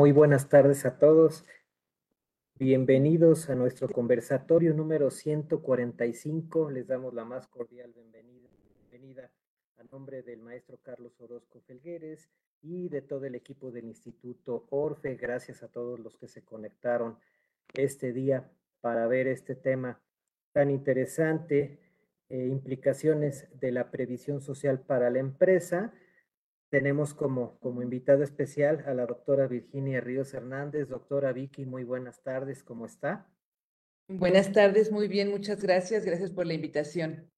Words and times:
Muy 0.00 0.12
buenas 0.12 0.48
tardes 0.48 0.86
a 0.86 0.98
todos. 0.98 1.44
Bienvenidos 2.54 3.50
a 3.50 3.54
nuestro 3.54 3.86
conversatorio 3.86 4.72
número 4.72 5.10
145. 5.10 6.70
Les 6.70 6.86
damos 6.86 7.12
la 7.12 7.26
más 7.26 7.46
cordial 7.48 7.92
bienvenida, 7.92 9.30
a 9.76 9.84
nombre 9.92 10.22
del 10.22 10.40
maestro 10.40 10.78
Carlos 10.80 11.20
Orozco 11.20 11.60
Felgueres 11.66 12.30
y 12.62 12.88
de 12.88 13.02
todo 13.02 13.26
el 13.26 13.34
equipo 13.34 13.70
del 13.70 13.84
Instituto 13.84 14.64
Orfe. 14.70 15.16
Gracias 15.16 15.62
a 15.62 15.68
todos 15.68 16.00
los 16.00 16.16
que 16.16 16.28
se 16.28 16.40
conectaron 16.40 17.18
este 17.74 18.14
día 18.14 18.50
para 18.80 19.06
ver 19.06 19.26
este 19.26 19.54
tema 19.54 20.00
tan 20.52 20.70
interesante, 20.70 21.78
eh, 22.30 22.46
implicaciones 22.46 23.48
de 23.60 23.70
la 23.70 23.90
previsión 23.90 24.40
social 24.40 24.80
para 24.80 25.10
la 25.10 25.18
empresa. 25.18 25.92
Tenemos 26.70 27.14
como, 27.14 27.58
como 27.58 27.82
invitada 27.82 28.22
especial 28.22 28.84
a 28.86 28.94
la 28.94 29.04
doctora 29.04 29.48
Virginia 29.48 30.00
Ríos 30.00 30.32
Hernández. 30.34 30.88
Doctora 30.88 31.32
Vicky, 31.32 31.66
muy 31.66 31.82
buenas 31.82 32.22
tardes, 32.22 32.62
¿cómo 32.62 32.86
está? 32.86 33.28
Buenas 34.06 34.52
tardes, 34.52 34.92
muy 34.92 35.08
bien, 35.08 35.30
muchas 35.30 35.62
gracias. 35.62 36.04
Gracias 36.04 36.30
por 36.30 36.46
la 36.46 36.54
invitación. 36.54 37.28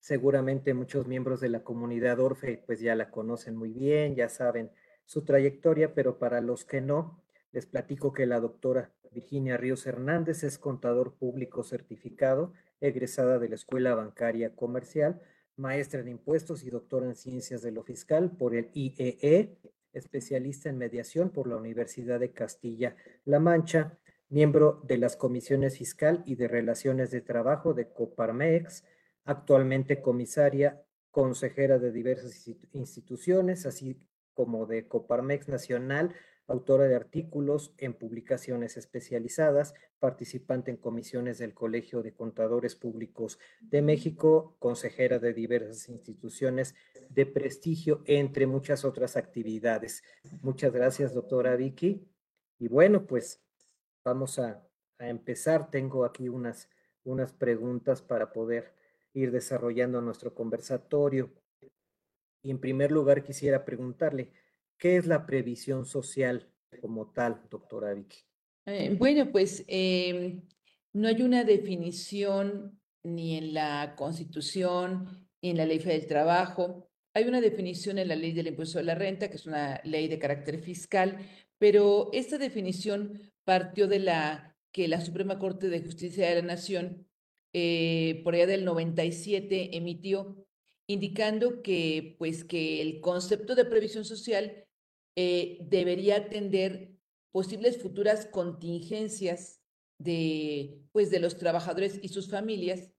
Seguramente 0.00 0.72
muchos 0.72 1.06
miembros 1.06 1.40
de 1.40 1.50
la 1.50 1.62
comunidad 1.62 2.18
Orfe 2.18 2.62
pues 2.66 2.80
ya 2.80 2.94
la 2.94 3.10
conocen 3.10 3.56
muy 3.56 3.72
bien, 3.72 4.16
ya 4.16 4.30
saben 4.30 4.70
su 5.04 5.22
trayectoria, 5.22 5.94
pero 5.94 6.18
para 6.18 6.40
los 6.40 6.64
que 6.64 6.80
no, 6.80 7.22
les 7.52 7.66
platico 7.66 8.14
que 8.14 8.24
la 8.24 8.40
doctora 8.40 8.90
Virginia 9.12 9.58
Ríos 9.58 9.86
Hernández 9.86 10.44
es 10.44 10.58
contador 10.58 11.14
público 11.14 11.62
certificado, 11.62 12.54
egresada 12.80 13.38
de 13.38 13.50
la 13.50 13.54
Escuela 13.54 13.94
Bancaria 13.94 14.56
Comercial, 14.56 15.20
maestra 15.56 16.00
en 16.00 16.08
impuestos 16.08 16.62
y 16.64 16.70
doctora 16.70 17.06
en 17.06 17.16
ciencias 17.16 17.62
de 17.62 17.72
lo 17.72 17.82
fiscal 17.82 18.30
por 18.30 18.54
el 18.54 18.70
IEE, 18.74 19.18
e, 19.22 19.58
especialista 19.92 20.68
en 20.68 20.78
mediación 20.78 21.30
por 21.30 21.46
la 21.46 21.56
Universidad 21.56 22.20
de 22.20 22.32
Castilla-La 22.32 23.40
Mancha, 23.40 23.98
miembro 24.28 24.80
de 24.84 24.96
las 24.96 25.16
comisiones 25.16 25.76
fiscal 25.76 26.22
y 26.24 26.36
de 26.36 26.48
relaciones 26.48 27.10
de 27.10 27.20
trabajo 27.20 27.74
de 27.74 27.88
Coparmex, 27.88 28.84
actualmente 29.24 30.00
comisaria, 30.00 30.82
consejera 31.10 31.78
de 31.78 31.92
diversas 31.92 32.48
instituciones, 32.72 33.66
así 33.66 34.00
como 34.32 34.64
de 34.66 34.88
Coparmex 34.88 35.48
Nacional, 35.48 36.14
autora 36.46 36.84
de 36.84 36.96
artículos 36.96 37.74
en 37.78 37.94
publicaciones 37.94 38.76
especializadas, 38.76 39.74
participante 39.98 40.70
en 40.70 40.76
comisiones 40.76 41.38
del 41.38 41.54
Colegio 41.54 42.02
de 42.02 42.14
Contadores 42.14 42.74
Públicos 42.74 43.38
de 43.60 43.82
México, 43.82 44.56
consejera 44.58 45.18
de 45.18 45.32
diversas 45.32 45.88
instituciones 45.88 46.74
de 47.08 47.26
prestigio, 47.26 48.02
entre 48.06 48.46
muchas 48.46 48.84
otras 48.84 49.16
actividades. 49.16 50.02
Muchas 50.42 50.72
gracias, 50.72 51.14
doctora 51.14 51.56
Vicky. 51.56 52.08
Y 52.58 52.68
bueno, 52.68 53.06
pues 53.06 53.42
vamos 54.04 54.38
a, 54.38 54.66
empezar. 54.98 55.68
Tengo 55.68 56.04
aquí 56.04 56.28
unas, 56.28 56.68
unas 57.02 57.32
preguntas 57.32 58.02
para 58.02 58.32
poder 58.32 58.72
ir 59.14 59.32
desarrollando 59.32 60.00
nuestro 60.00 60.32
conversatorio. 60.32 61.32
Y 62.44 62.50
en 62.50 62.60
primer 62.60 62.92
lugar 62.92 63.24
quisiera 63.24 63.64
preguntarle, 63.64 64.32
¿Qué 64.82 64.96
es 64.96 65.06
la 65.06 65.24
previsión 65.24 65.86
social 65.86 66.44
como 66.80 67.12
tal, 67.12 67.40
doctora 67.48 67.94
Vicky? 67.94 68.18
Eh, 68.66 68.96
bueno, 68.98 69.30
pues 69.30 69.64
em, 69.68 70.42
no 70.92 71.06
hay 71.06 71.22
una 71.22 71.44
definición 71.44 72.80
ni 73.04 73.36
en 73.36 73.54
la 73.54 73.94
Constitución 73.96 75.28
ni 75.40 75.50
en 75.50 75.58
la 75.58 75.66
Ley 75.66 75.78
del 75.78 76.08
Trabajo. 76.08 76.90
Hay 77.14 77.28
una 77.28 77.40
definición 77.40 77.96
en 77.98 78.08
la 78.08 78.16
Ley 78.16 78.32
del 78.32 78.48
Impuesto 78.48 78.80
a 78.80 78.82
la 78.82 78.96
Renta, 78.96 79.30
que 79.30 79.36
es 79.36 79.46
una 79.46 79.80
ley 79.84 80.08
de 80.08 80.18
carácter 80.18 80.58
fiscal, 80.58 81.16
pero 81.58 82.10
esta 82.12 82.36
definición 82.36 83.20
partió 83.44 83.86
de 83.86 84.00
la 84.00 84.56
que 84.72 84.88
la 84.88 85.00
Suprema 85.00 85.38
Corte 85.38 85.68
de 85.68 85.80
Justicia 85.80 86.28
de 86.28 86.42
la 86.42 86.42
Nación, 86.42 87.06
eh, 87.52 88.20
por 88.24 88.34
allá 88.34 88.48
del 88.48 88.64
97, 88.64 89.76
emitió, 89.76 90.44
indicando 90.88 91.62
que, 91.62 92.16
pues, 92.18 92.42
que 92.42 92.82
el 92.82 93.00
concepto 93.00 93.54
de 93.54 93.64
previsión 93.64 94.04
social 94.04 94.66
eh, 95.16 95.58
debería 95.62 96.16
atender 96.16 96.90
posibles 97.32 97.80
futuras 97.80 98.26
contingencias 98.26 99.60
de, 99.98 100.82
pues, 100.92 101.10
de 101.10 101.20
los 101.20 101.36
trabajadores 101.36 101.98
y 102.02 102.08
sus 102.08 102.30
familias 102.30 102.90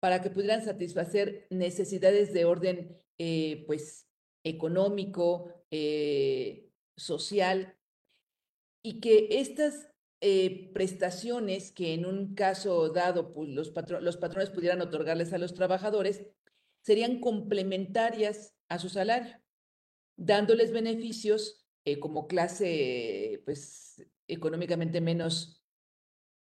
para 0.00 0.22
que 0.22 0.30
pudieran 0.30 0.64
satisfacer 0.64 1.46
necesidades 1.50 2.32
de 2.32 2.44
orden 2.44 2.98
eh, 3.18 3.64
pues, 3.66 4.06
económico, 4.44 5.52
eh, 5.70 6.70
social, 6.96 7.76
y 8.82 9.00
que 9.00 9.28
estas 9.30 9.88
prestaciones 10.72 11.70
que 11.70 11.92
en 11.92 12.06
un 12.06 12.34
caso 12.34 12.88
dado 12.88 13.32
pues, 13.32 13.50
los, 13.50 13.72
los 14.00 14.16
patrones 14.16 14.50
pudieran 14.50 14.80
otorgarles 14.80 15.32
a 15.32 15.38
los 15.38 15.54
trabajadores 15.54 16.24
serían 16.82 17.20
complementarias 17.20 18.54
a 18.68 18.78
su 18.78 18.88
salario 18.88 19.36
dándoles 20.16 20.72
beneficios 20.72 21.66
eh, 21.84 22.00
como 22.00 22.26
clase, 22.26 23.42
pues, 23.44 24.04
económicamente 24.26 25.00
menos 25.00 25.62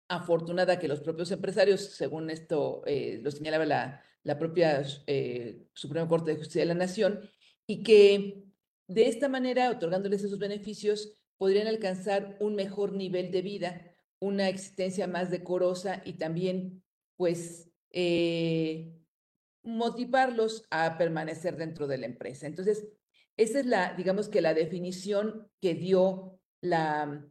afortunada 0.08 0.78
que 0.78 0.88
los 0.88 1.00
propios 1.00 1.30
empresarios, 1.32 1.80
según 1.82 2.30
esto 2.30 2.82
eh, 2.86 3.20
lo 3.22 3.30
señalaba 3.30 3.66
la, 3.66 4.02
la 4.22 4.38
propia 4.38 4.82
eh, 5.06 5.66
Suprema 5.74 6.08
Corte 6.08 6.30
de 6.30 6.38
Justicia 6.38 6.62
de 6.62 6.66
la 6.66 6.74
Nación, 6.74 7.28
y 7.66 7.82
que 7.82 8.44
de 8.86 9.06
esta 9.06 9.28
manera, 9.28 9.70
otorgándoles 9.70 10.24
esos 10.24 10.38
beneficios, 10.38 11.18
podrían 11.36 11.66
alcanzar 11.66 12.38
un 12.41 12.54
mejor 12.54 12.94
nivel 12.94 13.30
de 13.30 13.42
vida, 13.42 13.94
una 14.18 14.48
existencia 14.48 15.06
más 15.06 15.30
decorosa 15.30 16.00
y 16.06 16.14
también, 16.14 16.82
pues, 17.16 17.70
motivarlos 19.62 20.64
a 20.70 20.97
permanecer 20.97 21.56
dentro 21.56 21.86
de 21.86 21.98
la 21.98 22.06
empresa. 22.06 22.47
Entonces, 22.47 22.88
esa 23.38 23.60
es 23.60 23.66
la, 23.66 23.94
digamos 23.94 24.28
que 24.28 24.43
la 24.43 24.53
definición 24.53 25.50
que 25.60 25.75
dio 25.75 26.38
la, 26.60 27.26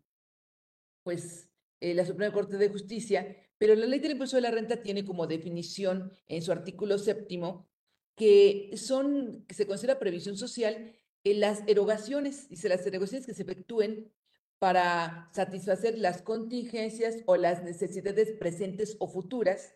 pues, 1.03 1.49
eh, 1.79 1.93
la 1.93 2.05
Suprema 2.05 2.33
Corte 2.33 2.57
de 2.57 2.69
Justicia, 2.69 3.37
pero 3.59 3.75
la 3.75 3.85
ley 3.85 3.99
del 3.99 4.13
impuesto 4.13 4.37
de 4.37 4.41
la 4.41 4.51
renta 4.51 4.81
tiene 4.81 5.05
como 5.05 5.27
definición 5.27 6.11
en 6.27 6.41
su 6.41 6.51
artículo 6.51 6.97
séptimo 6.97 7.69
que 8.15 8.71
son, 8.77 9.45
que 9.47 9.53
se 9.53 9.67
considera 9.67 9.99
previsión 9.99 10.37
social 10.37 10.95
las 11.33 11.63
erogaciones, 11.67 12.49
dice 12.49 12.69
las 12.69 12.85
erogaciones 12.85 13.25
que 13.25 13.33
se 13.33 13.43
efectúen 13.43 14.11
para 14.59 15.29
satisfacer 15.33 15.97
las 15.97 16.21
contingencias 16.21 17.17
o 17.25 17.37
las 17.37 17.63
necesidades 17.63 18.31
presentes 18.31 18.95
o 18.99 19.07
futuras 19.07 19.75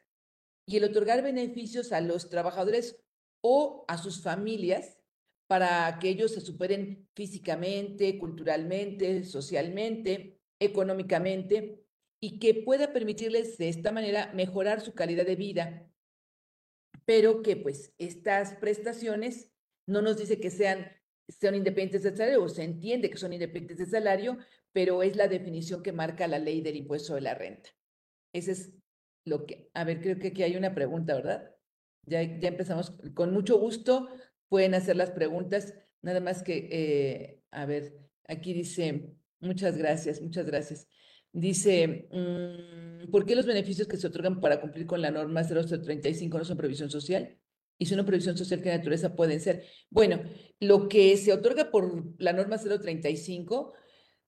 y 0.65 0.77
el 0.77 0.85
otorgar 0.85 1.21
beneficios 1.21 1.91
a 1.91 2.01
los 2.01 2.29
trabajadores 2.29 2.97
o 3.41 3.85
a 3.87 3.97
sus 3.97 4.21
familias 4.21 4.97
para 5.51 5.99
que 5.99 6.07
ellos 6.07 6.31
se 6.31 6.39
superen 6.39 7.09
físicamente, 7.13 8.17
culturalmente, 8.17 9.25
socialmente, 9.25 10.39
económicamente 10.61 11.83
y 12.21 12.39
que 12.39 12.53
pueda 12.53 12.93
permitirles 12.93 13.57
de 13.57 13.67
esta 13.67 13.91
manera 13.91 14.31
mejorar 14.33 14.79
su 14.79 14.93
calidad 14.93 15.25
de 15.25 15.35
vida, 15.35 15.91
pero 17.03 17.41
que 17.41 17.57
pues 17.57 17.93
estas 17.97 18.53
prestaciones 18.61 19.51
no 19.89 20.01
nos 20.01 20.17
dice 20.17 20.39
que 20.39 20.51
sean, 20.51 20.89
sean 21.27 21.55
independientes 21.55 22.03
de 22.03 22.11
salario, 22.15 22.43
o 22.45 22.47
se 22.47 22.63
entiende 22.63 23.09
que 23.09 23.17
son 23.17 23.33
independientes 23.33 23.79
de 23.79 23.97
salario, 23.97 24.37
pero 24.71 25.03
es 25.03 25.17
la 25.17 25.27
definición 25.27 25.83
que 25.83 25.91
marca 25.91 26.29
la 26.29 26.39
ley 26.39 26.61
del 26.61 26.77
impuesto 26.77 27.15
de 27.15 27.21
la 27.21 27.35
renta. 27.35 27.71
Ese 28.33 28.53
es 28.53 28.73
lo 29.25 29.45
que, 29.45 29.69
a 29.73 29.83
ver, 29.83 29.99
creo 29.99 30.17
que 30.17 30.29
aquí 30.29 30.43
hay 30.43 30.55
una 30.55 30.73
pregunta, 30.73 31.13
¿verdad? 31.13 31.53
Ya, 32.07 32.23
ya 32.23 32.47
empezamos 32.47 32.93
con 33.13 33.33
mucho 33.33 33.59
gusto 33.59 34.07
pueden 34.51 34.73
hacer 34.73 34.97
las 34.97 35.11
preguntas, 35.11 35.73
nada 36.01 36.19
más 36.19 36.43
que, 36.43 36.67
eh, 36.69 37.41
a 37.51 37.65
ver, 37.65 37.97
aquí 38.27 38.51
dice, 38.51 39.15
muchas 39.39 39.77
gracias, 39.77 40.21
muchas 40.21 40.45
gracias. 40.45 40.89
Dice, 41.31 42.09
mm, 42.11 43.09
¿por 43.11 43.25
qué 43.25 43.37
los 43.37 43.45
beneficios 43.45 43.87
que 43.87 43.95
se 43.95 44.07
otorgan 44.07 44.41
para 44.41 44.59
cumplir 44.59 44.85
con 44.85 45.01
la 45.01 45.09
norma 45.09 45.45
035 45.45 46.37
no 46.37 46.43
son 46.43 46.57
previsión 46.57 46.89
social? 46.91 47.39
Y 47.77 47.85
si 47.85 47.95
no 47.95 48.05
previsión 48.05 48.37
social, 48.37 48.61
¿qué 48.61 48.71
naturaleza 48.71 49.15
pueden 49.15 49.39
ser? 49.39 49.63
Bueno, 49.89 50.21
lo 50.59 50.89
que 50.89 51.15
se 51.15 51.31
otorga 51.31 51.71
por 51.71 52.13
la 52.19 52.33
norma 52.33 52.57
035 52.57 53.71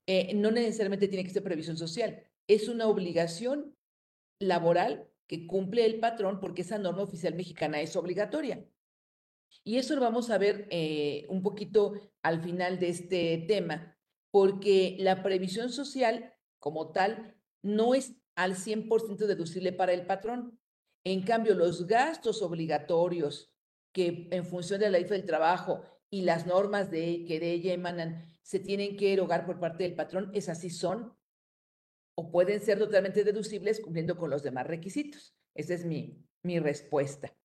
eh, 0.07 0.33
no 0.36 0.51
necesariamente 0.51 1.09
tiene 1.09 1.25
que 1.25 1.33
ser 1.33 1.44
previsión 1.44 1.75
social. 1.75 2.24
Es 2.48 2.69
una 2.69 2.88
obligación 2.88 3.75
laboral 4.39 5.06
que 5.27 5.48
cumple 5.48 5.86
el 5.86 6.00
patrón 6.00 6.39
porque 6.39 6.62
esa 6.62 6.77
norma 6.77 7.03
oficial 7.03 7.36
mexicana 7.36 7.81
es 7.81 7.98
obligatoria. 7.98 8.65
Y 9.63 9.77
eso 9.77 9.95
lo 9.95 10.01
vamos 10.01 10.29
a 10.29 10.38
ver 10.38 10.67
eh, 10.71 11.25
un 11.29 11.41
poquito 11.41 11.94
al 12.21 12.41
final 12.41 12.79
de 12.79 12.89
este 12.89 13.45
tema, 13.47 13.97
porque 14.31 14.97
la 15.00 15.23
previsión 15.23 15.69
social 15.69 16.33
como 16.59 16.91
tal 16.91 17.35
no 17.61 17.95
es 17.95 18.13
al 18.35 18.55
100% 18.55 19.27
deducible 19.27 19.73
para 19.73 19.94
el 19.94 20.05
patrón. 20.05 20.59
En 21.03 21.23
cambio, 21.23 21.55
los 21.55 21.88
gastos 21.88 22.41
obligatorios 22.41 23.53
que 23.94 24.27
en 24.31 24.45
función 24.45 24.79
de 24.79 24.89
la 24.89 24.97
ley 24.97 25.03
del 25.03 25.25
trabajo 25.25 25.83
y 26.09 26.23
las 26.23 26.47
normas 26.47 26.89
de, 26.89 27.25
que 27.27 27.39
de 27.39 27.51
ella 27.51 27.73
emanan 27.73 28.25
se 28.41 28.59
tienen 28.59 28.97
que 28.97 29.13
erogar 29.13 29.45
por 29.45 29.59
parte 29.59 29.83
del 29.83 29.95
patrón, 29.95 30.31
esas 30.33 30.59
sí 30.59 30.69
son 30.69 31.15
o 32.15 32.31
pueden 32.31 32.61
ser 32.61 32.77
totalmente 32.77 33.23
deducibles 33.23 33.79
cumpliendo 33.79 34.17
con 34.17 34.29
los 34.29 34.44
demás 34.44 34.67
requisitos. 34.67 35.35
Esa 35.55 35.73
es 35.73 35.85
mi, 35.85 36.23
mi 36.44 36.59
respuesta. 36.59 37.35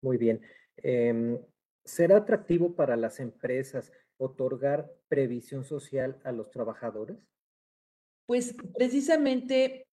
Muy 0.00 0.16
bien. 0.16 0.42
Em, 0.76 1.40
¿Será 1.84 2.18
atractivo 2.18 2.74
para 2.74 2.96
las 2.96 3.18
empresas 3.18 3.92
otorgar 4.18 4.92
previsión 5.08 5.64
social 5.64 6.20
a 6.24 6.32
los 6.32 6.50
trabajadores? 6.50 7.16
Pues 8.26 8.54
precisamente, 8.76 9.88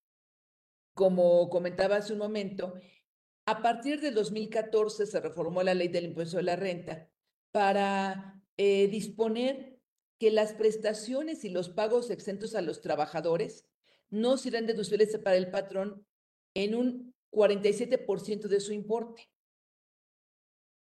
como 0.93 1.49
comentaba 1.49 1.97
hace 1.97 2.13
un 2.13 2.19
momento, 2.19 2.73
a 3.45 3.61
partir 3.61 4.01
del 4.01 4.13
2014 4.13 5.05
se 5.05 5.21
reformó 5.21 5.63
la 5.63 5.73
ley 5.73 5.87
del 5.87 6.05
impuesto 6.05 6.37
de 6.37 6.43
la 6.43 6.55
renta 6.55 7.09
para 7.51 8.41
eh, 8.57 8.87
disponer 8.87 9.79
que 10.19 10.31
las 10.31 10.53
prestaciones 10.53 11.45
y 11.45 11.49
los 11.49 11.69
pagos 11.69 12.09
exentos 12.09 12.55
a 12.55 12.61
los 12.61 12.81
trabajadores 12.81 13.65
no 14.09 14.37
serán 14.37 14.65
deducibles 14.65 15.17
para 15.19 15.37
el 15.37 15.51
patrón 15.51 16.05
en 16.53 16.75
un 16.75 17.13
47% 17.31 18.47
de 18.47 18.59
su 18.59 18.73
importe. 18.73 19.29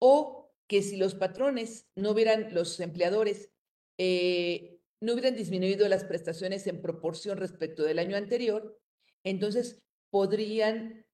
O 0.05 0.51
que 0.67 0.81
si 0.81 0.97
los 0.97 1.15
patrones 1.15 1.87
no 1.95 2.11
hubieran, 2.11 2.53
los 2.53 2.77
empleadores, 2.81 3.51
eh, 3.97 4.81
no 4.99 5.13
hubieran 5.13 5.33
disminuido 5.33 5.87
las 5.87 6.03
prestaciones 6.03 6.67
en 6.67 6.81
proporción 6.81 7.37
respecto 7.37 7.83
del 7.83 7.99
año 7.99 8.17
anterior, 8.17 8.77
entonces 9.23 9.81
podrían 10.09 11.05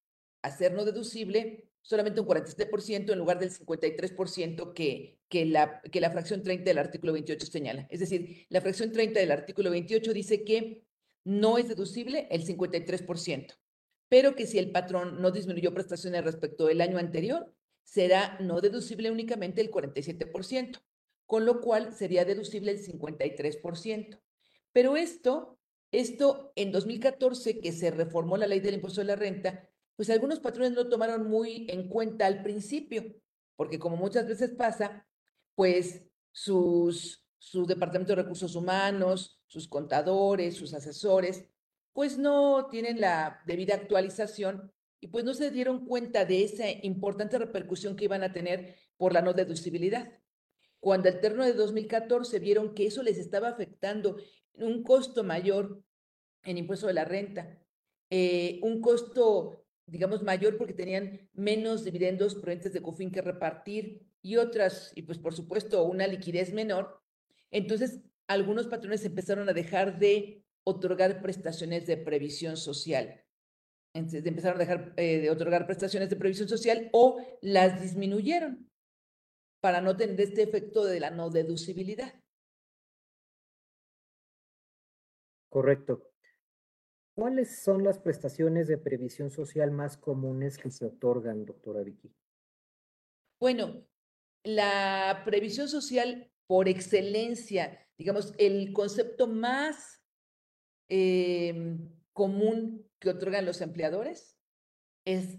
hacer 0.41 0.73
no 0.73 0.85
deducible 0.85 1.69
solamente 1.83 2.19
un 2.19 2.25
47% 2.25 3.11
en 3.11 3.19
lugar 3.19 3.37
del 3.37 3.51
53% 3.51 4.73
que, 4.73 5.19
que, 5.29 5.45
la, 5.45 5.81
que 5.81 6.01
la 6.01 6.09
fracción 6.09 6.41
30 6.41 6.63
del 6.63 6.79
artículo 6.79 7.13
28 7.13 7.45
señala. 7.45 7.85
Es 7.91 7.99
decir, 7.99 8.47
la 8.49 8.61
fracción 8.61 8.91
30 8.91 9.19
del 9.19 9.31
artículo 9.31 9.69
28 9.69 10.13
dice 10.13 10.43
que 10.43 10.83
no 11.23 11.59
es 11.59 11.67
deducible 11.67 12.27
el 12.31 12.43
53%, 12.43 13.53
pero 14.09 14.35
que 14.35 14.47
si 14.47 14.57
el 14.57 14.71
patrón 14.71 15.21
no 15.21 15.29
disminuyó 15.29 15.75
prestaciones 15.75 16.23
respecto 16.23 16.65
del 16.65 16.81
año 16.81 16.97
anterior, 16.97 17.53
será 17.89 18.37
no 18.39 18.61
deducible 18.61 19.09
únicamente 19.09 19.61
el 19.61 19.71
47%, 19.71 20.79
con 21.25 21.45
lo 21.45 21.59
cual 21.59 21.91
sería 21.91 22.23
deducible 22.23 22.71
el 22.71 22.85
53%. 22.85 24.19
Pero 24.71 24.95
esto, 24.95 25.57
esto 25.91 26.53
en 26.55 26.71
2014 26.71 27.59
que 27.59 27.71
se 27.71 27.89
reformó 27.89 28.37
la 28.37 28.45
ley 28.45 28.59
del 28.59 28.75
impuesto 28.75 29.01
de 29.01 29.07
la 29.07 29.15
renta, 29.15 29.67
pues 29.95 30.11
algunos 30.11 30.39
patrones 30.39 30.73
no 30.73 30.83
lo 30.83 30.89
tomaron 30.89 31.27
muy 31.27 31.65
en 31.69 31.89
cuenta 31.89 32.27
al 32.27 32.43
principio, 32.43 33.15
porque 33.55 33.79
como 33.79 33.97
muchas 33.97 34.27
veces 34.27 34.51
pasa, 34.51 35.07
pues 35.55 36.03
sus, 36.31 37.25
su 37.39 37.65
departamento 37.65 38.15
de 38.15 38.21
recursos 38.21 38.55
humanos, 38.55 39.41
sus 39.47 39.67
contadores, 39.67 40.55
sus 40.55 40.75
asesores, 40.75 41.43
pues 41.91 42.19
no 42.19 42.67
tienen 42.69 43.01
la 43.01 43.41
debida 43.47 43.73
actualización 43.73 44.71
y 44.99 45.07
pues 45.07 45.23
no 45.23 45.33
se 45.33 45.51
dieron 45.51 45.85
cuenta 45.85 46.25
de 46.25 46.43
esa 46.43 46.65
importante 46.83 47.37
repercusión 47.37 47.95
que 47.95 48.05
iban 48.05 48.23
a 48.23 48.33
tener 48.33 48.75
por 48.97 49.13
la 49.13 49.21
no 49.21 49.33
deducibilidad. 49.33 50.19
Cuando 50.79 51.09
al 51.09 51.19
término 51.19 51.45
de 51.45 51.53
2014 51.53 52.39
vieron 52.39 52.73
que 52.73 52.87
eso 52.87 53.03
les 53.03 53.17
estaba 53.17 53.49
afectando 53.49 54.17
un 54.53 54.83
costo 54.83 55.23
mayor 55.23 55.83
en 56.43 56.57
impuesto 56.57 56.87
de 56.87 56.93
la 56.93 57.05
renta, 57.05 57.59
eh, 58.09 58.59
un 58.61 58.81
costo 58.81 59.65
digamos, 59.89 60.23
mayor 60.23 60.57
porque 60.57 60.73
tenían 60.73 61.29
menos 61.33 61.83
dividendos 61.83 62.35
provenientes 62.35 62.73
de 62.73 62.81
COFIN 62.81 63.11
que 63.11 63.21
repartir 63.21 64.07
y 64.21 64.37
otras, 64.37 64.91
y 64.95 65.03
pues 65.03 65.17
por 65.17 65.33
supuesto 65.33 65.83
una 65.83 66.07
liquidez 66.07 66.53
menor, 66.53 67.01
entonces 67.51 68.01
algunos 68.27 68.67
patrones 68.67 69.03
empezaron 69.05 69.49
a 69.49 69.53
dejar 69.53 69.99
de 69.99 70.43
otorgar 70.63 71.21
prestaciones 71.21 71.87
de 71.87 71.97
previsión 71.97 72.57
social. 72.57 73.23
Entonces 73.93 74.25
empezaron 74.25 74.57
a 74.57 74.65
dejar 74.65 74.93
eh, 74.97 75.19
de 75.19 75.29
otorgar 75.29 75.65
prestaciones 75.65 76.09
de 76.09 76.15
previsión 76.15 76.47
social 76.47 76.89
o 76.93 77.19
las 77.41 77.81
disminuyeron 77.81 78.69
para 79.61 79.81
no 79.81 79.97
tener 79.97 80.19
este 80.21 80.43
efecto 80.43 80.85
de 80.85 80.99
la 80.99 81.09
no 81.11 81.29
deducibilidad. 81.29 82.13
Correcto. 85.49 86.11
¿Cuáles 87.15 87.63
son 87.63 87.83
las 87.83 87.99
prestaciones 87.99 88.67
de 88.67 88.77
previsión 88.77 89.29
social 89.29 89.71
más 89.71 89.97
comunes 89.97 90.57
que 90.57 90.71
se 90.71 90.85
otorgan, 90.85 91.45
doctora 91.45 91.81
Vicky? 91.81 92.13
Bueno, 93.41 93.85
la 94.43 95.23
previsión 95.25 95.67
social 95.67 96.31
por 96.47 96.69
excelencia, 96.69 97.85
digamos, 97.97 98.33
el 98.37 98.71
concepto 98.71 99.27
más 99.27 100.01
em, 100.87 101.89
común 102.19 102.85
que 102.99 103.11
otorgan 103.11 103.45
los 103.45 103.61
empleadores 103.61 104.37
es 105.05 105.37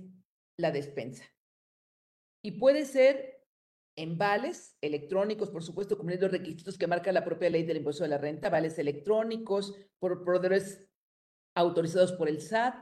la 0.57 0.71
despensa. 0.71 1.25
Y 2.43 2.53
puede 2.53 2.87
ser 2.87 3.45
en 3.97 4.17
vales 4.17 4.79
electrónicos, 4.81 5.51
por 5.51 5.63
supuesto, 5.63 5.99
cumpliendo 5.99 6.27
los 6.27 6.39
requisitos 6.39 6.79
que 6.79 6.87
marca 6.87 7.13
la 7.13 7.23
propia 7.23 7.51
ley 7.51 7.65
del 7.65 7.77
impuesto 7.77 8.03
de 8.03 8.09
la 8.09 8.17
renta, 8.17 8.49
vales 8.49 8.79
electrónicos, 8.79 9.77
por 9.99 10.25
proveedores 10.25 10.89
autorizados 11.55 12.13
por 12.13 12.31
el 12.31 12.41
SAT, 12.41 12.77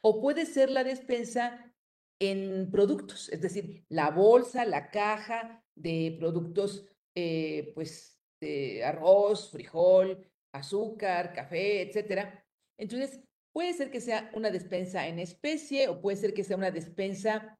o 0.00 0.20
puede 0.20 0.46
ser 0.46 0.70
la 0.70 0.84
despensa 0.84 1.74
en 2.20 2.70
productos, 2.70 3.28
es 3.30 3.40
decir, 3.40 3.84
la 3.88 4.12
bolsa, 4.12 4.64
la 4.64 4.92
caja 4.92 5.64
de 5.74 6.14
productos, 6.20 6.86
eh, 7.16 7.72
pues, 7.74 8.16
de 8.40 8.84
arroz, 8.84 9.50
frijol, 9.50 10.24
azúcar, 10.52 11.32
café, 11.32 11.82
etcétera. 11.82 12.46
Entonces, 12.78 13.23
puede 13.54 13.72
ser 13.72 13.90
que 13.90 14.02
sea 14.02 14.30
una 14.34 14.50
despensa 14.50 15.08
en 15.08 15.18
especie 15.18 15.88
o 15.88 16.02
puede 16.02 16.18
ser 16.18 16.34
que 16.34 16.44
sea 16.44 16.58
una 16.58 16.70
despensa 16.70 17.58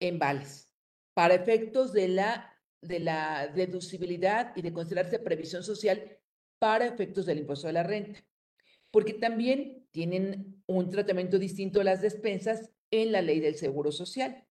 en 0.00 0.18
vales, 0.18 0.74
para 1.14 1.34
efectos 1.34 1.92
de 1.92 2.08
la, 2.08 2.58
de 2.82 2.98
la 2.98 3.46
deducibilidad 3.46 4.52
y 4.56 4.62
de 4.62 4.72
considerarse 4.72 5.20
previsión 5.20 5.62
social 5.62 6.18
para 6.58 6.86
efectos 6.86 7.26
del 7.26 7.38
impuesto 7.38 7.68
de 7.68 7.74
la 7.74 7.84
renta 7.84 8.24
porque 8.90 9.14
también 9.14 9.86
tienen 9.90 10.62
un 10.66 10.90
tratamiento 10.90 11.38
distinto 11.38 11.80
a 11.80 11.84
las 11.84 12.00
despensas 12.00 12.70
en 12.90 13.12
la 13.12 13.22
ley 13.22 13.40
del 13.40 13.56
Seguro 13.56 13.92
Social. 13.92 14.44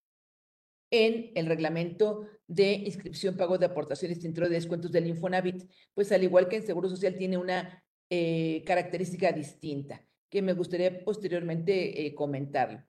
En 0.90 1.32
el 1.34 1.46
reglamento 1.46 2.26
de 2.46 2.72
inscripción, 2.72 3.36
pago 3.36 3.58
de 3.58 3.66
aportaciones 3.66 4.22
dentro 4.22 4.48
de 4.48 4.54
descuentos 4.54 4.90
del 4.90 5.06
Infonavit, 5.06 5.70
pues 5.92 6.10
al 6.12 6.22
igual 6.22 6.48
que 6.48 6.56
en 6.56 6.66
Seguro 6.66 6.88
Social 6.88 7.16
tiene 7.16 7.36
una 7.36 7.84
eh, 8.08 8.62
característica 8.64 9.32
distinta 9.32 10.07
que 10.28 10.42
me 10.42 10.52
gustaría 10.52 11.04
posteriormente 11.04 12.06
eh, 12.06 12.14
comentarlo. 12.14 12.82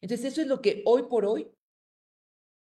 Entonces, 0.00 0.32
eso 0.32 0.40
es 0.40 0.46
lo 0.46 0.60
que 0.60 0.82
hoy 0.86 1.04
por 1.04 1.26
hoy, 1.26 1.50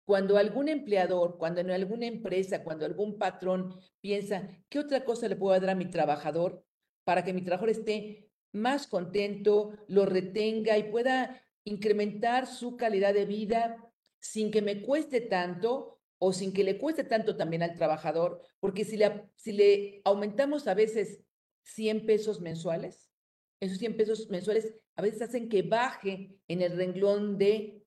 cuando 0.06 0.38
algún 0.38 0.70
empleador, 0.70 1.38
cuando 1.38 1.62
en 1.62 1.72
alguna 1.72 2.06
empresa, 2.06 2.64
cuando 2.64 2.86
algún 2.86 3.18
patrón 3.18 3.76
piensa, 4.02 4.48
¿qué 4.70 4.80
otra 4.80 5.04
cosa 5.06 5.28
le 5.28 5.36
puedo 5.36 5.60
dar 5.60 5.70
a 5.70 5.76
mi 5.76 5.86
trabajador? 5.86 6.64
para 7.10 7.24
que 7.24 7.34
mi 7.34 7.42
trabajador 7.42 7.72
esté 7.72 8.30
más 8.52 8.86
contento, 8.86 9.74
lo 9.88 10.06
retenga 10.06 10.78
y 10.78 10.92
pueda 10.92 11.42
incrementar 11.64 12.46
su 12.46 12.78
calidad 12.78 13.16
de 13.16 13.26
vida 13.26 13.84
sin 14.20 14.52
que 14.52 14.62
me 14.62 14.84
cueste 14.84 15.20
tanto 15.20 15.98
o 16.20 16.34
sin 16.34 16.54
que 16.54 16.64
le 16.64 16.78
cueste 16.78 17.04
tanto 17.04 17.36
también 17.36 17.64
al 17.64 17.76
trabajador, 17.76 18.44
porque 18.60 18.86
si 18.86 18.96
le, 18.96 19.24
si 19.38 19.54
le 19.54 20.02
aumentamos 20.04 20.68
a 20.68 20.76
veces 20.76 21.24
100 21.64 22.06
pesos 22.06 22.42
mensuales, 22.42 23.10
esos 23.60 23.78
100 23.78 23.98
pesos 23.98 24.30
mensuales 24.30 24.74
a 24.96 25.02
veces 25.02 25.22
hacen 25.22 25.50
que 25.50 25.62
baje 25.62 26.38
en 26.48 26.62
el 26.62 26.76
renglón 26.76 27.38
de 27.38 27.84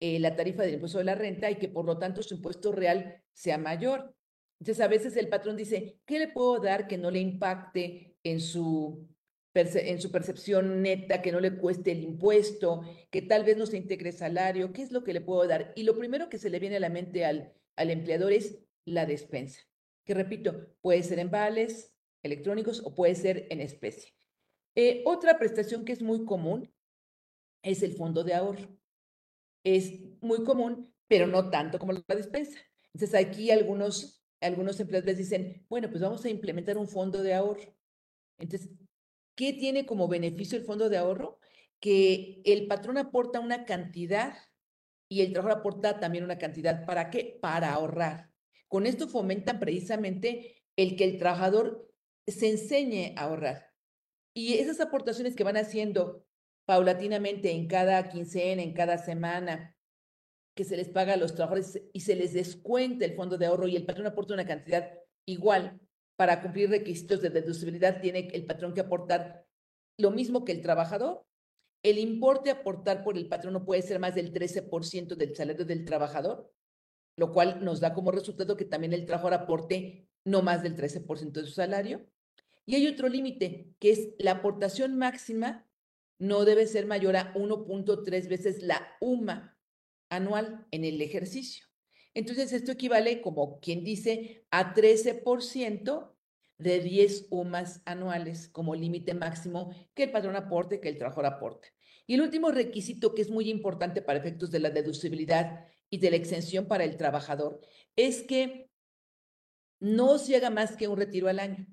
eh, 0.00 0.18
la 0.18 0.34
tarifa 0.34 0.62
del 0.62 0.74
impuesto 0.74 0.98
de 0.98 1.04
la 1.04 1.14
renta 1.14 1.50
y 1.50 1.56
que 1.56 1.68
por 1.68 1.84
lo 1.84 1.98
tanto 1.98 2.22
su 2.22 2.34
impuesto 2.34 2.72
real 2.72 3.22
sea 3.34 3.58
mayor. 3.58 4.14
Entonces 4.58 4.82
a 4.82 4.88
veces 4.88 5.16
el 5.16 5.28
patrón 5.28 5.56
dice, 5.56 6.00
¿qué 6.06 6.18
le 6.18 6.28
puedo 6.28 6.58
dar 6.58 6.86
que 6.86 6.98
no 6.98 7.10
le 7.10 7.18
impacte 7.18 8.16
en 8.22 8.40
su, 8.40 9.08
percepción 9.52 10.82
neta, 10.82 11.22
que 11.22 11.32
no 11.32 11.40
le 11.40 11.56
cueste 11.56 11.92
el 11.92 12.02
impuesto, 12.02 12.82
que 13.10 13.22
tal 13.22 13.44
vez 13.44 13.56
no 13.56 13.66
se 13.66 13.78
integre 13.78 14.12
salario, 14.12 14.72
¿qué 14.72 14.82
es 14.82 14.92
lo 14.92 15.02
que 15.02 15.12
le 15.12 15.20
puedo 15.20 15.46
dar? 15.46 15.72
Y 15.76 15.82
lo 15.82 15.96
primero 15.96 16.28
que 16.28 16.38
se 16.38 16.50
le 16.50 16.58
viene 16.58 16.76
a 16.76 16.80
la 16.80 16.90
mente 16.90 17.24
al, 17.24 17.52
al 17.76 17.90
empleador 17.90 18.32
es 18.32 18.58
la 18.84 19.06
despensa, 19.06 19.60
que 20.04 20.14
repito, 20.14 20.68
puede 20.80 21.02
ser 21.02 21.18
en 21.18 21.30
vales 21.30 21.94
electrónicos 22.22 22.82
o 22.84 22.94
puede 22.94 23.14
ser 23.14 23.46
en 23.50 23.60
especie. 23.60 24.14
Eh, 24.74 25.02
otra 25.04 25.38
prestación 25.38 25.84
que 25.84 25.92
es 25.92 26.02
muy 26.02 26.24
común 26.24 26.72
es 27.62 27.82
el 27.82 27.94
fondo 27.94 28.24
de 28.24 28.34
ahorro. 28.34 28.68
Es 29.64 30.00
muy 30.20 30.44
común, 30.44 30.94
pero 31.08 31.26
no 31.26 31.50
tanto 31.50 31.78
como 31.78 31.92
la 31.92 32.02
despensa. 32.08 32.58
Entonces 32.94 33.14
aquí 33.14 33.50
algunos, 33.50 34.24
algunos 34.40 34.80
empleadores 34.80 35.18
dicen, 35.18 35.64
bueno, 35.68 35.90
pues 35.90 36.00
vamos 36.00 36.24
a 36.24 36.30
implementar 36.30 36.78
un 36.78 36.88
fondo 36.88 37.22
de 37.22 37.34
ahorro. 37.34 37.76
Entonces, 38.38 38.70
¿qué 39.34 39.52
tiene 39.52 39.86
como 39.86 40.08
beneficio 40.08 40.58
el 40.58 40.64
fondo 40.64 40.88
de 40.88 40.98
ahorro? 40.98 41.38
Que 41.80 42.42
el 42.44 42.66
patrón 42.66 42.98
aporta 42.98 43.40
una 43.40 43.64
cantidad 43.64 44.34
y 45.08 45.22
el 45.22 45.32
trabajador 45.32 45.60
aporta 45.60 46.00
también 46.00 46.24
una 46.24 46.38
cantidad. 46.38 46.86
¿Para 46.86 47.10
qué? 47.10 47.38
Para 47.40 47.72
ahorrar. 47.72 48.30
Con 48.68 48.86
esto 48.86 49.08
fomentan 49.08 49.58
precisamente 49.58 50.64
el 50.76 50.96
que 50.96 51.04
el 51.04 51.18
trabajador 51.18 51.92
se 52.26 52.50
enseñe 52.50 53.14
a 53.16 53.22
ahorrar. 53.22 53.69
Y 54.34 54.54
esas 54.54 54.80
aportaciones 54.80 55.34
que 55.34 55.44
van 55.44 55.56
haciendo 55.56 56.24
paulatinamente 56.66 57.50
en 57.50 57.66
cada 57.66 58.08
quincena, 58.08 58.62
en 58.62 58.72
cada 58.72 58.98
semana, 58.98 59.76
que 60.54 60.64
se 60.64 60.76
les 60.76 60.88
paga 60.88 61.14
a 61.14 61.16
los 61.16 61.34
trabajadores 61.34 61.80
y 61.92 62.00
se 62.00 62.14
les 62.14 62.32
descuente 62.32 63.04
el 63.04 63.14
fondo 63.14 63.38
de 63.38 63.46
ahorro 63.46 63.66
y 63.66 63.76
el 63.76 63.86
patrón 63.86 64.06
aporta 64.06 64.34
una 64.34 64.46
cantidad 64.46 64.92
igual 65.26 65.80
para 66.16 66.42
cumplir 66.42 66.68
requisitos 66.68 67.22
de 67.22 67.30
deducibilidad, 67.30 68.00
tiene 68.00 68.28
el 68.34 68.44
patrón 68.44 68.74
que 68.74 68.82
aportar 68.82 69.46
lo 69.96 70.10
mismo 70.10 70.44
que 70.44 70.52
el 70.52 70.60
trabajador. 70.60 71.24
El 71.82 71.98
importe 71.98 72.50
a 72.50 72.54
aportar 72.54 73.02
por 73.04 73.16
el 73.16 73.26
patrón 73.26 73.54
no 73.54 73.64
puede 73.64 73.80
ser 73.80 73.98
más 73.98 74.14
del 74.14 74.32
13% 74.32 75.16
del 75.16 75.34
salario 75.34 75.64
del 75.64 75.86
trabajador, 75.86 76.52
lo 77.16 77.32
cual 77.32 77.64
nos 77.64 77.80
da 77.80 77.94
como 77.94 78.10
resultado 78.10 78.56
que 78.56 78.66
también 78.66 78.92
el 78.92 79.06
trabajador 79.06 79.32
aporte 79.32 80.08
no 80.26 80.42
más 80.42 80.62
del 80.62 80.76
13% 80.76 81.32
de 81.32 81.46
su 81.46 81.52
salario. 81.52 82.06
Y 82.70 82.76
hay 82.76 82.86
otro 82.86 83.08
límite, 83.08 83.74
que 83.80 83.90
es 83.90 84.10
la 84.20 84.30
aportación 84.30 84.96
máxima 84.96 85.68
no 86.20 86.44
debe 86.44 86.68
ser 86.68 86.86
mayor 86.86 87.16
a 87.16 87.34
1.3 87.34 88.28
veces 88.28 88.62
la 88.62 88.96
UMA 89.00 89.58
anual 90.08 90.68
en 90.70 90.84
el 90.84 91.02
ejercicio. 91.02 91.66
Entonces, 92.14 92.52
esto 92.52 92.70
equivale, 92.70 93.22
como 93.22 93.58
quien 93.58 93.82
dice, 93.82 94.46
a 94.52 94.72
13% 94.72 96.14
de 96.58 96.78
10 96.78 97.26
UMAS 97.30 97.82
anuales 97.86 98.46
como 98.46 98.76
límite 98.76 99.14
máximo 99.14 99.74
que 99.92 100.04
el 100.04 100.12
patrón 100.12 100.36
aporte, 100.36 100.78
que 100.78 100.90
el 100.90 100.96
trabajador 100.96 101.26
aporte. 101.26 101.72
Y 102.06 102.14
el 102.14 102.20
último 102.20 102.52
requisito 102.52 103.16
que 103.16 103.22
es 103.22 103.30
muy 103.30 103.50
importante 103.50 104.00
para 104.00 104.20
efectos 104.20 104.52
de 104.52 104.60
la 104.60 104.70
deducibilidad 104.70 105.66
y 105.90 105.98
de 105.98 106.10
la 106.10 106.16
exención 106.18 106.68
para 106.68 106.84
el 106.84 106.96
trabajador 106.96 107.60
es 107.96 108.22
que 108.22 108.70
no 109.80 110.18
se 110.18 110.36
haga 110.36 110.50
más 110.50 110.76
que 110.76 110.86
un 110.86 110.98
retiro 110.98 111.26
al 111.26 111.40
año. 111.40 111.66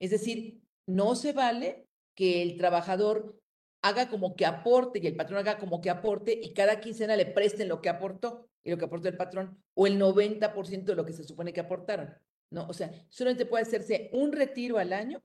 Es 0.00 0.10
decir, 0.10 0.60
no 0.86 1.14
se 1.14 1.32
vale 1.32 1.86
que 2.14 2.42
el 2.42 2.56
trabajador 2.56 3.40
haga 3.82 4.08
como 4.10 4.34
que 4.34 4.46
aporte 4.46 4.98
y 4.98 5.06
el 5.06 5.16
patrón 5.16 5.38
haga 5.38 5.58
como 5.58 5.80
que 5.80 5.90
aporte 5.90 6.38
y 6.42 6.52
cada 6.52 6.80
quincena 6.80 7.16
le 7.16 7.26
presten 7.26 7.68
lo 7.68 7.80
que 7.80 7.88
aportó 7.88 8.48
y 8.62 8.70
lo 8.70 8.78
que 8.78 8.84
aportó 8.84 9.08
el 9.08 9.16
patrón 9.16 9.62
o 9.74 9.86
el 9.86 9.98
90% 9.98 10.84
de 10.84 10.94
lo 10.94 11.06
que 11.06 11.12
se 11.12 11.24
supone 11.24 11.52
que 11.52 11.60
aportaron. 11.60 12.14
¿no? 12.50 12.66
O 12.68 12.72
sea, 12.72 12.92
solamente 13.08 13.46
puede 13.46 13.62
hacerse 13.62 14.10
un 14.12 14.32
retiro 14.32 14.78
al 14.78 14.92
año 14.92 15.22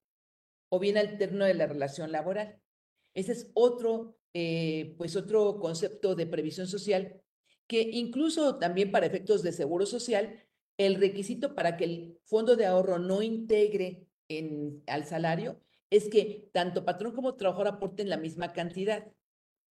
o 0.69 0.79
bien 0.79 0.97
al 0.97 1.17
término 1.17 1.45
de 1.45 1.53
la 1.53 1.67
relación 1.67 2.11
laboral. 2.11 2.59
Ese 3.13 3.31
es 3.31 3.51
otro, 3.53 4.17
eh, 4.33 4.93
pues 4.97 5.15
otro 5.15 5.59
concepto 5.59 6.15
de 6.15 6.27
previsión 6.27 6.67
social 6.67 7.21
que 7.67 7.81
incluso 7.81 8.57
también 8.57 8.91
para 8.91 9.07
efectos 9.07 9.41
de 9.41 9.51
seguro 9.51 9.85
social, 9.85 10.43
el 10.77 10.95
requisito 10.95 11.55
para 11.55 11.77
que 11.77 11.85
el 11.85 12.19
fondo 12.25 12.55
de 12.55 12.65
ahorro 12.65 12.99
no 12.99 13.21
integre 13.21 14.05
en, 14.29 14.83
al 14.87 15.05
salario 15.05 15.59
es 15.89 16.09
que 16.09 16.49
tanto 16.51 16.85
patrón 16.85 17.13
como 17.13 17.35
trabajador 17.35 17.67
aporten 17.67 18.09
la 18.09 18.17
misma 18.17 18.53
cantidad. 18.53 19.05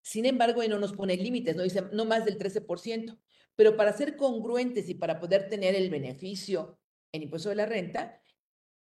Sin 0.02 0.26
embargo, 0.26 0.62
no 0.68 0.78
nos 0.78 0.92
pone 0.92 1.16
límites, 1.16 1.56
no 1.56 1.62
dice 1.62 1.82
no 1.92 2.04
más 2.04 2.24
del 2.24 2.38
13%, 2.38 3.18
pero 3.56 3.76
para 3.76 3.92
ser 3.92 4.16
congruentes 4.16 4.88
y 4.88 4.94
para 4.94 5.20
poder 5.20 5.48
tener 5.48 5.74
el 5.74 5.90
beneficio 5.90 6.78
en 7.12 7.22
impuesto 7.22 7.48
de 7.48 7.56
la 7.56 7.66
renta, 7.66 8.20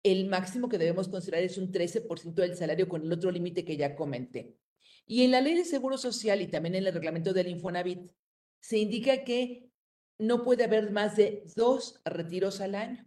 el 0.03 0.27
máximo 0.27 0.70
que 0.70 0.77
debemos 0.77 1.08
considerar 1.08 1.43
es 1.43 1.58
un 1.58 1.72
13% 1.72 2.34
del 2.34 2.55
salario 2.55 2.89
con 2.89 3.03
el 3.03 3.12
otro 3.12 3.32
límite 3.32 3.63
que 3.63 3.77
ya 3.77 3.96
comenté. 3.96 4.58
Y 5.05 5.24
en 5.24 5.32
la 5.32 5.41
ley 5.41 5.55
de 5.55 5.65
seguro 5.65 5.98
social 5.98 6.41
y 6.41 6.48
también 6.48 6.75
en 6.75 6.88
el 6.88 6.93
reglamento 6.93 7.34
del 7.34 7.48
Infonavit 7.48 8.12
se 8.60 8.77
indica 8.77 9.24
que 9.24 9.70
no 10.17 10.43
puede 10.43 10.63
haber 10.63 10.91
más 10.91 11.15
de 11.15 11.43
dos 11.55 12.01
retiros 12.05 12.62
al 12.62 12.75
año. 12.75 13.05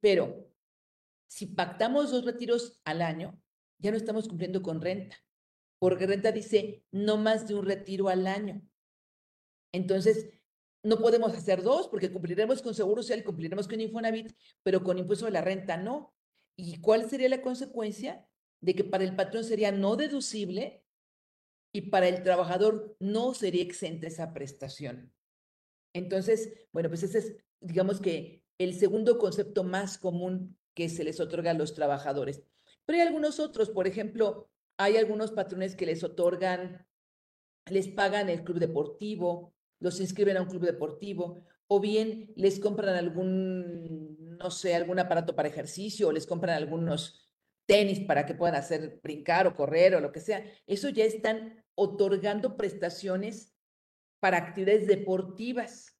Pero 0.00 0.51
si 1.32 1.46
pactamos 1.46 2.10
dos 2.10 2.26
retiros 2.26 2.78
al 2.84 3.00
año, 3.00 3.40
ya 3.78 3.90
no 3.90 3.96
estamos 3.96 4.28
cumpliendo 4.28 4.60
con 4.60 4.82
renta, 4.82 5.16
porque 5.78 6.06
renta 6.06 6.30
dice 6.30 6.84
no 6.90 7.16
más 7.16 7.48
de 7.48 7.54
un 7.54 7.64
retiro 7.64 8.10
al 8.10 8.26
año. 8.26 8.60
Entonces, 9.72 10.28
no 10.82 10.98
podemos 10.98 11.32
hacer 11.32 11.62
dos 11.62 11.88
porque 11.88 12.12
cumpliremos 12.12 12.60
con 12.60 12.74
Seguro 12.74 13.02
Social, 13.02 13.24
cumpliremos 13.24 13.66
con 13.66 13.80
Infonavit, 13.80 14.36
pero 14.62 14.84
con 14.84 14.98
impuesto 14.98 15.24
de 15.24 15.30
la 15.30 15.40
renta 15.40 15.78
no. 15.78 16.14
¿Y 16.54 16.82
cuál 16.82 17.08
sería 17.08 17.30
la 17.30 17.40
consecuencia? 17.40 18.28
De 18.60 18.74
que 18.74 18.84
para 18.84 19.04
el 19.04 19.16
patrón 19.16 19.44
sería 19.44 19.72
no 19.72 19.96
deducible 19.96 20.84
y 21.72 21.88
para 21.88 22.08
el 22.08 22.22
trabajador 22.22 22.94
no 23.00 23.32
sería 23.32 23.62
exenta 23.62 24.06
esa 24.06 24.34
prestación. 24.34 25.14
Entonces, 25.94 26.52
bueno, 26.72 26.90
pues 26.90 27.04
ese 27.04 27.18
es, 27.18 27.36
digamos 27.60 28.02
que, 28.02 28.44
el 28.58 28.74
segundo 28.74 29.18
concepto 29.18 29.64
más 29.64 29.96
común 29.96 30.58
que 30.74 30.88
se 30.88 31.04
les 31.04 31.20
otorga 31.20 31.50
a 31.50 31.54
los 31.54 31.74
trabajadores. 31.74 32.42
Pero 32.84 32.98
hay 32.98 33.06
algunos 33.06 33.40
otros, 33.40 33.70
por 33.70 33.86
ejemplo, 33.86 34.50
hay 34.76 34.96
algunos 34.96 35.32
patrones 35.32 35.76
que 35.76 35.86
les 35.86 36.02
otorgan, 36.02 36.86
les 37.66 37.88
pagan 37.88 38.28
el 38.28 38.42
club 38.42 38.58
deportivo, 38.58 39.54
los 39.80 40.00
inscriben 40.00 40.36
a 40.36 40.42
un 40.42 40.48
club 40.48 40.64
deportivo, 40.64 41.44
o 41.68 41.80
bien 41.80 42.32
les 42.36 42.58
compran 42.58 42.96
algún, 42.96 44.36
no 44.38 44.50
sé, 44.50 44.74
algún 44.74 44.98
aparato 44.98 45.34
para 45.34 45.48
ejercicio, 45.48 46.08
o 46.08 46.12
les 46.12 46.26
compran 46.26 46.56
algunos 46.56 47.30
tenis 47.66 48.00
para 48.00 48.26
que 48.26 48.34
puedan 48.34 48.56
hacer 48.56 49.00
brincar 49.02 49.46
o 49.46 49.54
correr 49.54 49.94
o 49.94 50.00
lo 50.00 50.12
que 50.12 50.20
sea. 50.20 50.44
Eso 50.66 50.88
ya 50.88 51.04
están 51.04 51.64
otorgando 51.74 52.56
prestaciones 52.56 53.54
para 54.20 54.38
actividades 54.38 54.86
deportivas. 54.86 55.96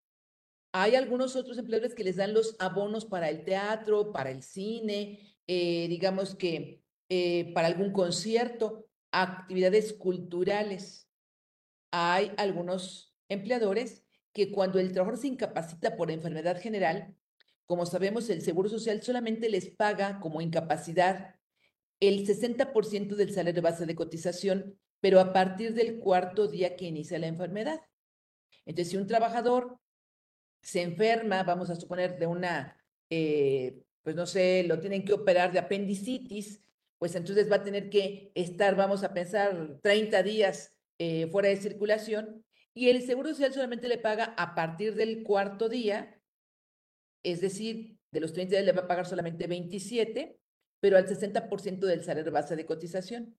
Hay 0.72 0.94
algunos 0.96 1.36
otros 1.36 1.58
empleadores 1.58 1.94
que 1.94 2.04
les 2.04 2.16
dan 2.16 2.32
los 2.32 2.56
abonos 2.58 3.04
para 3.04 3.28
el 3.28 3.44
teatro, 3.44 4.10
para 4.10 4.30
el 4.30 4.42
cine, 4.42 5.36
eh, 5.46 5.86
digamos 5.88 6.34
que 6.34 6.82
eh, 7.10 7.52
para 7.52 7.66
algún 7.66 7.92
concierto, 7.92 8.86
actividades 9.10 9.92
culturales. 9.92 11.10
Hay 11.90 12.32
algunos 12.38 13.14
empleadores 13.28 14.02
que 14.32 14.50
cuando 14.50 14.78
el 14.78 14.92
trabajador 14.92 15.20
se 15.20 15.28
incapacita 15.28 15.94
por 15.94 16.10
enfermedad 16.10 16.58
general, 16.58 17.14
como 17.66 17.84
sabemos, 17.84 18.30
el 18.30 18.40
Seguro 18.40 18.70
Social 18.70 19.02
solamente 19.02 19.50
les 19.50 19.68
paga 19.70 20.20
como 20.20 20.40
incapacidad 20.40 21.36
el 22.00 22.26
60% 22.26 23.14
del 23.14 23.32
salario 23.32 23.62
base 23.62 23.84
de 23.84 23.94
cotización, 23.94 24.78
pero 25.00 25.20
a 25.20 25.32
partir 25.32 25.74
del 25.74 25.98
cuarto 25.98 26.48
día 26.48 26.76
que 26.76 26.86
inicia 26.86 27.18
la 27.18 27.26
enfermedad. 27.26 27.80
Entonces, 28.64 28.90
si 28.90 28.96
un 28.96 29.06
trabajador 29.06 29.78
se 30.62 30.82
enferma, 30.82 31.42
vamos 31.42 31.70
a 31.70 31.76
suponer 31.76 32.18
de 32.18 32.26
una, 32.26 32.76
eh, 33.10 33.82
pues 34.02 34.16
no 34.16 34.26
sé, 34.26 34.64
lo 34.64 34.78
tienen 34.80 35.04
que 35.04 35.12
operar 35.12 35.52
de 35.52 35.58
apendicitis, 35.58 36.62
pues 36.98 37.14
entonces 37.16 37.50
va 37.50 37.56
a 37.56 37.64
tener 37.64 37.90
que 37.90 38.30
estar, 38.34 38.76
vamos 38.76 39.02
a 39.02 39.12
pensar, 39.12 39.80
30 39.82 40.22
días 40.22 40.72
eh, 40.98 41.26
fuera 41.26 41.48
de 41.48 41.56
circulación 41.56 42.44
y 42.74 42.88
el 42.88 43.02
Seguro 43.02 43.30
Social 43.30 43.52
solamente 43.52 43.88
le 43.88 43.98
paga 43.98 44.34
a 44.36 44.54
partir 44.54 44.94
del 44.94 45.24
cuarto 45.24 45.68
día, 45.68 46.20
es 47.22 47.40
decir, 47.40 47.98
de 48.12 48.20
los 48.20 48.32
30 48.32 48.52
días 48.52 48.64
le 48.64 48.72
va 48.72 48.82
a 48.82 48.88
pagar 48.88 49.06
solamente 49.06 49.46
27, 49.46 50.38
pero 50.80 50.96
al 50.96 51.06
60% 51.06 51.80
del 51.80 52.04
salario 52.04 52.32
base 52.32 52.56
de 52.56 52.66
cotización. 52.66 53.36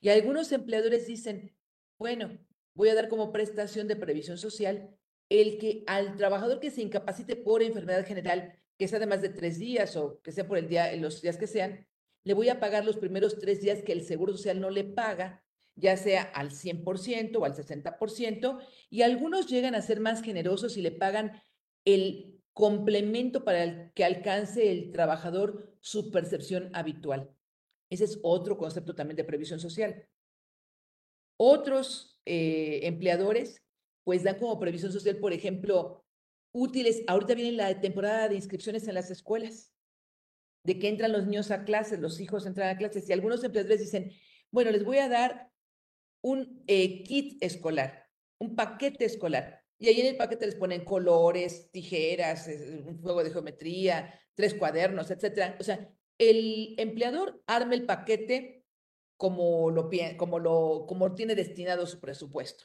Y 0.00 0.10
algunos 0.10 0.52
empleadores 0.52 1.06
dicen, 1.06 1.56
bueno, 1.98 2.38
voy 2.74 2.90
a 2.90 2.94
dar 2.94 3.08
como 3.08 3.32
prestación 3.32 3.88
de 3.88 3.96
previsión 3.96 4.38
social 4.38 4.97
el 5.28 5.58
que 5.58 5.84
al 5.86 6.16
trabajador 6.16 6.60
que 6.60 6.70
se 6.70 6.82
incapacite 6.82 7.36
por 7.36 7.62
enfermedad 7.62 8.06
general, 8.06 8.54
que 8.78 8.88
sea 8.88 8.98
de 8.98 9.06
más 9.06 9.22
de 9.22 9.28
tres 9.28 9.58
días 9.58 9.96
o 9.96 10.20
que 10.22 10.32
sea 10.32 10.46
por 10.46 10.58
el 10.58 10.68
día, 10.68 10.94
los 10.96 11.20
días 11.20 11.36
que 11.36 11.46
sean, 11.46 11.86
le 12.24 12.34
voy 12.34 12.48
a 12.48 12.60
pagar 12.60 12.84
los 12.84 12.96
primeros 12.96 13.38
tres 13.38 13.60
días 13.60 13.82
que 13.82 13.92
el 13.92 14.04
Seguro 14.04 14.36
Social 14.36 14.60
no 14.60 14.70
le 14.70 14.84
paga 14.84 15.44
ya 15.78 15.96
sea 15.96 16.22
al 16.22 16.50
100% 16.50 17.36
o 17.36 17.44
al 17.44 17.54
60%, 17.54 18.58
y 18.90 19.02
algunos 19.02 19.46
llegan 19.46 19.74
a 19.74 19.82
ser 19.82 20.00
más 20.00 20.22
generosos 20.22 20.76
y 20.76 20.82
le 20.82 20.90
pagan 20.90 21.40
el 21.84 22.42
complemento 22.52 23.44
para 23.44 23.92
que 23.92 24.04
alcance 24.04 24.72
el 24.72 24.90
trabajador 24.90 25.76
su 25.80 26.10
percepción 26.10 26.70
habitual. 26.74 27.30
Ese 27.90 28.04
es 28.04 28.18
otro 28.22 28.58
concepto 28.58 28.94
también 28.94 29.16
de 29.16 29.24
previsión 29.24 29.60
social. 29.60 30.06
Otros 31.36 32.20
eh, 32.24 32.80
empleadores 32.82 33.62
pues 34.08 34.22
dan 34.22 34.38
como 34.38 34.58
previsión 34.58 34.90
social, 34.90 35.18
por 35.18 35.34
ejemplo, 35.34 36.02
útiles. 36.50 37.02
Ahorita 37.08 37.34
viene 37.34 37.52
la 37.52 37.78
temporada 37.78 38.26
de 38.26 38.36
inscripciones 38.36 38.88
en 38.88 38.94
las 38.94 39.10
escuelas, 39.10 39.74
de 40.64 40.78
que 40.78 40.88
entran 40.88 41.12
los 41.12 41.26
niños 41.26 41.50
a 41.50 41.62
clases, 41.62 42.00
los 42.00 42.18
hijos 42.18 42.46
entran 42.46 42.74
a 42.74 42.78
clases, 42.78 43.06
y 43.06 43.12
algunos 43.12 43.44
empleadores 43.44 43.80
dicen, 43.80 44.10
bueno, 44.50 44.70
les 44.70 44.82
voy 44.82 44.96
a 44.96 45.10
dar 45.10 45.50
un 46.22 46.64
eh, 46.68 47.02
kit 47.02 47.36
escolar, 47.42 48.08
un 48.38 48.56
paquete 48.56 49.04
escolar. 49.04 49.62
Y 49.78 49.88
ahí 49.88 50.00
en 50.00 50.06
el 50.06 50.16
paquete 50.16 50.46
les 50.46 50.54
ponen 50.54 50.86
colores, 50.86 51.70
tijeras, 51.70 52.48
un 52.48 53.02
juego 53.02 53.22
de 53.22 53.30
geometría, 53.30 54.18
tres 54.34 54.54
cuadernos, 54.54 55.10
etcétera. 55.10 55.54
O 55.60 55.62
sea, 55.62 55.86
el 56.16 56.76
empleador 56.78 57.42
arma 57.46 57.74
el 57.74 57.84
paquete 57.84 58.64
como 59.18 59.70
lo, 59.70 59.90
como 60.16 60.38
lo 60.38 60.86
como 60.88 61.14
tiene 61.14 61.34
destinado 61.34 61.86
su 61.86 62.00
presupuesto. 62.00 62.64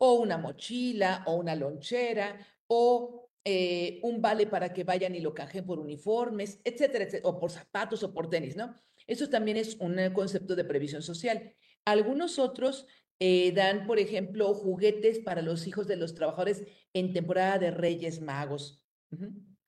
O 0.00 0.14
una 0.14 0.38
mochila, 0.38 1.22
o 1.26 1.34
una 1.34 1.54
lonchera, 1.54 2.38
o 2.66 3.30
eh, 3.44 4.00
un 4.02 4.20
vale 4.20 4.46
para 4.46 4.72
que 4.72 4.84
vayan 4.84 5.14
y 5.14 5.20
lo 5.20 5.34
canjeen 5.34 5.66
por 5.66 5.78
uniformes, 5.78 6.60
etcétera, 6.64 7.04
etcétera, 7.04 7.28
o 7.28 7.38
por 7.38 7.50
zapatos 7.50 8.02
o 8.02 8.12
por 8.12 8.28
tenis, 8.28 8.56
¿no? 8.56 8.74
Eso 9.06 9.28
también 9.28 9.56
es 9.56 9.76
un 9.76 9.96
concepto 10.12 10.54
de 10.54 10.64
previsión 10.64 11.02
social. 11.02 11.54
Algunos 11.84 12.38
otros 12.38 12.86
eh, 13.18 13.52
dan, 13.52 13.86
por 13.86 13.98
ejemplo, 13.98 14.54
juguetes 14.54 15.18
para 15.18 15.42
los 15.42 15.66
hijos 15.66 15.86
de 15.86 15.96
los 15.96 16.14
trabajadores 16.14 16.64
en 16.94 17.12
temporada 17.12 17.58
de 17.58 17.70
Reyes 17.70 18.20
Magos. 18.20 18.84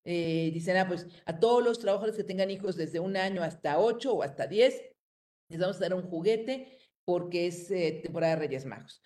Eh, 0.05 0.51
dicen, 0.53 0.77
ah, 0.79 0.89
pues 0.89 1.07
a 1.27 1.39
todos 1.39 1.63
los 1.63 1.79
trabajadores 1.79 2.17
que 2.17 2.25
tengan 2.25 2.51
hijos 2.51 2.77
desde 2.77 3.01
un 3.01 3.17
año 3.17 3.43
hasta 3.43 3.79
ocho 3.79 4.15
o 4.15 4.23
hasta 4.23 4.47
diez, 4.47 4.83
les 5.49 5.61
vamos 5.61 5.77
a 5.77 5.81
dar 5.81 5.95
un 5.95 6.03
juguete 6.03 6.79
porque 7.05 7.47
es 7.47 7.71
eh, 7.71 8.01
temporada 8.03 8.37
de 8.37 8.41
Reyes 8.47 8.65
Magos, 8.65 9.03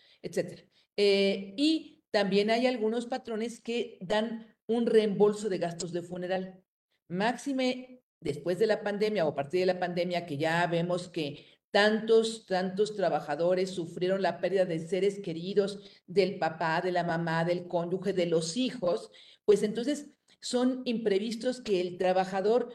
etc. 0.97 1.55
y 1.57 2.05
también 2.11 2.50
hay 2.50 2.67
algunos 2.67 3.07
patrones 3.07 3.61
que 3.61 3.99
dan 4.00 4.47
un 4.67 4.87
reembolso 4.87 5.49
de 5.49 5.59
gastos 5.59 5.93
de 5.93 6.03
funeral. 6.03 6.62
Máxime 7.09 8.03
después 8.21 8.59
de 8.59 8.67
la 8.67 8.83
pandemia 8.83 9.26
o 9.26 9.31
a 9.31 9.35
partir 9.35 9.61
de 9.61 9.67
la 9.67 9.79
pandemia 9.79 10.26
que 10.26 10.38
ya 10.38 10.67
vemos 10.67 11.09
que 11.09 11.45
tantos, 11.71 12.47
tantos 12.47 12.97
trabajadores 12.97 13.71
sufrieron 13.71 14.23
la 14.23 14.41
pérdida 14.41 14.65
de 14.65 14.79
seres 14.79 15.21
queridos, 15.21 15.79
del 16.07 16.38
papá, 16.38 16.81
de 16.81 16.91
la 16.91 17.05
mamá, 17.05 17.45
del 17.45 17.69
cónyuge, 17.69 18.15
de 18.15 18.26
los 18.26 18.57
hijos, 18.57 19.11
pues 19.45 19.62
entonces 19.62 20.11
son 20.41 20.83
imprevistos 20.87 21.61
que 21.61 21.81
el 21.81 21.99
trabajador 21.99 22.73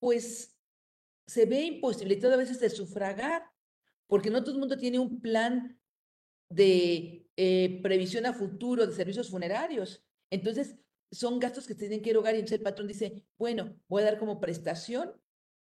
pues 0.00 0.58
se 1.26 1.46
ve 1.46 1.62
imposibilitado 1.62 2.34
a 2.34 2.38
veces 2.38 2.58
de 2.58 2.68
sufragar, 2.68 3.44
porque 4.08 4.30
no 4.30 4.42
todo 4.42 4.54
el 4.54 4.60
mundo 4.60 4.76
tiene 4.76 4.98
un 4.98 5.20
plan 5.20 5.78
de 6.50 7.21
eh, 7.36 7.80
previsión 7.82 8.26
a 8.26 8.34
futuro 8.34 8.86
de 8.86 8.94
servicios 8.94 9.30
funerarios. 9.30 10.04
Entonces, 10.30 10.76
son 11.10 11.38
gastos 11.38 11.66
que 11.66 11.74
tienen 11.74 12.02
que 12.02 12.10
erogar 12.10 12.34
y 12.34 12.38
entonces 12.38 12.58
el 12.58 12.64
patrón 12.64 12.88
dice, 12.88 13.24
bueno, 13.38 13.76
voy 13.88 14.02
a 14.02 14.06
dar 14.06 14.18
como 14.18 14.40
prestación 14.40 15.12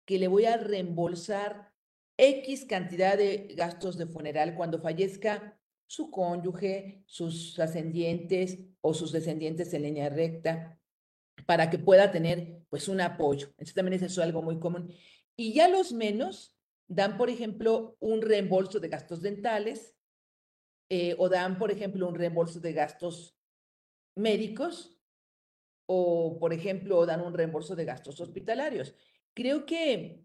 que 0.05 0.19
le 0.19 0.27
voy 0.27 0.47
a 0.47 0.57
reembolsar 0.57 1.73
X 2.17 2.65
cantidad 2.65 3.17
de 3.17 3.55
gastos 3.57 3.97
de 3.97 4.07
funeral 4.07 4.57
cuando 4.57 4.81
fallezca 4.81 5.61
su 5.87 6.11
cónyuge, 6.11 7.03
sus 7.07 7.59
ascendientes 7.59 8.59
o 8.81 8.95
sus 8.95 9.13
descendientes 9.13 9.73
en 9.73 9.83
línea 9.83 10.09
recta, 10.09 10.79
para 11.47 11.71
que 11.71 11.79
pueda 11.79 12.11
tener 12.11 12.63
pues 12.69 12.89
un 12.89 13.01
apoyo. 13.01 13.53
Eso 13.57 13.73
también 13.75 14.03
es 14.03 14.19
algo 14.19 14.43
muy 14.43 14.59
común. 14.59 14.93
Y 15.37 15.55
ya 15.55 15.69
los 15.69 15.93
menos 15.93 16.55
dan, 16.89 17.17
por 17.17 17.31
ejemplo, 17.31 17.97
un 18.01 18.23
reembolso 18.23 18.81
de 18.81 18.89
gastos 18.89 19.23
dentales 19.23 19.95
eh, 20.89 21.15
o 21.19 21.29
dan, 21.29 21.59
por 21.59 21.71
ejemplo, 21.71 22.09
un 22.09 22.15
reembolso 22.15 22.61
de 22.61 22.73
gastos 22.73 23.37
médicos 24.15 24.99
o, 25.87 26.39
por 26.39 26.53
ejemplo, 26.53 27.05
dan 27.07 27.21
un 27.21 27.35
reembolso 27.35 27.75
de 27.77 27.85
gastos 27.85 28.21
hospitalarios. 28.21 28.95
Creo 29.35 29.65
que 29.65 30.25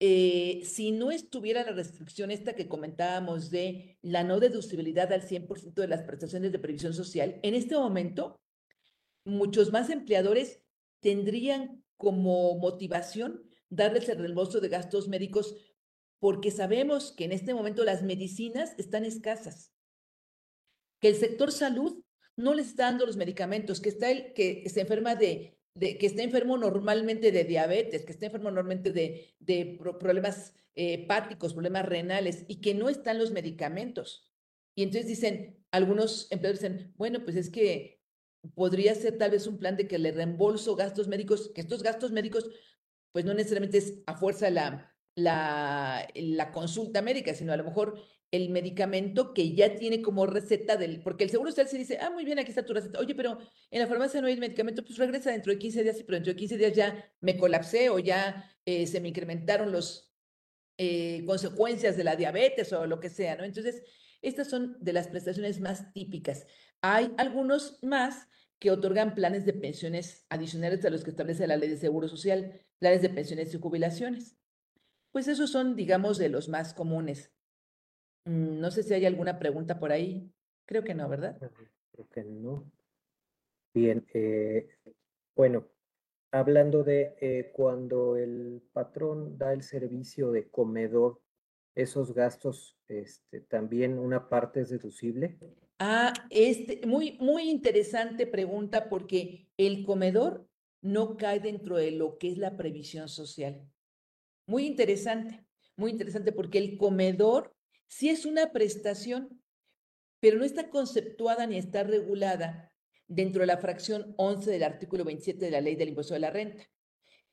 eh, 0.00 0.62
si 0.64 0.90
no 0.90 1.10
estuviera 1.10 1.62
la 1.62 1.72
restricción 1.72 2.30
esta 2.30 2.54
que 2.54 2.68
comentábamos 2.68 3.50
de 3.50 3.98
la 4.02 4.24
no 4.24 4.40
deducibilidad 4.40 5.12
al 5.12 5.22
100% 5.22 5.74
de 5.74 5.88
las 5.88 6.02
prestaciones 6.02 6.52
de 6.52 6.58
previsión 6.58 6.94
social, 6.94 7.38
en 7.42 7.54
este 7.54 7.76
momento 7.76 8.40
muchos 9.24 9.72
más 9.72 9.90
empleadores 9.90 10.62
tendrían 11.00 11.84
como 11.96 12.58
motivación 12.58 13.42
darles 13.68 14.08
el 14.08 14.18
reembolso 14.18 14.60
de 14.60 14.68
gastos 14.68 15.08
médicos 15.08 15.54
porque 16.18 16.50
sabemos 16.50 17.12
que 17.12 17.24
en 17.24 17.32
este 17.32 17.54
momento 17.54 17.84
las 17.84 18.02
medicinas 18.02 18.74
están 18.78 19.04
escasas, 19.04 19.73
que 21.04 21.10
el 21.10 21.16
sector 21.16 21.52
salud 21.52 22.02
no 22.34 22.54
les 22.54 22.68
está 22.68 22.84
dando 22.84 23.04
los 23.04 23.18
medicamentos, 23.18 23.78
que 23.82 23.90
está 23.90 24.10
el 24.10 24.32
que 24.32 24.66
se 24.70 24.80
enferma 24.80 25.14
de 25.14 25.60
que 25.78 26.06
esté 26.06 26.22
enfermo 26.22 26.56
normalmente 26.56 27.30
de 27.30 27.44
diabetes, 27.44 28.06
que 28.06 28.12
esté 28.12 28.24
enfermo 28.24 28.50
normalmente 28.50 28.90
de, 28.90 29.78
problemas 30.00 30.54
eh, 30.74 30.94
hepáticos, 30.94 31.52
problemas 31.52 31.84
renales 31.84 32.46
y 32.48 32.62
que 32.62 32.72
no 32.72 32.88
están 32.88 33.18
los 33.18 33.32
medicamentos. 33.32 34.32
Y 34.74 34.82
entonces 34.82 35.06
dicen, 35.06 35.62
algunos 35.70 36.26
empleadores 36.32 36.62
dicen, 36.62 36.94
bueno, 36.96 37.22
pues 37.22 37.36
es 37.36 37.50
que 37.50 38.00
podría 38.54 38.94
ser 38.94 39.18
tal 39.18 39.32
vez 39.32 39.46
un 39.46 39.58
plan 39.58 39.76
de 39.76 39.86
que 39.86 39.98
le 39.98 40.10
reembolso 40.10 40.74
gastos 40.74 41.06
médicos, 41.06 41.50
que 41.54 41.60
estos 41.60 41.82
gastos 41.82 42.12
médicos, 42.12 42.48
pues 43.12 43.26
no 43.26 43.34
necesariamente 43.34 43.76
es 43.76 43.98
a 44.06 44.16
fuerza 44.16 44.48
la, 44.48 44.90
la 45.16 46.50
consulta 46.50 47.02
médica, 47.02 47.34
sino 47.34 47.52
a 47.52 47.58
lo 47.58 47.64
mejor 47.64 48.02
el 48.34 48.50
medicamento 48.50 49.32
que 49.32 49.54
ya 49.54 49.76
tiene 49.76 50.02
como 50.02 50.26
receta 50.26 50.76
del, 50.76 51.00
porque 51.02 51.22
el 51.22 51.30
seguro 51.30 51.50
social 51.50 51.68
se 51.68 51.78
dice, 51.78 51.98
ah, 52.00 52.10
muy 52.10 52.24
bien, 52.24 52.40
aquí 52.40 52.48
está 52.48 52.64
tu 52.64 52.72
receta. 52.72 52.98
Oye, 52.98 53.14
pero 53.14 53.38
en 53.70 53.80
la 53.80 53.86
farmacia 53.86 54.20
no 54.20 54.26
hay 54.26 54.36
medicamento, 54.36 54.84
pues 54.84 54.98
regresa 54.98 55.30
dentro 55.30 55.52
de 55.52 55.58
15 55.58 55.82
días, 55.84 56.02
pero 56.04 56.16
dentro 56.16 56.32
de 56.32 56.36
15 56.36 56.56
días 56.56 56.72
ya 56.72 57.12
me 57.20 57.36
colapsé 57.36 57.90
o 57.90 58.00
ya 58.00 58.50
eh, 58.64 58.88
se 58.88 59.00
me 59.00 59.08
incrementaron 59.08 59.70
las 59.70 60.12
eh, 60.78 61.22
consecuencias 61.24 61.96
de 61.96 62.02
la 62.02 62.16
diabetes 62.16 62.72
o 62.72 62.86
lo 62.86 62.98
que 62.98 63.08
sea, 63.08 63.36
¿no? 63.36 63.44
Entonces, 63.44 63.84
estas 64.20 64.48
son 64.48 64.76
de 64.80 64.92
las 64.92 65.06
prestaciones 65.06 65.60
más 65.60 65.92
típicas. 65.92 66.46
Hay 66.80 67.14
algunos 67.18 67.78
más 67.82 68.26
que 68.58 68.72
otorgan 68.72 69.14
planes 69.14 69.44
de 69.46 69.52
pensiones 69.52 70.26
adicionales 70.28 70.84
a 70.84 70.90
los 70.90 71.04
que 71.04 71.10
establece 71.10 71.46
la 71.46 71.56
ley 71.56 71.68
de 71.68 71.76
seguro 71.76 72.08
social, 72.08 72.60
planes 72.80 73.02
de 73.02 73.10
pensiones 73.10 73.54
y 73.54 73.60
jubilaciones. 73.60 74.36
Pues 75.12 75.28
esos 75.28 75.50
son, 75.50 75.76
digamos, 75.76 76.18
de 76.18 76.30
los 76.30 76.48
más 76.48 76.74
comunes. 76.74 77.30
Mm, 78.24 78.60
no 78.60 78.70
sé 78.70 78.82
si 78.82 78.94
hay 78.94 79.06
alguna 79.06 79.38
pregunta 79.38 79.78
por 79.78 79.92
ahí. 79.92 80.30
Creo 80.66 80.82
que 80.82 80.94
no, 80.94 81.08
¿verdad? 81.08 81.36
Creo 81.92 82.08
que 82.08 82.24
no. 82.24 82.70
Bien, 83.74 84.06
eh, 84.14 84.68
bueno, 85.34 85.66
hablando 86.30 86.84
de 86.84 87.16
eh, 87.20 87.50
cuando 87.52 88.16
el 88.16 88.62
patrón 88.72 89.36
da 89.36 89.52
el 89.52 89.62
servicio 89.62 90.30
de 90.30 90.48
comedor, 90.48 91.20
esos 91.74 92.14
gastos, 92.14 92.78
este, 92.86 93.40
también 93.40 93.98
una 93.98 94.28
parte 94.28 94.60
es 94.60 94.70
deducible. 94.70 95.38
Ah, 95.78 96.12
este, 96.30 96.86
muy, 96.86 97.18
muy 97.20 97.50
interesante 97.50 98.26
pregunta 98.26 98.88
porque 98.88 99.48
el 99.56 99.84
comedor 99.84 100.48
no 100.82 101.16
cae 101.16 101.40
dentro 101.40 101.76
de 101.76 101.90
lo 101.90 102.16
que 102.18 102.30
es 102.30 102.38
la 102.38 102.56
previsión 102.56 103.08
social. 103.08 103.66
Muy 104.46 104.66
interesante, 104.66 105.44
muy 105.76 105.90
interesante 105.90 106.30
porque 106.30 106.58
el 106.58 106.76
comedor 106.76 107.53
sí 107.94 108.08
es 108.08 108.26
una 108.26 108.50
prestación, 108.50 109.40
pero 110.18 110.36
no 110.36 110.44
está 110.44 110.68
conceptuada 110.68 111.46
ni 111.46 111.58
está 111.58 111.84
regulada 111.84 112.72
dentro 113.06 113.42
de 113.42 113.46
la 113.46 113.58
fracción 113.58 114.14
11 114.16 114.50
del 114.50 114.64
artículo 114.64 115.04
27 115.04 115.44
de 115.44 115.50
la 115.52 115.60
ley 115.60 115.76
del 115.76 115.90
impuesto 115.90 116.14
de 116.14 116.20
la 116.20 116.30
renta, 116.30 116.64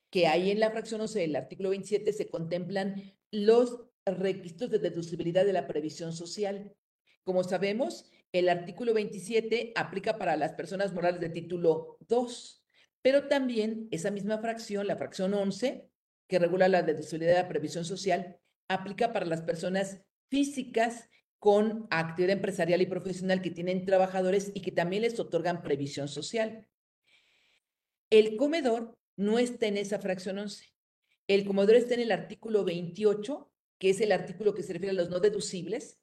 que 0.08 0.28
ahí 0.28 0.52
en 0.52 0.60
la 0.60 0.70
fracción 0.70 1.00
11 1.00 1.18
del 1.18 1.34
artículo 1.34 1.70
27 1.70 2.12
se 2.12 2.30
contemplan 2.30 3.12
los 3.32 3.80
requisitos 4.06 4.70
de 4.70 4.78
deducibilidad 4.78 5.44
de 5.44 5.52
la 5.52 5.66
previsión 5.66 6.12
social. 6.12 6.72
Como 7.24 7.42
sabemos, 7.42 8.08
el 8.30 8.48
artículo 8.48 8.94
27 8.94 9.72
aplica 9.74 10.16
para 10.16 10.36
las 10.36 10.52
personas 10.52 10.92
morales 10.92 11.20
de 11.20 11.30
título 11.30 11.96
2, 12.06 12.64
pero 13.02 13.26
también 13.26 13.88
esa 13.90 14.12
misma 14.12 14.38
fracción, 14.38 14.86
la 14.86 14.96
fracción 14.96 15.34
11, 15.34 15.90
que 16.28 16.38
regula 16.38 16.68
la 16.68 16.84
deducibilidad 16.84 17.34
de 17.34 17.42
la 17.42 17.48
previsión 17.48 17.84
social, 17.84 18.38
aplica 18.68 19.12
para 19.12 19.26
las 19.26 19.42
personas 19.42 20.02
físicas 20.32 21.10
con 21.38 21.86
actividad 21.90 22.32
empresarial 22.32 22.80
y 22.80 22.86
profesional 22.86 23.42
que 23.42 23.50
tienen 23.50 23.84
trabajadores 23.84 24.50
y 24.54 24.62
que 24.62 24.72
también 24.72 25.02
les 25.02 25.20
otorgan 25.20 25.62
previsión 25.62 26.08
social. 26.08 26.66
El 28.08 28.36
comedor 28.36 28.96
no 29.14 29.38
está 29.38 29.66
en 29.66 29.76
esa 29.76 29.98
fracción 29.98 30.38
11. 30.38 30.72
El 31.28 31.44
comedor 31.44 31.74
está 31.74 31.92
en 31.94 32.00
el 32.00 32.12
artículo 32.12 32.64
28, 32.64 33.52
que 33.78 33.90
es 33.90 34.00
el 34.00 34.10
artículo 34.10 34.54
que 34.54 34.62
se 34.62 34.72
refiere 34.72 34.92
a 34.92 35.02
los 35.02 35.10
no 35.10 35.20
deducibles. 35.20 36.00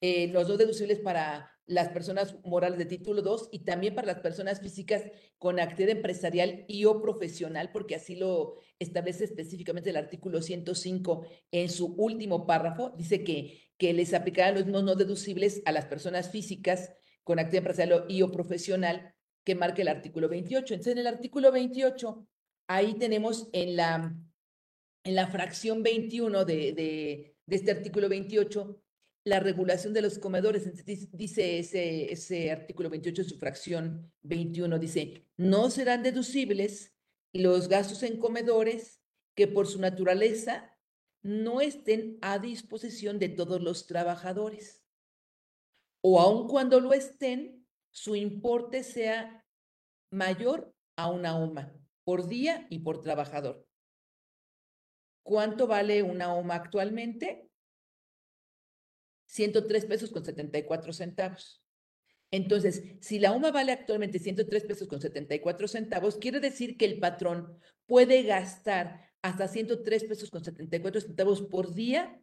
Eh, 0.00 0.26
los 0.26 0.48
no 0.48 0.56
deducibles 0.56 0.98
para 0.98 1.51
las 1.66 1.88
personas 1.90 2.36
morales 2.44 2.78
de 2.78 2.86
título 2.86 3.22
2 3.22 3.48
y 3.52 3.60
también 3.60 3.94
para 3.94 4.06
las 4.06 4.20
personas 4.20 4.60
físicas 4.60 5.04
con 5.38 5.60
actividad 5.60 5.96
empresarial 5.96 6.64
y 6.68 6.84
o 6.84 7.00
profesional, 7.00 7.70
porque 7.72 7.94
así 7.94 8.16
lo 8.16 8.56
establece 8.78 9.24
específicamente 9.24 9.90
el 9.90 9.96
artículo 9.96 10.42
105 10.42 11.26
en 11.52 11.70
su 11.70 11.94
último 11.94 12.46
párrafo, 12.46 12.90
dice 12.96 13.22
que, 13.24 13.60
que 13.78 13.92
les 13.92 14.12
aplicarán 14.12 14.54
los 14.54 14.66
no, 14.66 14.82
no 14.82 14.94
deducibles 14.94 15.62
a 15.64 15.72
las 15.72 15.86
personas 15.86 16.30
físicas 16.30 16.92
con 17.24 17.38
actividad 17.38 17.62
empresarial 17.62 18.04
y 18.08 18.22
o 18.22 18.30
profesional 18.30 19.14
que 19.44 19.54
marque 19.54 19.82
el 19.82 19.88
artículo 19.88 20.28
28. 20.28 20.74
Entonces, 20.74 20.92
en 20.92 20.98
el 20.98 21.06
artículo 21.06 21.52
28, 21.52 22.26
ahí 22.68 22.94
tenemos 22.94 23.48
en 23.52 23.76
la, 23.76 24.16
en 25.04 25.14
la 25.14 25.26
fracción 25.28 25.82
21 25.82 26.44
de, 26.44 26.54
de, 26.72 27.36
de 27.46 27.56
este 27.56 27.70
artículo 27.70 28.08
28, 28.08 28.81
la 29.24 29.38
regulación 29.40 29.92
de 29.92 30.02
los 30.02 30.18
comedores, 30.18 30.68
dice 30.84 31.58
ese, 31.58 32.12
ese 32.12 32.50
artículo 32.50 32.90
28, 32.90 33.24
su 33.24 33.38
fracción 33.38 34.12
21, 34.22 34.78
dice, 34.78 35.28
no 35.36 35.70
serán 35.70 36.02
deducibles 36.02 36.94
los 37.32 37.68
gastos 37.68 38.02
en 38.02 38.18
comedores 38.18 39.00
que 39.34 39.46
por 39.46 39.66
su 39.66 39.80
naturaleza 39.80 40.76
no 41.22 41.60
estén 41.60 42.18
a 42.20 42.38
disposición 42.38 43.18
de 43.18 43.28
todos 43.28 43.62
los 43.62 43.86
trabajadores. 43.86 44.82
O 46.02 46.20
aun 46.20 46.48
cuando 46.48 46.80
lo 46.80 46.92
estén, 46.92 47.64
su 47.92 48.16
importe 48.16 48.82
sea 48.82 49.46
mayor 50.10 50.74
a 50.96 51.08
una 51.08 51.36
UMA 51.36 51.72
por 52.04 52.26
día 52.26 52.66
y 52.70 52.80
por 52.80 53.00
trabajador. 53.00 53.66
¿Cuánto 55.22 55.68
vale 55.68 56.02
una 56.02 56.34
OMA 56.34 56.56
actualmente? 56.56 57.51
103 59.32 59.86
pesos 59.86 60.10
con 60.10 60.24
74 60.24 60.92
centavos. 60.92 61.62
Entonces, 62.30 62.82
si 63.00 63.18
la 63.18 63.32
UMA 63.32 63.50
vale 63.50 63.72
actualmente 63.72 64.18
103 64.18 64.64
pesos 64.64 64.88
con 64.88 65.00
74 65.00 65.68
centavos, 65.68 66.18
quiere 66.18 66.38
decir 66.38 66.76
que 66.76 66.84
el 66.84 66.98
patrón 66.98 67.58
puede 67.86 68.24
gastar 68.24 69.10
hasta 69.22 69.48
103 69.48 70.04
pesos 70.04 70.30
con 70.30 70.44
74 70.44 71.00
centavos 71.00 71.40
por 71.40 71.72
día 71.72 72.20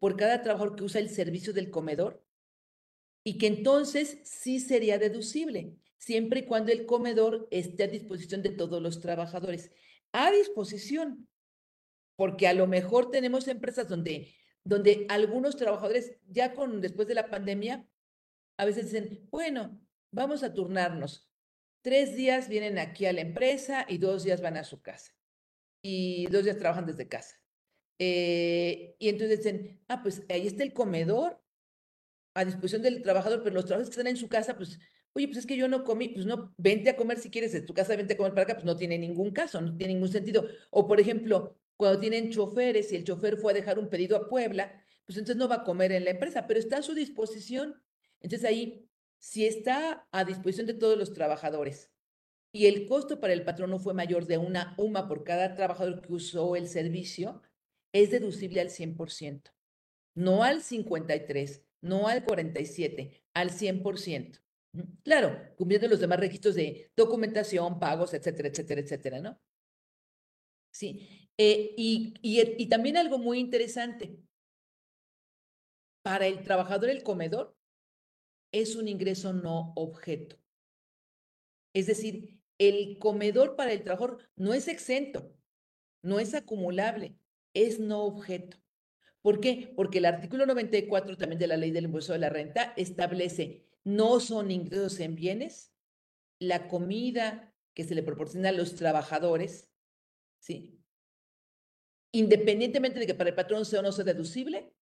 por 0.00 0.16
cada 0.16 0.42
trabajador 0.42 0.74
que 0.74 0.84
usa 0.84 1.00
el 1.00 1.10
servicio 1.10 1.52
del 1.52 1.70
comedor 1.70 2.24
y 3.22 3.38
que 3.38 3.46
entonces 3.46 4.18
sí 4.24 4.58
sería 4.58 4.98
deducible, 4.98 5.76
siempre 5.98 6.40
y 6.40 6.46
cuando 6.46 6.72
el 6.72 6.84
comedor 6.84 7.46
esté 7.52 7.84
a 7.84 7.88
disposición 7.88 8.42
de 8.42 8.50
todos 8.50 8.82
los 8.82 9.00
trabajadores. 9.00 9.70
A 10.12 10.32
disposición, 10.32 11.28
porque 12.16 12.48
a 12.48 12.54
lo 12.54 12.66
mejor 12.66 13.10
tenemos 13.10 13.46
empresas 13.46 13.88
donde, 13.88 14.34
donde 14.64 15.06
algunos 15.08 15.56
trabajadores 15.56 16.12
ya 16.28 16.54
con 16.54 16.80
después 16.80 17.08
de 17.08 17.14
la 17.14 17.28
pandemia 17.28 17.86
a 18.56 18.64
veces 18.64 18.86
dicen, 18.86 19.26
bueno, 19.30 19.80
vamos 20.10 20.42
a 20.42 20.52
turnarnos. 20.52 21.30
Tres 21.82 22.14
días 22.14 22.48
vienen 22.48 22.78
aquí 22.78 23.06
a 23.06 23.12
la 23.12 23.22
empresa 23.22 23.86
y 23.88 23.98
dos 23.98 24.24
días 24.24 24.42
van 24.42 24.58
a 24.58 24.64
su 24.64 24.82
casa. 24.82 25.12
Y 25.82 26.26
dos 26.26 26.44
días 26.44 26.58
trabajan 26.58 26.84
desde 26.84 27.08
casa. 27.08 27.40
Eh, 27.98 28.96
y 28.98 29.08
entonces 29.08 29.38
dicen, 29.38 29.82
ah, 29.88 30.02
pues 30.02 30.22
ahí 30.28 30.46
está 30.46 30.62
el 30.62 30.72
comedor 30.72 31.42
a 32.34 32.44
disposición 32.44 32.82
del 32.82 33.02
trabajador, 33.02 33.42
pero 33.42 33.54
los 33.54 33.64
trabajadores 33.64 33.88
que 33.88 34.00
están 34.00 34.10
en 34.10 34.16
su 34.16 34.28
casa, 34.28 34.56
pues, 34.56 34.78
oye, 35.12 35.26
pues 35.26 35.38
es 35.38 35.46
que 35.46 35.56
yo 35.56 35.68
no 35.68 35.84
comí, 35.84 36.08
pues 36.08 36.26
no, 36.26 36.54
vente 36.56 36.90
a 36.90 36.96
comer 36.96 37.18
si 37.18 37.30
quieres 37.30 37.52
de 37.52 37.62
tu 37.62 37.74
casa, 37.74 37.96
vente 37.96 38.14
a 38.14 38.16
comer 38.16 38.32
para 38.32 38.44
acá, 38.44 38.54
pues 38.54 38.64
no 38.64 38.76
tiene 38.76 38.98
ningún 38.98 39.32
caso, 39.32 39.60
no 39.60 39.76
tiene 39.76 39.94
ningún 39.94 40.10
sentido. 40.10 40.46
O 40.70 40.86
por 40.86 41.00
ejemplo, 41.00 41.59
cuando 41.80 41.98
tienen 41.98 42.30
choferes 42.30 42.92
y 42.92 42.96
el 42.96 43.04
chofer 43.04 43.38
fue 43.38 43.52
a 43.52 43.54
dejar 43.54 43.78
un 43.78 43.88
pedido 43.88 44.14
a 44.14 44.28
Puebla, 44.28 44.84
pues 45.06 45.16
entonces 45.16 45.38
no 45.38 45.48
va 45.48 45.56
a 45.56 45.64
comer 45.64 45.92
en 45.92 46.04
la 46.04 46.10
empresa, 46.10 46.46
pero 46.46 46.60
está 46.60 46.76
a 46.76 46.82
su 46.82 46.92
disposición. 46.92 47.82
Entonces 48.20 48.46
ahí, 48.46 48.86
si 49.18 49.46
está 49.46 50.06
a 50.12 50.24
disposición 50.26 50.66
de 50.66 50.74
todos 50.74 50.98
los 50.98 51.14
trabajadores 51.14 51.90
y 52.52 52.66
el 52.66 52.86
costo 52.86 53.18
para 53.18 53.32
el 53.32 53.46
patrón 53.46 53.70
no 53.70 53.78
fue 53.78 53.94
mayor 53.94 54.26
de 54.26 54.36
una 54.36 54.74
UMA 54.76 55.08
por 55.08 55.24
cada 55.24 55.54
trabajador 55.54 56.02
que 56.02 56.12
usó 56.12 56.54
el 56.54 56.68
servicio, 56.68 57.40
es 57.94 58.10
deducible 58.10 58.60
al 58.60 58.68
100%, 58.68 59.50
no 60.16 60.44
al 60.44 60.62
53, 60.62 61.64
no 61.80 62.08
al 62.08 62.26
47, 62.26 63.24
al 63.32 63.52
100%. 63.52 64.38
Claro, 65.02 65.34
cumpliendo 65.56 65.88
los 65.88 66.00
demás 66.00 66.20
requisitos 66.20 66.54
de 66.54 66.92
documentación, 66.94 67.80
pagos, 67.80 68.12
etcétera, 68.12 68.50
etcétera, 68.50 68.82
etcétera, 68.82 69.20
¿no? 69.20 69.40
Sí, 70.70 71.29
eh, 71.42 71.72
y, 71.78 72.12
y 72.20 72.68
también 72.68 72.98
algo 72.98 73.16
muy 73.16 73.38
interesante, 73.38 74.20
para 76.02 76.26
el 76.26 76.42
trabajador 76.42 76.90
el 76.90 77.02
comedor 77.02 77.56
es 78.52 78.76
un 78.76 78.88
ingreso 78.88 79.32
no 79.32 79.72
objeto. 79.74 80.36
Es 81.72 81.86
decir, 81.86 82.38
el 82.58 82.98
comedor 82.98 83.56
para 83.56 83.72
el 83.72 83.82
trabajador 83.82 84.28
no 84.36 84.52
es 84.52 84.68
exento, 84.68 85.34
no 86.02 86.20
es 86.20 86.34
acumulable, 86.34 87.16
es 87.54 87.80
no 87.80 88.04
objeto. 88.04 88.58
¿Por 89.22 89.40
qué? 89.40 89.72
Porque 89.74 89.96
el 89.96 90.04
artículo 90.04 90.44
94 90.44 91.16
también 91.16 91.38
de 91.38 91.46
la 91.46 91.56
ley 91.56 91.70
del 91.70 91.84
impuesto 91.84 92.12
de 92.12 92.18
la 92.18 92.28
renta 92.28 92.74
establece 92.76 93.66
no 93.82 94.20
son 94.20 94.50
ingresos 94.50 95.00
en 95.00 95.14
bienes, 95.14 95.72
la 96.38 96.68
comida 96.68 97.54
que 97.72 97.84
se 97.84 97.94
le 97.94 98.02
proporciona 98.02 98.50
a 98.50 98.52
los 98.52 98.74
trabajadores, 98.74 99.70
¿sí? 100.38 100.79
Independientemente 102.12 102.98
de 102.98 103.06
que 103.06 103.14
para 103.14 103.30
el 103.30 103.36
patrón 103.36 103.64
sea 103.64 103.80
o 103.80 103.82
no 103.82 103.92
sea 103.92 104.04
deducible, 104.04 104.72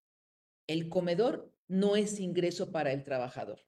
el 0.66 0.88
comedor 0.88 1.52
no 1.68 1.96
es 1.96 2.20
ingreso 2.20 2.72
para 2.72 2.92
el 2.92 3.04
trabajador. 3.04 3.60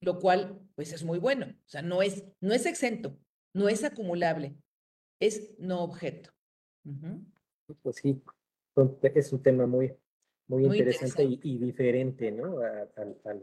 Lo 0.00 0.18
cual, 0.18 0.60
pues 0.74 0.92
es 0.92 1.04
muy 1.04 1.18
bueno. 1.18 1.46
O 1.46 1.68
sea, 1.68 1.82
no 1.82 2.02
es, 2.02 2.24
no 2.40 2.54
es 2.54 2.66
exento, 2.66 3.18
no 3.54 3.68
es 3.68 3.84
acumulable, 3.84 4.56
es 5.20 5.58
no 5.58 5.82
objeto. 5.82 6.30
Pues 7.82 7.96
sí, 7.96 8.22
es 9.14 9.32
un 9.32 9.42
tema 9.42 9.66
muy, 9.66 9.92
muy, 10.46 10.64
interesante, 10.64 11.24
Y, 11.24 11.58
diferente, 11.58 12.30
¿no? 12.30 12.60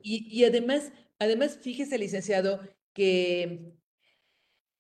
Y, 0.02 0.44
además, 0.44 0.92
además, 1.20 1.58
fíjese, 1.62 1.98
licenciado, 1.98 2.62
que 2.94 3.74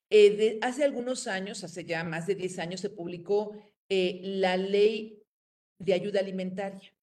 eh, 0.10 0.60
hace 0.62 0.84
algunos 0.84 1.28
años, 1.28 1.64
hace 1.64 1.86
ya 1.86 2.04
más 2.04 2.26
de 2.26 2.36
10 2.36 2.60
años, 2.60 2.80
se 2.80 2.90
publicó 2.90 3.54
eh, 3.90 4.22
la 4.24 4.58
ley 4.58 5.24
de 5.80 5.94
ayuda 5.94 6.20
alimentaria. 6.20 6.94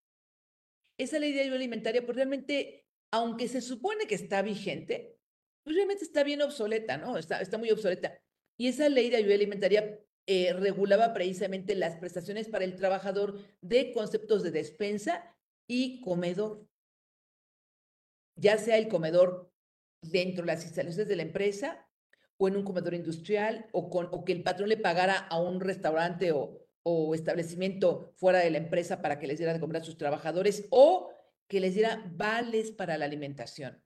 Esa 0.99 1.18
ley 1.18 1.33
de 1.33 1.42
ayuda 1.42 1.57
alimentaria, 1.57 2.05
pues 2.05 2.16
realmente, 2.16 2.87
aunque 3.11 3.49
se 3.49 3.61
supone 3.61 4.07
que 4.07 4.14
está 4.14 4.42
vigente, 4.42 5.18
pues 5.62 5.77
realmente 5.77 6.05
está 6.05 6.25
bien 6.25 6.42
obsoleta, 6.42 6.97
¿no? 6.97 7.16
Está, 7.18 7.40
está 7.40 7.59
muy 7.59 7.71
obsoleta. 7.71 8.21
Y 8.59 8.68
esa 8.68 8.88
ley 8.88 9.11
de 9.11 9.16
ayuda 9.16 9.35
alimentaria 9.35 10.01
eh, 10.27 10.53
regulaba 10.53 11.12
precisamente 11.12 11.75
las 11.75 11.97
prestaciones 11.97 12.49
para 12.49 12.64
el 12.64 12.77
trabajador 12.77 13.40
de 13.61 13.92
conceptos 13.92 14.42
de 14.42 14.51
despensa 14.51 15.37
y 15.68 16.01
comedor. 16.01 16.66
Ya 18.37 18.59
sea 18.59 18.79
el 18.79 18.88
comedor 18.88 19.53
dentro 20.01 20.42
de 20.42 20.53
las 20.53 20.64
instalaciones 20.64 21.09
de 21.09 21.16
la 21.16 21.23
empresa 21.23 21.88
o 22.38 22.49
en 22.49 22.57
un 22.57 22.64
comedor 22.64 22.95
industrial 22.95 23.68
o, 23.73 23.88
con, 23.90 24.09
o 24.11 24.25
que 24.25 24.33
el 24.33 24.42
patrón 24.42 24.68
le 24.68 24.77
pagara 24.77 25.16
a 25.16 25.40
un 25.40 25.61
restaurante 25.61 26.33
o, 26.33 26.62
o 26.83 27.14
establecimiento 27.14 28.12
fuera 28.16 28.40
de 28.40 28.51
la 28.51 28.59
empresa 28.59 29.03
para 29.03 29.18
que 29.18 29.27
les 29.27 29.38
diera 29.38 29.53
de 29.53 29.61
comer 29.61 29.83
a 29.83 29.85
sus 29.85 29.97
trabajadores 29.97 30.66
o 30.71 31.11
que 31.49 31.61
les 31.61 31.75
diera 31.75 32.03
vales 32.14 32.73
para 32.73 32.99
la 32.99 33.05
alimentación. 33.05 33.83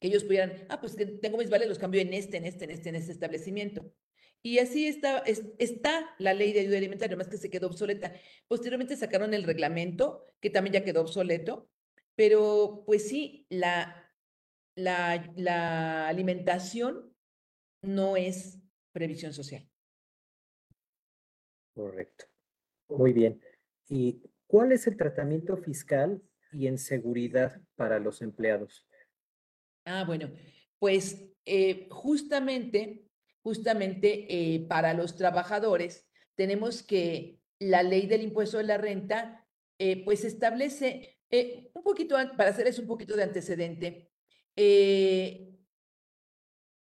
Que 0.00 0.08
ellos 0.08 0.24
pudieran, 0.24 0.66
ah, 0.68 0.80
pues 0.80 0.96
que 0.96 1.06
tengo 1.06 1.38
mis 1.38 1.50
vales, 1.50 1.68
los 1.68 1.78
cambio 1.78 2.00
en 2.00 2.12
este, 2.12 2.38
en 2.38 2.46
este, 2.46 2.64
en 2.64 2.70
este, 2.70 2.88
en 2.88 2.96
este 2.96 3.12
establecimiento. 3.12 3.92
Y 4.42 4.58
así 4.58 4.88
está, 4.88 5.22
está 5.58 6.14
la 6.18 6.34
ley 6.34 6.52
de 6.52 6.60
ayuda 6.60 6.78
alimentaria, 6.78 7.16
más 7.16 7.28
que 7.28 7.36
se 7.36 7.50
quedó 7.50 7.68
obsoleta. 7.68 8.12
Posteriormente 8.48 8.96
sacaron 8.96 9.34
el 9.34 9.44
reglamento, 9.44 10.26
que 10.40 10.50
también 10.50 10.74
ya 10.74 10.84
quedó 10.84 11.02
obsoleto, 11.02 11.70
pero 12.16 12.82
pues 12.84 13.08
sí, 13.08 13.46
la, 13.48 14.10
la 14.74 16.08
alimentación 16.08 17.14
no 17.82 18.16
es 18.16 18.58
previsión 18.92 19.32
social. 19.32 19.68
Correcto. 21.74 22.26
Muy 22.88 23.12
bien. 23.12 23.40
¿Y 23.88 24.22
cuál 24.46 24.72
es 24.72 24.86
el 24.86 24.96
tratamiento 24.96 25.56
fiscal 25.56 26.22
y 26.52 26.66
en 26.66 26.78
seguridad 26.78 27.60
para 27.76 27.98
los 27.98 28.20
empleados? 28.22 28.86
Ah, 29.84 30.04
bueno, 30.06 30.30
pues 30.78 31.32
eh, 31.44 31.88
justamente, 31.90 33.06
justamente 33.42 34.26
eh, 34.28 34.66
para 34.68 34.94
los 34.94 35.16
trabajadores 35.16 36.08
tenemos 36.34 36.82
que 36.82 37.40
la 37.58 37.82
ley 37.82 38.06
del 38.06 38.22
impuesto 38.22 38.58
de 38.58 38.64
la 38.64 38.78
renta, 38.78 39.46
eh, 39.78 40.04
pues 40.04 40.24
establece 40.24 41.18
un 41.72 41.82
poquito, 41.82 42.16
para 42.36 42.50
hacerles 42.50 42.78
un 42.78 42.86
poquito 42.86 43.16
de 43.16 43.22
antecedente, 43.22 44.10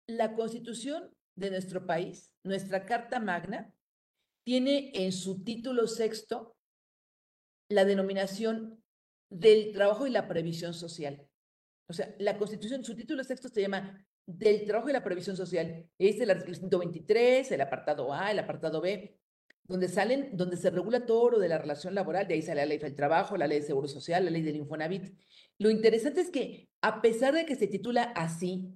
la 0.07 0.35
constitución 0.35 1.09
de 1.35 1.49
nuestro 1.49 1.87
país, 1.87 2.35
nuestra 2.43 2.85
Carta 2.85 3.19
Magna, 3.19 3.74
tiene 4.45 4.91
en 4.93 5.11
su 5.11 5.43
título 5.43 5.87
sexto 5.87 6.55
la 7.69 7.83
denominación 7.83 8.81
del 9.29 9.73
trabajo 9.73 10.05
y 10.05 10.11
la 10.11 10.27
previsión 10.27 10.73
social. 10.73 11.27
O 11.89 11.93
sea, 11.93 12.15
la 12.19 12.37
Constitución, 12.37 12.85
su 12.85 12.95
título 12.95 13.23
sexto 13.23 13.49
se 13.49 13.61
llama 13.61 14.05
del 14.27 14.65
trabajo 14.65 14.89
y 14.89 14.93
la 14.93 15.03
previsión 15.03 15.35
social. 15.35 15.89
Es 15.97 16.19
el 16.19 16.29
artículo 16.29 16.57
123, 16.57 17.51
el 17.51 17.61
apartado 17.61 18.13
A, 18.13 18.31
el 18.31 18.39
apartado 18.39 18.81
B, 18.81 19.19
donde 19.63 19.87
salen, 19.87 20.29
donde 20.37 20.57
se 20.57 20.69
regula 20.69 21.07
todo 21.07 21.31
lo 21.31 21.39
de 21.39 21.49
la 21.49 21.57
relación 21.57 21.95
laboral, 21.95 22.27
de 22.27 22.35
ahí 22.35 22.41
sale 22.43 22.61
la 22.61 22.67
ley 22.67 22.77
del 22.77 22.95
trabajo, 22.95 23.37
la 23.37 23.47
ley 23.47 23.61
de 23.61 23.65
seguro 23.65 23.87
social, 23.87 24.25
la 24.25 24.31
ley 24.31 24.43
del 24.43 24.57
Infonavit. 24.57 25.17
Lo 25.57 25.71
interesante 25.71 26.21
es 26.21 26.29
que, 26.29 26.69
a 26.81 27.01
pesar 27.01 27.33
de 27.33 27.47
que 27.47 27.55
se 27.55 27.67
titula 27.67 28.03
así, 28.15 28.69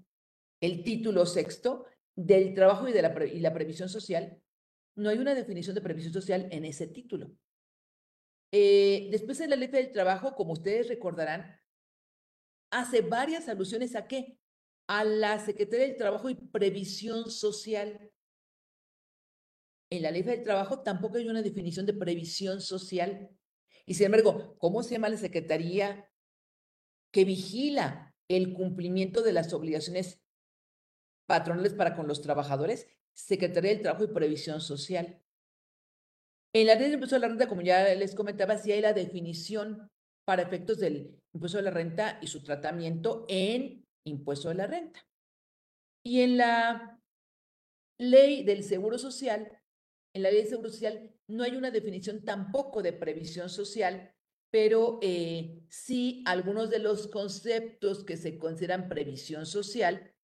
el 0.62 0.84
título 0.84 1.27
sexto 1.27 1.86
del 2.15 2.55
trabajo 2.55 2.88
y 2.88 2.91
de 2.91 3.03
la, 3.03 3.25
y 3.25 3.39
la 3.39 3.53
previsión 3.53 3.88
social, 3.88 4.41
no 4.99 5.09
hay 5.09 5.17
una 5.17 5.33
definición 5.33 5.75
de 5.75 5.81
previsión 5.81 6.13
social 6.13 6.47
en 6.51 6.65
ese 6.65 6.88
título. 6.88 7.31
Eh, 8.51 9.07
después 9.12 9.38
de 9.38 9.47
la 9.47 9.55
ley 9.55 9.67
del 9.67 9.91
trabajo, 9.91 10.35
como 10.35 10.53
ustedes 10.53 10.88
recordarán, 10.88 11.59
hace 12.71 13.01
varias 13.01 13.47
alusiones 13.47 13.95
a 13.95 14.07
qué? 14.07 14.38
A 14.88 15.03
la 15.03 15.39
Secretaría 15.39 15.88
del 15.88 15.97
Trabajo 15.97 16.29
y 16.29 16.35
Previsión 16.35 17.29
Social. 17.29 18.12
En 19.91 20.01
la 20.01 20.12
ley 20.12 20.23
del 20.23 20.43
trabajo 20.43 20.81
tampoco 20.81 21.17
hay 21.17 21.27
una 21.27 21.41
definición 21.41 21.85
de 21.85 21.93
previsión 21.93 22.62
social. 22.62 23.29
Y 23.85 23.93
sin 23.95 24.07
embargo, 24.07 24.55
¿cómo 24.57 24.83
se 24.83 24.91
llama 24.91 25.09
la 25.09 25.17
Secretaría 25.17 26.12
que 27.12 27.25
vigila 27.25 28.15
el 28.27 28.53
cumplimiento 28.53 29.23
de 29.23 29.33
las 29.33 29.53
obligaciones 29.53 30.21
patronales 31.27 31.73
para 31.73 31.95
con 31.95 32.07
los 32.07 32.21
trabajadores, 32.21 32.88
Secretaría 33.19 33.71
del 33.71 33.82
Trabajo 33.82 34.05
y 34.05 34.13
Previsión 34.13 34.62
Social. 34.62 35.21
En 36.53 36.67
la 36.67 36.75
ley 36.75 36.86
del 36.86 36.93
impuesto 36.93 37.17
a 37.17 37.19
la 37.19 37.27
renta, 37.27 37.47
como 37.47 37.62
ya 37.62 37.93
les 37.93 38.15
comentaba, 38.15 38.58
sí 38.58 38.71
hay 38.71 38.82
la 38.82 38.93
definición 38.93 39.89
para 40.25 40.41
efectos 40.41 40.79
del 40.79 41.21
impuesto 41.34 41.58
de 41.58 41.63
la 41.63 41.71
renta 41.71 42.17
y 42.21 42.27
su 42.27 42.41
tratamiento 42.41 43.25
en 43.27 43.86
impuesto 44.05 44.49
de 44.49 44.55
la 44.55 44.67
renta. 44.67 45.05
Y 46.03 46.21
en 46.21 46.38
la 46.38 46.99
ley 47.99 48.43
del 48.43 48.63
Seguro 48.63 48.97
Social, 48.97 49.62
en 50.15 50.23
la 50.23 50.32
ley 50.32 50.39
del 50.39 50.49
Seguro 50.49 50.69
Social 50.69 51.13
no 51.27 51.43
hay 51.43 51.55
una 51.55 51.71
definición 51.71 52.23
tampoco 52.23 52.82
de 52.82 52.93
previsión 52.93 53.49
social, 53.49 54.15
pero 54.49 54.97
eh, 55.03 55.62
sí 55.69 56.23
algunos 56.25 56.69
de 56.69 56.79
los 56.79 57.08
conceptos 57.08 58.03
que 58.03 58.17
se 58.17 58.39
consideran 58.39 58.89
previsión 58.89 59.45
social 59.45 60.15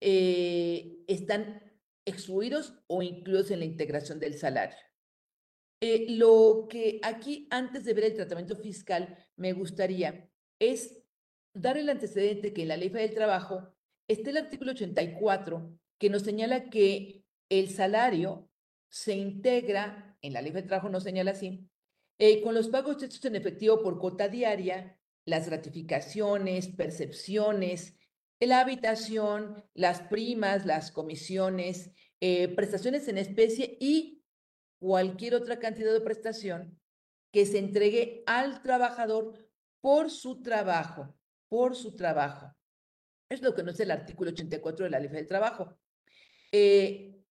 eh, 0.00 1.02
están 1.08 1.69
excluidos 2.04 2.74
o 2.86 3.02
incluidos 3.02 3.50
en 3.50 3.60
la 3.60 3.64
integración 3.64 4.18
del 4.18 4.38
salario. 4.38 4.76
Eh, 5.82 6.06
lo 6.10 6.66
que 6.68 7.00
aquí, 7.02 7.48
antes 7.50 7.84
de 7.84 7.94
ver 7.94 8.04
el 8.04 8.14
tratamiento 8.14 8.56
fiscal, 8.56 9.16
me 9.36 9.52
gustaría 9.52 10.28
es 10.58 11.02
dar 11.54 11.78
el 11.78 11.88
antecedente 11.88 12.52
que 12.52 12.62
en 12.62 12.68
la 12.68 12.76
Ley 12.76 12.90
del 12.90 13.14
Trabajo 13.14 13.74
está 14.08 14.30
el 14.30 14.36
artículo 14.36 14.72
84 14.72 15.78
que 15.98 16.10
nos 16.10 16.22
señala 16.22 16.68
que 16.70 17.24
el 17.48 17.70
salario 17.70 18.50
se 18.90 19.14
integra, 19.14 20.16
en 20.22 20.32
la 20.34 20.42
Ley 20.42 20.52
del 20.52 20.66
Trabajo 20.66 20.88
no 20.88 21.00
señala 21.00 21.32
así, 21.32 21.68
eh, 22.18 22.42
con 22.42 22.54
los 22.54 22.68
pagos 22.68 23.02
hechos 23.02 23.24
en 23.24 23.36
efectivo 23.36 23.82
por 23.82 23.98
cuota 23.98 24.28
diaria, 24.28 24.98
las 25.24 25.48
gratificaciones, 25.48 26.68
percepciones, 26.68 27.96
la 28.46 28.60
habitación, 28.60 29.62
las 29.74 30.00
primas, 30.02 30.64
las 30.64 30.90
comisiones, 30.90 31.90
eh, 32.20 32.48
prestaciones 32.48 33.06
en 33.08 33.18
especie 33.18 33.76
y 33.80 34.22
cualquier 34.78 35.34
otra 35.34 35.58
cantidad 35.58 35.92
de 35.92 36.00
prestación 36.00 36.80
que 37.32 37.46
se 37.46 37.58
entregue 37.58 38.22
al 38.26 38.62
trabajador 38.62 39.34
por 39.80 40.10
su 40.10 40.42
trabajo, 40.42 41.14
por 41.48 41.76
su 41.76 41.94
trabajo. 41.94 42.54
Es 43.28 43.42
lo 43.42 43.54
que 43.54 43.62
nos 43.62 43.74
dice 43.74 43.84
el 43.84 43.92
artículo 43.92 44.30
84 44.30 44.84
de 44.84 44.90
la 44.90 44.98
Ley 44.98 45.08
del 45.08 45.28
Trabajo. 45.28 45.78
Eh, 46.50 47.22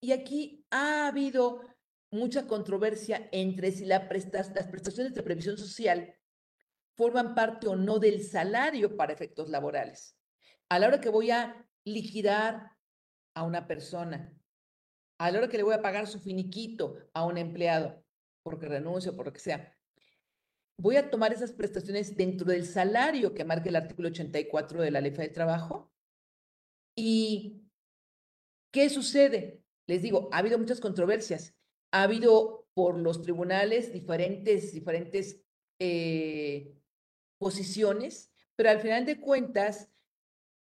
y 0.00 0.12
aquí 0.12 0.64
ha 0.70 1.08
habido 1.08 1.60
mucha 2.10 2.46
controversia 2.46 3.28
entre 3.32 3.72
si 3.72 3.84
las 3.84 4.06
prestaciones 4.08 5.14
de 5.14 5.22
previsión 5.22 5.58
social 5.58 6.14
forman 6.96 7.34
parte 7.34 7.66
o 7.66 7.76
no 7.76 7.98
del 7.98 8.22
salario 8.22 8.96
para 8.96 9.12
efectos 9.12 9.48
laborales. 9.48 10.16
A 10.68 10.78
la 10.78 10.88
hora 10.88 11.00
que 11.00 11.08
voy 11.08 11.30
a 11.30 11.66
liquidar 11.84 12.72
a 13.34 13.42
una 13.42 13.66
persona, 13.66 14.32
a 15.18 15.30
la 15.30 15.38
hora 15.38 15.48
que 15.48 15.56
le 15.56 15.62
voy 15.62 15.74
a 15.74 15.82
pagar 15.82 16.06
su 16.06 16.20
finiquito 16.20 16.96
a 17.12 17.24
un 17.24 17.38
empleado, 17.38 18.02
porque 18.42 18.66
renuncio, 18.66 19.16
por 19.16 19.26
lo 19.26 19.32
que 19.32 19.40
sea, 19.40 19.76
voy 20.78 20.96
a 20.96 21.10
tomar 21.10 21.32
esas 21.32 21.52
prestaciones 21.52 22.16
dentro 22.16 22.46
del 22.46 22.66
salario 22.66 23.34
que 23.34 23.44
marca 23.44 23.68
el 23.68 23.76
artículo 23.76 24.08
84 24.08 24.82
de 24.82 24.90
la 24.90 25.00
Ley 25.00 25.10
de 25.10 25.28
Trabajo. 25.28 25.92
¿Y 26.96 27.62
qué 28.72 28.88
sucede? 28.90 29.62
Les 29.86 30.02
digo, 30.02 30.28
ha 30.32 30.38
habido 30.38 30.58
muchas 30.58 30.80
controversias. 30.80 31.54
Ha 31.92 32.02
habido 32.02 32.66
por 32.74 32.98
los 32.98 33.22
tribunales 33.22 33.92
diferentes, 33.92 34.72
diferentes 34.72 35.44
eh, 35.80 36.74
posiciones, 37.44 38.32
pero 38.56 38.70
al 38.70 38.80
final 38.80 39.04
de 39.04 39.20
cuentas, 39.20 39.90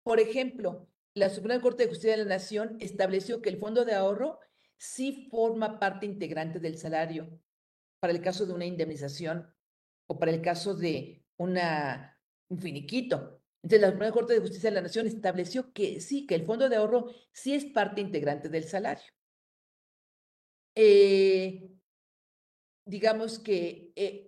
por 0.03 0.19
ejemplo, 0.19 0.87
la 1.15 1.31
Suprema 1.31 1.59
Corte 1.59 1.81
de 1.81 1.89
Justicia 1.89 2.11
de 2.11 2.23
la 2.23 2.35
Nación 2.35 2.77
estableció 2.79 3.41
que 3.41 3.49
el 3.49 3.57
fondo 3.57 3.83
de 3.83 3.95
ahorro 3.95 4.39
sí 4.77 5.27
forma 5.31 5.79
parte 5.79 6.05
integrante 6.05 6.59
del 6.59 6.77
salario 6.77 7.41
para 7.99 8.13
el 8.13 8.21
caso 8.21 8.45
de 8.45 8.53
una 8.53 8.67
indemnización 8.67 9.51
o 10.05 10.19
para 10.19 10.31
el 10.31 10.43
caso 10.43 10.75
de 10.75 11.25
un 11.37 12.59
finiquito. 12.59 13.41
Entonces, 13.63 13.81
la 13.81 13.89
Suprema 13.89 14.13
Corte 14.13 14.33
de 14.33 14.39
Justicia 14.41 14.69
de 14.69 14.75
la 14.75 14.81
Nación 14.81 15.07
estableció 15.07 15.73
que 15.73 15.99
sí, 15.99 16.27
que 16.27 16.35
el 16.35 16.45
fondo 16.45 16.69
de 16.69 16.75
ahorro 16.75 17.07
sí 17.31 17.55
es 17.55 17.65
parte 17.65 18.01
integrante 18.01 18.49
del 18.49 18.65
salario. 18.65 19.11
Eh, 20.75 21.71
digamos 22.85 23.39
que 23.39 23.91
eh, 23.95 24.26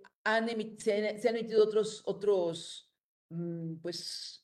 se, 0.77 1.27
han 1.29 1.35
emitido 1.35 1.63
otros, 1.63 2.01
otros 2.05 2.91
mm, 3.29 3.75
pues, 3.77 4.39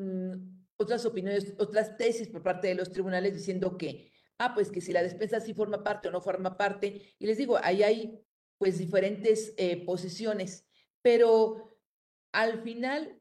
Mm, 0.00 0.64
otras 0.78 1.04
opiniones, 1.04 1.54
otras 1.58 1.96
tesis 1.98 2.28
por 2.28 2.42
parte 2.42 2.68
de 2.68 2.74
los 2.74 2.90
tribunales 2.90 3.34
diciendo 3.34 3.76
que, 3.76 4.10
ah, 4.38 4.54
pues 4.54 4.70
que 4.70 4.80
si 4.80 4.92
la 4.92 5.02
despensa 5.02 5.40
sí 5.40 5.52
forma 5.52 5.84
parte 5.84 6.08
o 6.08 6.10
no 6.10 6.22
forma 6.22 6.56
parte. 6.56 7.14
Y 7.18 7.26
les 7.26 7.36
digo, 7.36 7.58
ahí 7.62 7.82
hay 7.82 8.18
pues 8.58 8.78
diferentes 8.78 9.54
eh, 9.58 9.84
posiciones, 9.84 10.66
pero 11.02 11.78
al 12.32 12.62
final 12.62 13.20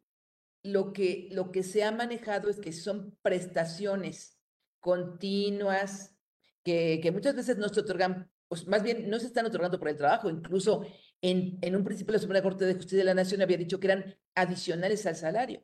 lo 0.64 0.94
que, 0.94 1.30
lo 1.32 1.52
que 1.52 1.64
se 1.64 1.84
ha 1.84 1.92
manejado 1.92 2.50
es 2.50 2.60
que 2.60 2.72
son 2.74 3.18
prestaciones 3.22 4.38
continuas 4.80 6.16
que, 6.64 7.00
que 7.02 7.12
muchas 7.12 7.36
veces 7.36 7.58
no 7.58 7.70
se 7.70 7.82
otorgan, 7.82 8.32
pues 8.50 8.68
más 8.68 8.84
bien 8.84 9.10
no 9.10 9.20
se 9.20 9.28
están 9.28 9.46
otorgando 9.46 9.80
por 9.80 9.88
el 9.88 9.96
trabajo, 9.96 10.30
incluso 10.30 10.86
en, 11.22 11.58
en 11.62 11.76
un 11.76 11.84
principio 11.86 12.14
la 12.14 12.20
Suprema 12.20 12.44
Corte 12.44 12.66
de 12.66 12.74
Justicia 12.74 12.98
de 12.98 13.04
la 13.06 13.14
Nación 13.14 13.42
había 13.42 13.58
dicho 13.58 13.80
que 13.80 13.88
eran 13.88 14.18
adicionales 14.36 15.06
al 15.06 15.16
salario. 15.16 15.64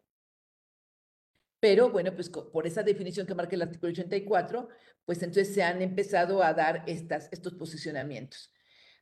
Pero 1.60 1.90
bueno, 1.90 2.14
pues 2.14 2.30
por 2.30 2.68
esa 2.68 2.84
definición 2.84 3.26
que 3.26 3.34
marca 3.34 3.56
el 3.56 3.64
artículo 3.64 3.92
84, 3.92 4.70
pues 5.04 5.22
entonces 5.24 5.54
se 5.54 5.64
han 5.64 5.82
empezado 5.82 6.44
a 6.44 6.54
dar 6.54 6.84
estas, 6.86 7.28
estos 7.32 7.56
posicionamientos. 7.56 8.54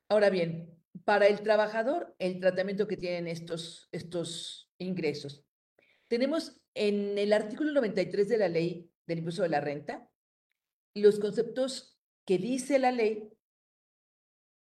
Ahora 0.07 0.29
bien, 0.29 0.73
para 1.03 1.27
el 1.27 1.41
trabajador, 1.41 2.15
el 2.19 2.39
tratamiento 2.39 2.87
que 2.87 2.97
tienen 2.97 3.27
estos, 3.27 3.89
estos 3.91 4.71
ingresos. 4.77 5.43
Tenemos 6.07 6.61
en 6.73 7.17
el 7.17 7.33
artículo 7.33 7.71
93 7.71 8.29
de 8.29 8.37
la 8.37 8.47
ley 8.47 8.89
del 9.05 9.19
impuesto 9.19 9.43
de 9.43 9.49
la 9.49 9.59
renta 9.59 10.09
los 10.95 11.19
conceptos 11.19 11.97
que 12.25 12.37
dice 12.37 12.79
la 12.79 12.91
ley 12.91 13.29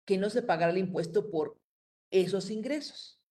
que 0.06 0.18
no 0.18 0.30
se 0.30 0.42
pagará 0.42 0.72
el 0.72 0.78
impuesto 0.78 1.30
por 1.32 1.58
esos 2.12 2.50
ingresos. 2.50 3.22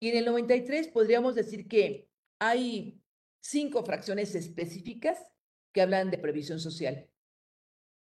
Y 0.00 0.10
en 0.10 0.18
el 0.18 0.24
93 0.26 0.88
podríamos 0.88 1.34
decir 1.34 1.68
que 1.68 2.08
hay 2.40 3.00
cinco 3.40 3.84
fracciones 3.84 4.34
específicas 4.34 5.26
que 5.72 5.82
hablan 5.82 6.10
de 6.10 6.18
previsión 6.18 6.60
social. 6.60 7.08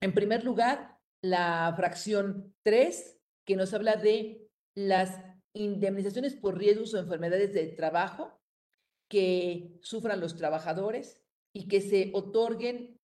En 0.01 0.15
primer 0.15 0.45
lugar, 0.45 0.99
la 1.23 1.73
fracción 1.77 2.55
3, 2.63 3.19
que 3.47 3.57
nos 3.57 3.75
habla 3.75 3.97
de 3.97 4.49
las 4.75 5.21
indemnizaciones 5.55 6.35
por 6.35 6.57
riesgos 6.57 6.95
o 6.95 6.99
enfermedades 6.99 7.53
de 7.53 7.67
trabajo 7.69 8.41
que 9.09 9.77
sufran 9.83 10.21
los 10.21 10.37
trabajadores 10.37 11.23
y 11.53 11.67
que 11.67 11.81
se 11.81 12.13
otorguen 12.15 12.99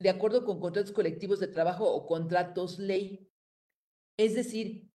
de 0.00 0.08
acuerdo 0.08 0.44
con 0.44 0.58
contratos 0.58 0.92
colectivos 0.92 1.38
de 1.38 1.48
trabajo 1.48 1.92
o 1.92 2.06
contratos 2.06 2.78
ley. 2.78 3.29
Es 4.16 4.34
decir, 4.34 4.90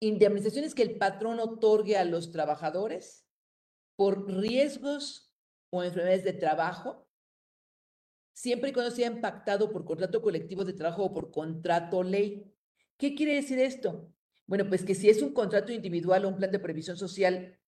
indemnizaciones 0.00 0.74
que 0.74 0.82
el 0.82 0.98
patrón 0.98 1.40
otorgue 1.40 1.96
a 1.96 2.04
los 2.04 2.32
trabajadores 2.32 3.26
por 3.96 4.32
riesgos 4.32 5.34
o 5.70 5.82
enfermedades 5.82 6.24
de 6.24 6.32
trabajo, 6.32 7.08
siempre 8.34 8.70
y 8.70 8.72
cuando 8.72 8.92
sea 8.92 9.08
impactado 9.08 9.72
por 9.72 9.84
contrato 9.84 10.22
colectivo 10.22 10.64
de 10.64 10.72
trabajo 10.72 11.04
o 11.04 11.12
por 11.12 11.30
contrato 11.30 12.02
ley. 12.02 12.54
¿Qué 12.96 13.14
quiere 13.14 13.34
decir 13.34 13.58
esto? 13.58 14.12
Bueno, 14.46 14.68
pues 14.68 14.84
que 14.84 14.94
si 14.94 15.10
es 15.10 15.20
un 15.20 15.34
contrato 15.34 15.72
individual 15.72 16.24
o 16.24 16.28
un 16.28 16.36
plan 16.36 16.50
de 16.50 16.58
previsión 16.58 16.96
social 16.96 17.58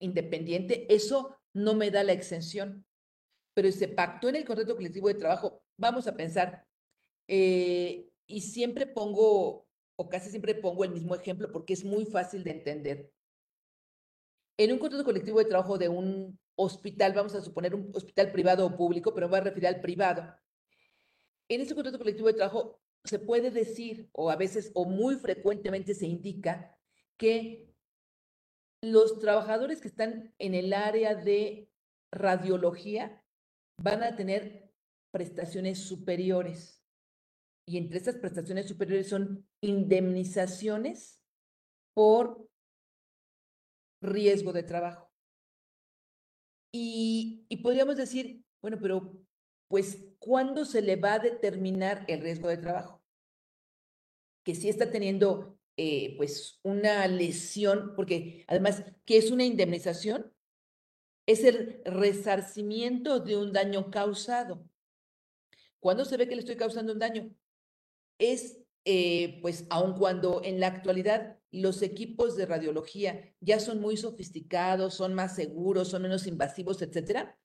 independiente, 0.00 0.92
eso 0.92 1.36
no 1.52 1.74
me 1.74 1.90
da 1.90 2.02
la 2.02 2.12
exención. 2.12 2.86
Pero 3.54 3.70
se 3.70 3.88
pactó 3.88 4.28
en 4.28 4.36
el 4.36 4.44
contrato 4.44 4.74
colectivo 4.74 5.08
de 5.08 5.14
trabajo, 5.14 5.62
vamos 5.78 6.06
a 6.06 6.16
pensar, 6.16 6.66
eh, 7.28 8.08
y 8.26 8.40
siempre 8.40 8.86
pongo, 8.86 9.65
o 9.96 10.08
casi 10.08 10.30
siempre 10.30 10.54
pongo 10.54 10.84
el 10.84 10.92
mismo 10.92 11.14
ejemplo 11.14 11.50
porque 11.50 11.72
es 11.72 11.84
muy 11.84 12.04
fácil 12.04 12.44
de 12.44 12.50
entender. 12.50 13.12
En 14.58 14.72
un 14.72 14.78
contrato 14.78 15.04
colectivo 15.04 15.38
de 15.38 15.46
trabajo 15.46 15.76
de 15.78 15.88
un 15.88 16.38
hospital, 16.54 17.12
vamos 17.12 17.34
a 17.34 17.42
suponer 17.42 17.74
un 17.74 17.90
hospital 17.94 18.32
privado 18.32 18.66
o 18.66 18.76
público, 18.76 19.12
pero 19.12 19.28
voy 19.28 19.38
a 19.38 19.42
referir 19.42 19.66
al 19.66 19.80
privado. 19.80 20.34
En 21.48 21.60
ese 21.60 21.74
contrato 21.74 21.98
colectivo 21.98 22.28
de 22.28 22.34
trabajo 22.34 22.80
se 23.04 23.18
puede 23.18 23.50
decir, 23.50 24.08
o 24.12 24.30
a 24.30 24.36
veces, 24.36 24.70
o 24.74 24.84
muy 24.84 25.16
frecuentemente 25.16 25.94
se 25.94 26.06
indica, 26.06 26.76
que 27.16 27.72
los 28.82 29.18
trabajadores 29.18 29.80
que 29.80 29.88
están 29.88 30.34
en 30.38 30.54
el 30.54 30.72
área 30.72 31.14
de 31.14 31.70
radiología 32.10 33.22
van 33.78 34.02
a 34.02 34.16
tener 34.16 34.70
prestaciones 35.10 35.86
superiores. 35.86 36.75
Y 37.66 37.78
entre 37.78 37.98
esas 37.98 38.16
prestaciones 38.16 38.68
superiores 38.68 39.08
son 39.08 39.46
indemnizaciones 39.60 41.20
por 41.94 42.48
riesgo 44.00 44.52
de 44.52 44.62
trabajo. 44.62 45.10
Y, 46.72 47.44
y 47.48 47.56
podríamos 47.58 47.96
decir, 47.96 48.44
bueno, 48.62 48.78
pero 48.80 49.16
pues, 49.68 50.06
¿cuándo 50.18 50.64
se 50.64 50.82
le 50.82 50.96
va 50.96 51.14
a 51.14 51.18
determinar 51.18 52.04
el 52.08 52.20
riesgo 52.20 52.48
de 52.48 52.58
trabajo? 52.58 53.02
Que 54.44 54.54
si 54.54 54.68
está 54.68 54.90
teniendo, 54.90 55.58
eh, 55.76 56.16
pues, 56.16 56.60
una 56.62 57.06
lesión, 57.08 57.94
porque 57.96 58.44
además, 58.46 58.84
¿qué 59.04 59.16
es 59.16 59.30
una 59.30 59.44
indemnización? 59.44 60.32
Es 61.26 61.42
el 61.42 61.82
resarcimiento 61.84 63.18
de 63.18 63.36
un 63.36 63.52
daño 63.52 63.90
causado. 63.90 64.64
¿Cuándo 65.80 66.04
se 66.04 66.16
ve 66.16 66.28
que 66.28 66.36
le 66.36 66.40
estoy 66.40 66.56
causando 66.56 66.92
un 66.92 67.00
daño? 67.00 67.34
Es, 68.18 68.58
eh, 68.84 69.38
pues, 69.42 69.66
aun 69.70 69.94
cuando 69.94 70.42
en 70.44 70.60
la 70.60 70.68
actualidad 70.68 71.38
los 71.50 71.82
equipos 71.82 72.36
de 72.36 72.46
radiología 72.46 73.34
ya 73.40 73.60
son 73.60 73.80
muy 73.80 73.96
sofisticados, 73.96 74.94
son 74.94 75.14
más 75.14 75.34
seguros, 75.34 75.88
son 75.88 76.02
menos 76.02 76.26
invasivos, 76.26 76.82
etcétera, 76.82 77.38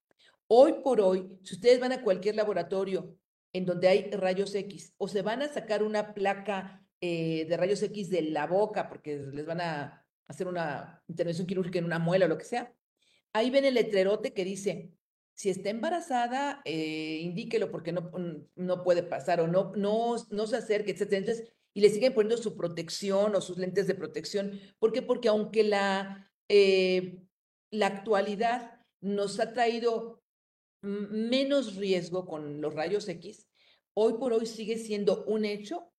Hoy 0.53 0.81
por 0.83 0.99
hoy, 0.99 1.39
si 1.43 1.55
ustedes 1.55 1.79
van 1.79 1.93
a 1.93 2.01
cualquier 2.01 2.35
laboratorio 2.35 3.15
en 3.53 3.65
donde 3.65 3.87
hay 3.87 4.11
rayos 4.11 4.53
X 4.53 4.93
o 4.97 5.07
se 5.07 5.21
van 5.21 5.41
a 5.41 5.47
sacar 5.47 5.81
una 5.81 6.13
placa 6.13 6.85
eh, 6.99 7.45
de 7.45 7.55
rayos 7.55 7.81
X 7.83 8.09
de 8.09 8.23
la 8.23 8.47
boca 8.47 8.89
porque 8.89 9.15
les 9.15 9.45
van 9.45 9.61
a 9.61 10.05
hacer 10.27 10.49
una 10.49 11.01
intervención 11.07 11.47
quirúrgica 11.47 11.79
en 11.79 11.85
una 11.85 11.99
muela 11.99 12.25
o 12.25 12.27
lo 12.27 12.37
que 12.37 12.43
sea, 12.43 12.75
ahí 13.31 13.49
ven 13.49 13.63
el 13.63 13.75
letrerote 13.75 14.33
que 14.33 14.43
dice, 14.43 14.91
si 15.33 15.49
está 15.49 15.69
embarazada, 15.69 16.61
eh, 16.65 17.19
indíquelo 17.21 17.71
porque 17.71 17.91
no, 17.91 18.11
no 18.55 18.83
puede 18.83 19.03
pasar 19.03 19.41
o 19.41 19.47
no, 19.47 19.71
no, 19.75 20.15
no 20.29 20.47
se 20.47 20.57
acerque, 20.57 20.91
etc. 20.91 21.13
Entonces, 21.13 21.53
y 21.73 21.81
le 21.81 21.89
siguen 21.89 22.13
poniendo 22.13 22.41
su 22.41 22.55
protección 22.55 23.35
o 23.35 23.41
sus 23.41 23.57
lentes 23.57 23.87
de 23.87 23.95
protección. 23.95 24.59
¿Por 24.79 24.91
qué? 24.91 25.01
Porque 25.01 25.29
aunque 25.29 25.63
la, 25.63 26.31
eh, 26.49 27.23
la 27.71 27.87
actualidad 27.87 28.79
nos 28.99 29.39
ha 29.39 29.53
traído 29.53 30.21
menos 30.81 31.75
riesgo 31.75 32.25
con 32.25 32.59
los 32.59 32.73
rayos 32.73 33.07
X, 33.07 33.47
hoy 33.93 34.13
por 34.13 34.33
hoy 34.33 34.45
sigue 34.45 34.77
siendo 34.77 35.23
un 35.25 35.45
hecho 35.45 35.91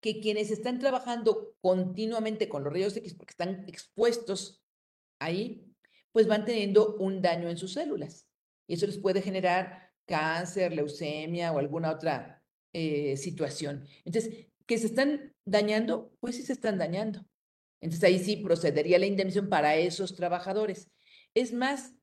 que 0.00 0.20
quienes 0.20 0.50
están 0.50 0.78
trabajando 0.78 1.54
continuamente 1.60 2.48
con 2.48 2.62
los 2.62 2.72
rayos 2.72 2.96
X, 2.96 3.14
porque 3.14 3.32
están 3.32 3.64
expuestos 3.68 4.62
ahí, 5.18 5.66
pues 6.12 6.26
van 6.26 6.44
teniendo 6.44 6.96
un 6.96 7.20
daño 7.20 7.48
en 7.48 7.58
sus 7.58 7.72
células. 7.72 8.27
Y 8.68 8.74
eso 8.74 8.86
les 8.86 8.98
puede 8.98 9.22
generar 9.22 9.90
cáncer, 10.06 10.72
leucemia 10.72 11.52
o 11.52 11.58
alguna 11.58 11.90
otra 11.90 12.44
eh, 12.72 13.16
situación. 13.16 13.84
Entonces, 14.04 14.46
¿que 14.66 14.78
se 14.78 14.86
están 14.86 15.34
dañando? 15.44 16.12
Pues 16.20 16.36
sí 16.36 16.42
se 16.42 16.52
están 16.52 16.78
dañando. 16.78 17.26
Entonces 17.80 18.04
ahí 18.04 18.18
sí 18.18 18.36
procedería 18.36 18.98
la 18.98 19.06
indemnización 19.06 19.48
para 19.48 19.76
esos 19.76 20.14
trabajadores. 20.14 20.90
Es 21.34 21.52
más, 21.52 21.94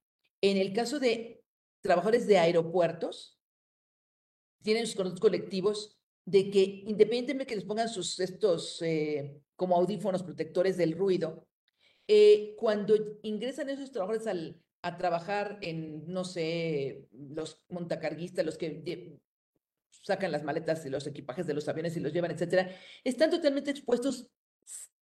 en 0.42 0.58
el 0.58 0.74
caso 0.74 1.00
de 1.00 1.44
trabajadores 1.82 2.28
de 2.28 2.40
aeropuertos 2.40 3.40
tienen 4.64 4.88
sus 4.88 4.96
contratos 4.96 5.22
colectivos 5.22 6.00
de 6.26 6.50
que 6.50 6.84
independientemente 6.88 7.44
de 7.44 7.48
que 7.48 7.56
les 7.56 7.66
pongan 7.66 7.90
sus 7.90 8.20
estos 8.20 8.82
eh, 8.82 9.40
como 9.56 9.76
audífonos 9.76 10.24
protectores 10.24 10.78
del 10.78 10.98
ruido, 10.98 11.48
eh, 12.08 12.56
cuando 12.58 12.96
ingresan 13.22 13.70
esos 13.70 13.92
trabajadores 13.92 14.28
al, 14.28 14.60
a 14.86 14.98
trabajar 14.98 15.58
en, 15.62 16.06
no 16.06 16.24
sé, 16.24 17.08
los 17.12 17.60
montacarguistas, 17.70 18.46
los 18.46 18.56
que 18.56 19.20
sacan 19.90 20.32
las 20.32 20.44
maletas 20.44 20.86
y 20.86 20.92
los 20.92 21.08
equipajes 21.08 21.48
de 21.48 21.56
los 21.56 21.68
aviones 21.68 21.98
y 21.98 22.02
los 22.02 22.14
llevan, 22.14 22.30
etcétera, 22.30 22.70
están 23.04 23.32
totalmente 23.32 23.72
expuestos 23.72 24.30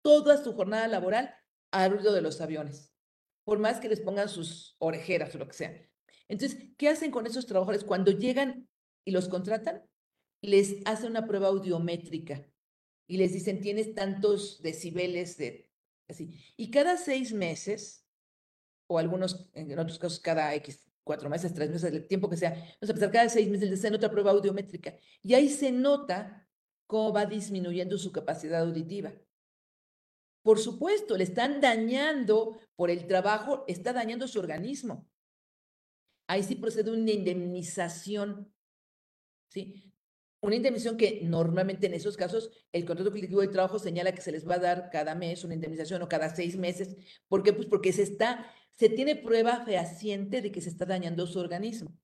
toda 0.01 0.41
su 0.41 0.53
jornada 0.53 0.87
laboral 0.87 1.35
al 1.71 1.91
ruido 1.91 2.13
de 2.13 2.21
los 2.21 2.39
aviones, 2.39 2.93
por 3.43 3.59
más 3.59 3.81
que 3.81 3.89
les 3.89 3.99
pongan 3.99 4.29
sus 4.29 4.77
orejeras 4.79 5.35
o 5.35 5.37
lo 5.37 5.49
que 5.49 5.53
sea. 5.53 5.89
Entonces, 6.29 6.57
¿qué 6.77 6.87
hacen 6.87 7.11
con 7.11 7.27
esos 7.27 7.45
trabajadores? 7.45 7.83
Cuando 7.83 8.11
llegan 8.11 8.69
y 9.03 9.11
los 9.11 9.27
contratan, 9.27 9.83
les 10.39 10.77
hacen 10.85 11.09
una 11.09 11.27
prueba 11.27 11.49
audiométrica 11.49 12.49
y 13.05 13.17
les 13.17 13.33
dicen, 13.33 13.59
tienes 13.59 13.93
tantos 13.93 14.61
decibeles 14.61 15.35
de 15.35 15.69
así. 16.07 16.39
Y 16.55 16.71
cada 16.71 16.95
seis 16.95 17.33
meses, 17.33 18.02
o 18.87 18.99
algunos, 18.99 19.49
en 19.53 19.77
otros 19.79 19.99
casos, 19.99 20.19
cada 20.19 20.53
X, 20.55 20.87
cuatro 21.03 21.29
meses, 21.29 21.53
tres 21.53 21.69
meses, 21.69 21.91
el 21.91 22.07
tiempo 22.07 22.29
que 22.29 22.37
sea, 22.37 22.51
vamos 22.51 22.77
a 22.81 22.85
empezar 22.85 23.11
cada 23.11 23.29
seis 23.29 23.49
meses, 23.49 23.69
les 23.69 23.79
hacen 23.79 23.95
otra 23.95 24.09
prueba 24.11 24.31
audiométrica. 24.31 24.95
Y 25.21 25.33
ahí 25.33 25.49
se 25.49 25.71
nota 25.71 26.47
cómo 26.87 27.13
va 27.13 27.25
disminuyendo 27.25 27.97
su 27.97 28.11
capacidad 28.11 28.61
auditiva. 28.61 29.13
Por 30.41 30.59
supuesto, 30.59 31.17
le 31.17 31.23
están 31.23 31.61
dañando 31.61 32.59
por 32.75 32.89
el 32.89 33.07
trabajo, 33.07 33.63
está 33.67 33.93
dañando 33.93 34.27
su 34.27 34.39
organismo 34.39 35.07
ahí 36.27 36.43
sí 36.43 36.55
procede 36.55 36.91
una 36.91 37.11
indemnización, 37.11 38.51
¿sí? 39.49 39.91
Una 40.41 40.55
indemnización 40.55 40.97
que 40.97 41.21
normalmente 41.23 41.87
en 41.87 41.93
esos 41.93 42.17
casos 42.17 42.51
el 42.73 42.85
contrato 42.85 43.11
colectivo 43.11 43.39
de 43.39 43.47
trabajo 43.47 43.79
señala 43.79 44.13
que 44.13 44.21
se 44.21 44.31
les 44.31 44.47
va 44.47 44.55
a 44.55 44.59
dar 44.59 44.89
cada 44.89 45.15
mes 45.15 45.43
una 45.45 45.53
indemnización 45.53 46.01
o 46.01 46.09
cada 46.09 46.35
seis 46.35 46.57
meses. 46.57 46.97
¿Por 47.29 47.43
qué? 47.43 47.53
Pues 47.53 47.67
porque 47.67 47.93
se 47.93 48.03
está, 48.03 48.51
se 48.77 48.89
tiene 48.89 49.15
prueba 49.15 49.63
fehaciente 49.65 50.41
de 50.41 50.51
que 50.51 50.61
se 50.61 50.69
está 50.69 50.85
dañando 50.85 51.27
su 51.27 51.39
organismo. 51.39 51.95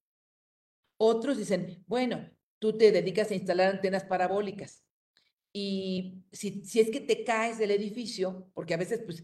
Otros 0.98 1.38
dicen, 1.38 1.84
bueno, 1.88 2.30
tú 2.60 2.78
te 2.78 2.92
dedicas 2.92 3.32
a 3.32 3.36
instalar 3.36 3.70
antenas 3.70 4.04
parabólicas 4.04 4.84
y 5.54 6.24
si, 6.32 6.64
si 6.64 6.80
es 6.80 6.92
que 6.92 7.00
te 7.00 7.24
caes 7.24 7.58
del 7.58 7.72
edificio, 7.72 8.50
porque 8.54 8.74
a 8.74 8.78
veces 8.78 9.02
pues 9.06 9.24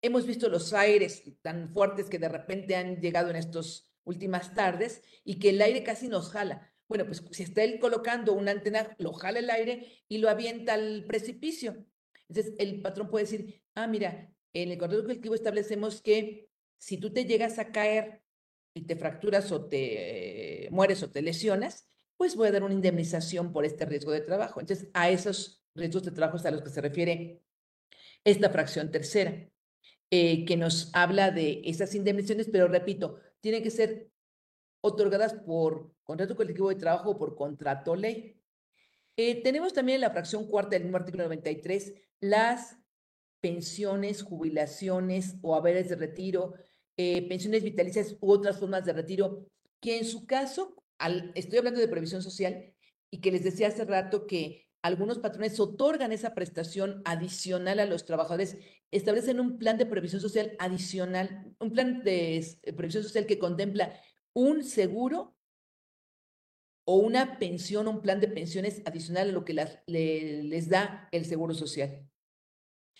hemos 0.00 0.26
visto 0.26 0.48
los 0.48 0.72
aires 0.72 1.22
tan 1.42 1.68
fuertes 1.70 2.08
que 2.08 2.18
de 2.18 2.28
repente 2.28 2.76
han 2.76 3.00
llegado 3.00 3.30
en 3.30 3.36
estos 3.36 3.90
últimas 4.04 4.54
tardes 4.54 5.02
y 5.24 5.38
que 5.38 5.50
el 5.50 5.60
aire 5.60 5.82
casi 5.82 6.08
nos 6.08 6.30
jala. 6.30 6.72
Bueno, 6.88 7.04
pues 7.04 7.22
si 7.32 7.42
está 7.42 7.62
él 7.62 7.78
colocando 7.78 8.32
una 8.32 8.52
antena, 8.52 8.94
lo 8.98 9.12
jala 9.12 9.40
el 9.40 9.50
aire 9.50 10.04
y 10.08 10.18
lo 10.18 10.30
avienta 10.30 10.74
al 10.74 11.04
precipicio. 11.06 11.84
Entonces, 12.28 12.54
el 12.58 12.80
patrón 12.80 13.10
puede 13.10 13.26
decir, 13.26 13.62
ah, 13.74 13.86
mira, 13.86 14.32
en 14.54 14.70
el 14.70 14.78
contrato 14.78 15.02
colectivo 15.02 15.34
establecemos 15.34 16.00
que 16.00 16.47
si 16.78 16.98
tú 16.98 17.12
te 17.12 17.24
llegas 17.24 17.58
a 17.58 17.72
caer 17.72 18.22
y 18.74 18.82
te 18.86 18.96
fracturas 18.96 19.50
o 19.52 19.66
te 19.66 20.68
mueres 20.70 21.02
o 21.02 21.10
te 21.10 21.22
lesionas, 21.22 21.88
pues 22.16 22.36
voy 22.36 22.48
a 22.48 22.52
dar 22.52 22.64
una 22.64 22.74
indemnización 22.74 23.52
por 23.52 23.64
este 23.64 23.84
riesgo 23.86 24.12
de 24.12 24.20
trabajo. 24.20 24.60
Entonces, 24.60 24.88
a 24.94 25.10
esos 25.10 25.64
riesgos 25.74 26.04
de 26.04 26.10
trabajo 26.10 26.36
es 26.36 26.46
a 26.46 26.50
los 26.50 26.62
que 26.62 26.70
se 26.70 26.80
refiere 26.80 27.42
esta 28.24 28.50
fracción 28.50 28.90
tercera, 28.90 29.48
eh, 30.10 30.44
que 30.44 30.56
nos 30.56 30.90
habla 30.94 31.30
de 31.30 31.62
esas 31.64 31.94
indemnizaciones, 31.94 32.48
pero 32.50 32.68
repito, 32.68 33.20
tienen 33.40 33.62
que 33.62 33.70
ser 33.70 34.10
otorgadas 34.80 35.34
por 35.34 35.92
contrato 36.02 36.36
colectivo 36.36 36.68
de 36.68 36.76
trabajo 36.76 37.10
o 37.10 37.18
por 37.18 37.36
contrato 37.36 37.94
ley. 37.94 38.40
Eh, 39.16 39.42
tenemos 39.42 39.72
también 39.72 39.96
en 39.96 40.02
la 40.02 40.10
fracción 40.10 40.46
cuarta 40.46 40.70
del 40.70 40.84
mismo 40.84 40.96
artículo 40.96 41.24
93 41.24 41.94
las 42.20 42.78
pensiones, 43.40 44.22
jubilaciones 44.22 45.36
o 45.42 45.54
haberes 45.54 45.88
de 45.88 45.96
retiro, 45.96 46.54
eh, 47.00 47.28
pensiones 47.28 47.62
vitalicias 47.62 48.16
u 48.20 48.32
otras 48.32 48.58
formas 48.58 48.84
de 48.84 48.92
retiro, 48.92 49.46
que 49.80 49.98
en 49.98 50.04
su 50.04 50.26
caso, 50.26 50.74
estoy 51.36 51.58
hablando 51.58 51.78
de 51.78 51.86
previsión 51.86 52.22
social 52.22 52.74
y 53.08 53.20
que 53.20 53.30
les 53.30 53.44
decía 53.44 53.68
hace 53.68 53.84
rato 53.84 54.26
que 54.26 54.66
algunos 54.82 55.20
patrones 55.20 55.60
otorgan 55.60 56.10
esa 56.10 56.34
prestación 56.34 57.00
adicional 57.04 57.78
a 57.78 57.86
los 57.86 58.04
trabajadores, 58.04 58.58
establecen 58.90 59.38
un 59.38 59.58
plan 59.58 59.78
de 59.78 59.86
previsión 59.86 60.20
social 60.20 60.56
adicional, 60.58 61.54
un 61.60 61.70
plan 61.72 62.02
de 62.02 62.38
eh, 62.38 62.72
previsión 62.72 63.04
social 63.04 63.26
que 63.26 63.38
contempla 63.38 63.92
un 64.34 64.64
seguro 64.64 65.36
o 66.84 66.96
una 66.96 67.38
pensión, 67.38 67.86
un 67.86 68.02
plan 68.02 68.18
de 68.18 68.26
pensiones 68.26 68.82
adicional 68.86 69.28
a 69.28 69.32
lo 69.32 69.44
que 69.44 69.54
les 69.86 70.68
da 70.68 71.08
el 71.12 71.26
seguro 71.26 71.54
social. 71.54 72.08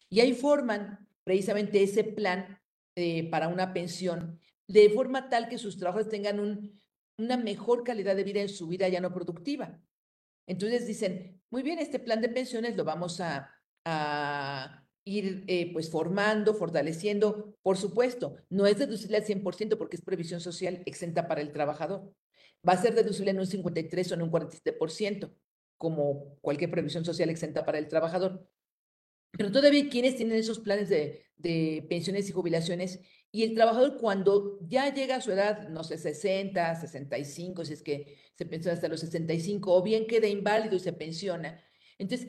Y 0.09 0.21
ahí 0.21 0.35
forman 0.35 1.09
precisamente 1.25 1.83
ese 1.83 2.05
plan 2.05 2.58
eh, 2.99 3.29
para 3.31 3.47
una 3.47 3.73
pensión 3.73 4.41
de 4.67 4.91
forma 4.91 5.29
tal 5.29 5.49
que 5.49 5.57
sus 5.57 5.79
trabajadores 5.79 6.11
tengan 6.11 6.73
una 7.17 7.37
mejor 7.37 7.85
calidad 7.85 8.17
de 8.17 8.25
vida 8.25 8.41
en 8.41 8.49
su 8.49 8.67
vida 8.67 8.89
ya 8.89 9.01
no 9.01 9.15
productiva. 9.15 9.81
Entonces 10.49 10.85
dicen, 10.85 11.41
muy 11.49 11.63
bien, 11.63 11.79
este 11.79 12.01
plan 12.01 12.21
de 12.21 12.29
pensiones 12.29 12.77
lo 12.77 12.85
vamos 12.85 13.21
a, 13.21 13.55
ir 15.05 15.45
eh, 15.47 15.73
pues 15.73 15.91
formando, 15.91 16.55
fortaleciendo. 16.55 17.55
Por 17.63 17.79
supuesto, 17.79 18.37
no 18.51 18.67
es 18.67 18.79
deducible 18.79 19.17
al 19.17 19.25
100% 19.25 19.79
porque 19.79 19.97
es 19.97 20.03
previsión 20.03 20.41
social 20.41 20.83
exenta 20.85 21.29
para 21.29 21.41
el 21.41 21.53
trabajador. 21.53 22.13
Va 22.69 22.73
a 22.73 22.83
ser 22.83 22.95
deducible 22.95 23.31
en 23.31 23.39
un 23.39 23.47
53 23.47 24.11
o 24.11 24.15
en 24.15 24.23
un 24.23 24.31
47%, 24.33 25.33
como 25.79 26.37
cualquier 26.41 26.71
previsión 26.73 27.05
social 27.05 27.31
exenta 27.31 27.65
para 27.65 27.79
el 27.79 27.87
trabajador. 27.87 28.47
Pero 29.33 29.53
todavía 29.53 29.89
quienes 29.89 30.17
tienen 30.17 30.37
esos 30.37 30.59
planes 30.59 30.89
de, 30.89 31.25
pensiones 31.89 32.29
y 32.29 32.33
jubilaciones 32.33 33.01
y 33.31 33.45
el 33.45 33.55
trabajador 33.55 33.97
cuando 33.99 34.59
ya 34.67 34.93
llega 34.93 35.17
a 35.17 35.21
su 35.21 35.31
edad, 35.31 35.69
no 35.69 35.85
sé, 35.85 35.99
60, 35.99 36.75
65, 36.81 37.65
si 37.65 37.75
es 37.75 37.83
que 37.83 38.17
se 38.35 38.47
pensiona 38.47 38.75
hasta 38.75 38.89
los 38.89 39.01
65, 39.01 39.73
o 39.73 39.83
bien 39.83 40.07
queda 40.07 40.27
inválido 40.27 40.75
y 40.77 40.81
se 40.81 40.93
pensiona, 40.93 41.63
entonces 41.99 42.29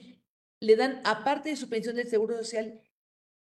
le 0.59 0.75
dan, 0.75 1.01
aparte 1.05 1.49
de 1.49 1.55
su 1.55 1.69
pensión 1.69 1.95
del 1.95 2.07
Seguro 2.07 2.37
Social, 2.37 2.81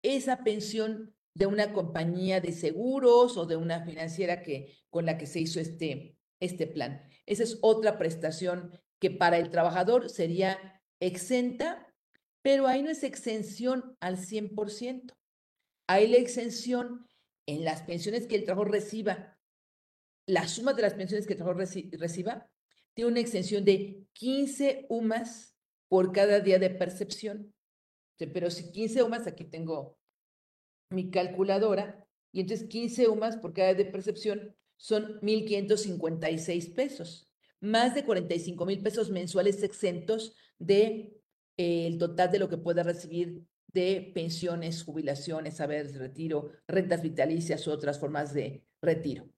esa 0.01 0.43
pensión 0.43 1.13
de 1.33 1.45
una 1.45 1.73
compañía 1.73 2.41
de 2.41 2.51
seguros 2.51 3.37
o 3.37 3.45
de 3.45 3.55
una 3.55 3.83
financiera 3.85 4.41
que, 4.41 4.77
con 4.89 5.05
la 5.05 5.17
que 5.17 5.27
se 5.27 5.39
hizo 5.39 5.59
este, 5.59 6.17
este 6.39 6.67
plan. 6.67 7.03
Esa 7.25 7.43
es 7.43 7.57
otra 7.61 7.97
prestación 7.97 8.71
que 8.99 9.11
para 9.11 9.37
el 9.37 9.49
trabajador 9.49 10.09
sería 10.09 10.81
exenta, 10.99 11.88
pero 12.41 12.67
ahí 12.67 12.81
no 12.81 12.89
es 12.89 13.03
exención 13.03 13.97
al 13.99 14.17
100%. 14.17 15.13
Hay 15.87 16.07
la 16.07 16.17
exención 16.17 17.07
en 17.45 17.63
las 17.63 17.81
pensiones 17.81 18.27
que 18.27 18.35
el 18.35 18.45
trabajador 18.45 18.71
reciba. 18.71 19.37
La 20.27 20.47
suma 20.47 20.73
de 20.73 20.83
las 20.83 20.93
pensiones 20.93 21.25
que 21.25 21.33
el 21.33 21.39
trabajador 21.39 21.67
reciba 21.99 22.49
tiene 22.93 23.11
una 23.11 23.19
exención 23.19 23.65
de 23.65 24.05
15 24.13 24.85
UMAS 24.89 25.55
por 25.87 26.11
cada 26.11 26.39
día 26.39 26.59
de 26.59 26.69
percepción. 26.69 27.53
Pero 28.17 28.51
si 28.51 28.71
15 28.71 29.03
UMAS, 29.03 29.27
aquí 29.27 29.45
tengo 29.45 29.97
mi 30.91 31.09
calculadora, 31.09 32.05
y 32.31 32.41
entonces 32.41 32.67
15 32.67 33.07
UMAS 33.07 33.37
por 33.37 33.53
cada 33.53 33.73
día 33.73 33.85
de 33.85 33.91
percepción 33.91 34.55
son 34.77 35.19
1.556 35.21 36.73
pesos, 36.73 37.29
más 37.59 37.95
de 37.95 38.05
45 38.05 38.65
mil 38.65 38.81
pesos 38.81 39.09
mensuales 39.09 39.61
exentos 39.63 40.35
de 40.57 41.18
el 41.59 41.97
total 41.97 42.31
de 42.31 42.39
lo 42.39 42.47
que 42.47 42.57
pueda 42.57 42.83
recibir 42.83 43.43
de 43.67 44.11
pensiones, 44.15 44.81
jubilaciones, 44.83 45.57
saberes 45.57 45.91
de 45.91 45.99
retiro, 45.99 46.51
rentas 46.69 47.01
vitalicias 47.01 47.67
u 47.67 47.71
otras 47.71 47.99
formas 47.99 48.33
de 48.33 48.65
retiro. 48.81 49.29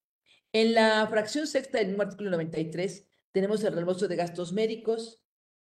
En 0.53 0.75
la 0.75 1.07
fracción 1.07 1.47
sexta 1.47 1.79
del 1.79 1.87
mismo 1.87 2.03
artículo 2.03 2.29
93 2.29 3.07
tenemos 3.31 3.63
el 3.63 3.73
reembolso 3.73 4.07
de 4.07 4.15
gastos 4.17 4.53
médicos, 4.53 5.23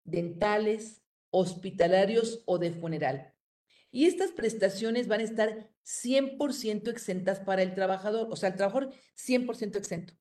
dentales, 0.03 1.01
hospitalarios 1.31 2.43
o 2.45 2.59
de 2.59 2.71
funeral. 2.73 3.33
Y 3.89 4.05
estas 4.05 4.31
prestaciones 4.31 5.07
van 5.07 5.21
a 5.21 5.23
estar 5.23 5.71
100% 5.83 6.89
exentas 6.89 7.39
para 7.39 7.63
el 7.63 7.73
trabajador, 7.73 8.27
o 8.29 8.35
sea, 8.35 8.49
el 8.49 8.55
trabajador 8.55 8.93
100% 9.15 9.77
exento, 9.77 10.13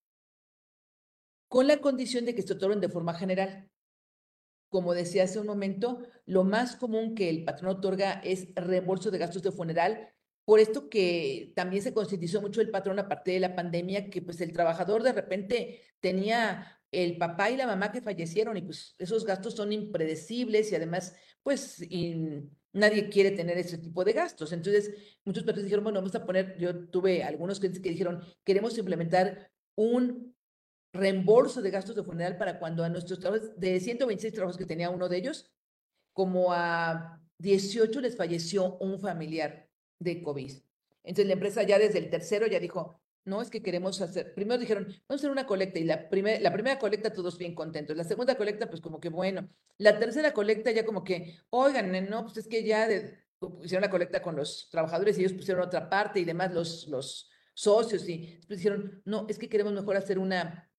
con 1.48 1.66
la 1.66 1.82
condición 1.82 2.24
de 2.24 2.34
que 2.34 2.42
se 2.42 2.54
otorguen 2.54 2.80
de 2.80 2.88
forma 2.88 3.12
general. 3.12 3.68
Como 4.74 4.92
decía 4.92 5.22
hace 5.22 5.38
un 5.38 5.46
momento, 5.46 6.02
lo 6.26 6.42
más 6.42 6.74
común 6.74 7.14
que 7.14 7.30
el 7.30 7.44
patrón 7.44 7.76
otorga 7.76 8.14
es 8.24 8.48
reembolso 8.56 9.12
de 9.12 9.18
gastos 9.18 9.44
de 9.44 9.52
funeral, 9.52 10.08
por 10.44 10.58
esto 10.58 10.88
que 10.88 11.52
también 11.54 11.80
se 11.80 11.94
concientizó 11.94 12.40
mucho 12.40 12.60
el 12.60 12.70
patrón 12.72 12.98
a 12.98 13.06
partir 13.06 13.34
de 13.34 13.40
la 13.40 13.54
pandemia, 13.54 14.10
que 14.10 14.20
pues 14.20 14.40
el 14.40 14.52
trabajador 14.52 15.04
de 15.04 15.12
repente 15.12 15.80
tenía 16.00 16.66
el 16.90 17.18
papá 17.18 17.52
y 17.52 17.56
la 17.56 17.68
mamá 17.68 17.92
que 17.92 18.02
fallecieron 18.02 18.56
y 18.56 18.62
pues 18.62 18.96
esos 18.98 19.24
gastos 19.24 19.54
son 19.54 19.72
impredecibles 19.72 20.72
y 20.72 20.74
además 20.74 21.14
pues 21.44 21.80
nadie 22.72 23.08
quiere 23.10 23.30
tener 23.30 23.56
ese 23.56 23.78
tipo 23.78 24.02
de 24.02 24.12
gastos. 24.12 24.52
Entonces 24.52 24.90
muchos 25.24 25.44
patrones 25.44 25.66
dijeron, 25.66 25.84
bueno, 25.84 26.00
vamos 26.00 26.16
a 26.16 26.26
poner, 26.26 26.58
yo 26.58 26.88
tuve 26.88 27.22
algunos 27.22 27.60
clientes 27.60 27.80
que 27.80 27.90
dijeron, 27.90 28.24
queremos 28.42 28.76
implementar 28.76 29.52
un 29.76 30.33
reembolso 30.94 31.60
de 31.60 31.70
gastos 31.70 31.96
de 31.96 32.04
funeral 32.04 32.38
para 32.38 32.58
cuando 32.58 32.84
a 32.84 32.88
nuestros 32.88 33.18
trabajos, 33.18 33.50
de 33.58 33.80
126 33.80 34.32
trabajos 34.32 34.56
que 34.56 34.64
tenía 34.64 34.90
uno 34.90 35.08
de 35.08 35.18
ellos, 35.18 35.52
como 36.12 36.52
a 36.52 37.20
18 37.38 38.00
les 38.00 38.16
falleció 38.16 38.78
un 38.78 39.00
familiar 39.00 39.68
de 39.98 40.22
COVID. 40.22 40.52
Entonces 41.02 41.26
la 41.26 41.32
empresa 41.32 41.62
ya 41.64 41.78
desde 41.78 41.98
el 41.98 42.10
tercero 42.10 42.46
ya 42.46 42.60
dijo, 42.60 43.00
no, 43.24 43.42
es 43.42 43.50
que 43.50 43.62
queremos 43.62 44.00
hacer, 44.00 44.34
primero 44.34 44.60
dijeron, 44.60 44.84
vamos 44.84 45.02
a 45.08 45.14
hacer 45.14 45.30
una 45.30 45.46
colecta 45.46 45.78
y 45.80 45.84
la, 45.84 46.08
primer, 46.08 46.40
la 46.40 46.52
primera 46.52 46.78
colecta 46.78 47.12
todos 47.12 47.38
bien 47.38 47.54
contentos, 47.54 47.96
la 47.96 48.04
segunda 48.04 48.36
colecta 48.36 48.68
pues 48.68 48.80
como 48.80 49.00
que 49.00 49.08
bueno, 49.08 49.48
la 49.78 49.98
tercera 49.98 50.32
colecta 50.32 50.70
ya 50.70 50.86
como 50.86 51.02
que, 51.02 51.38
oigan, 51.50 52.08
no, 52.08 52.22
pues 52.22 52.36
es 52.36 52.46
que 52.46 52.64
ya 52.64 52.88
hicieron 53.62 53.82
la 53.82 53.90
colecta 53.90 54.22
con 54.22 54.36
los 54.36 54.68
trabajadores 54.70 55.18
y 55.18 55.22
ellos 55.22 55.32
pusieron 55.32 55.64
otra 55.64 55.90
parte 55.90 56.20
y 56.20 56.24
demás 56.24 56.54
los, 56.54 56.86
los 56.86 57.30
socios 57.52 58.08
y 58.08 58.36
después 58.36 58.58
dijeron, 58.58 59.02
no, 59.04 59.26
es 59.28 59.38
que 59.38 59.48
queremos 59.48 59.72
mejor 59.72 59.96
hacer 59.96 60.18
una 60.18 60.70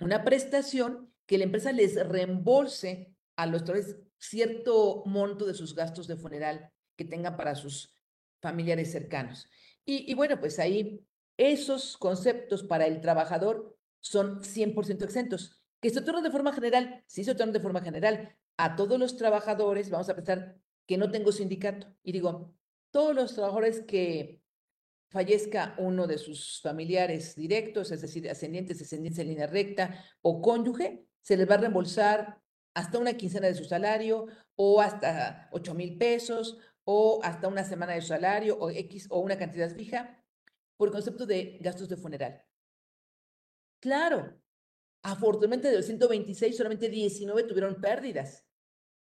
una 0.00 0.24
prestación 0.24 1.12
que 1.26 1.38
la 1.38 1.44
empresa 1.44 1.72
les 1.72 1.94
reembolse 2.06 3.14
a 3.36 3.46
los 3.46 3.64
trabajadores 3.64 4.00
cierto 4.18 5.02
monto 5.06 5.46
de 5.46 5.54
sus 5.54 5.74
gastos 5.74 6.06
de 6.06 6.16
funeral 6.16 6.70
que 6.96 7.04
tengan 7.04 7.36
para 7.36 7.54
sus 7.54 7.96
familiares 8.40 8.90
cercanos. 8.90 9.48
Y, 9.84 10.12
bueno, 10.14 10.38
pues 10.38 10.58
ahí 10.58 11.00
esos 11.38 11.96
conceptos 11.96 12.62
para 12.62 12.86
el 12.86 13.00
trabajador 13.00 13.78
son 14.00 14.42
100% 14.42 15.02
exentos. 15.02 15.62
Que 15.80 15.88
se 15.88 16.00
otorgan 16.00 16.24
de 16.24 16.30
forma 16.30 16.52
general, 16.52 17.04
sí 17.06 17.24
se 17.24 17.30
otorgan 17.30 17.54
de 17.54 17.60
forma 17.60 17.80
general. 17.80 18.36
A 18.58 18.76
todos 18.76 18.98
los 18.98 19.16
trabajadores, 19.16 19.88
vamos 19.88 20.08
a 20.10 20.16
pensar 20.16 20.56
que 20.86 20.98
no 20.98 21.10
tengo 21.10 21.32
sindicato. 21.32 21.86
Y 22.02 22.12
digo, 22.12 22.54
todos 22.90 23.14
los 23.14 23.34
trabajadores 23.34 23.80
que 23.80 24.42
fallezca 25.10 25.74
uno 25.78 26.06
de 26.06 26.18
sus 26.18 26.60
familiares 26.60 27.34
directos, 27.34 27.90
es 27.90 28.02
decir, 28.02 28.28
ascendientes, 28.28 28.78
descendientes 28.78 29.18
en 29.20 29.28
línea 29.28 29.46
recta 29.46 30.04
o 30.22 30.40
cónyuge, 30.42 31.06
se 31.22 31.36
les 31.36 31.48
va 31.48 31.54
a 31.54 31.58
reembolsar 31.58 32.40
hasta 32.74 32.98
una 32.98 33.14
quincena 33.14 33.48
de 33.48 33.54
su 33.54 33.64
salario 33.64 34.26
o 34.54 34.80
hasta 34.80 35.48
8 35.52 35.74
mil 35.74 35.96
pesos 35.98 36.58
o 36.84 37.20
hasta 37.22 37.48
una 37.48 37.64
semana 37.64 37.94
de 37.94 38.02
su 38.02 38.08
salario 38.08 38.58
o 38.58 38.70
X 38.70 39.06
o 39.10 39.20
una 39.20 39.38
cantidad 39.38 39.74
fija 39.74 40.22
por 40.76 40.92
concepto 40.92 41.26
de 41.26 41.58
gastos 41.60 41.88
de 41.88 41.96
funeral. 41.96 42.42
Claro, 43.80 44.40
afortunadamente 45.02 45.70
de 45.70 45.76
los 45.76 45.86
126 45.86 46.56
solamente 46.56 46.88
19 46.88 47.44
tuvieron 47.44 47.80
pérdidas. 47.80 48.46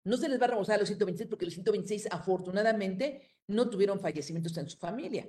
No 0.05 0.17
se 0.17 0.29
les 0.29 0.41
va 0.41 0.45
a 0.45 0.49
reembolsar 0.49 0.77
a 0.77 0.81
los 0.81 0.89
126 0.89 1.29
porque 1.29 1.47
los 1.47 1.55
126 1.55 2.09
afortunadamente 2.11 3.37
no 3.47 3.71
tuvieron 3.71 4.01
fallecimientos 4.01 4.57
en 4.59 4.69
su 4.69 4.77
familia 4.77 5.27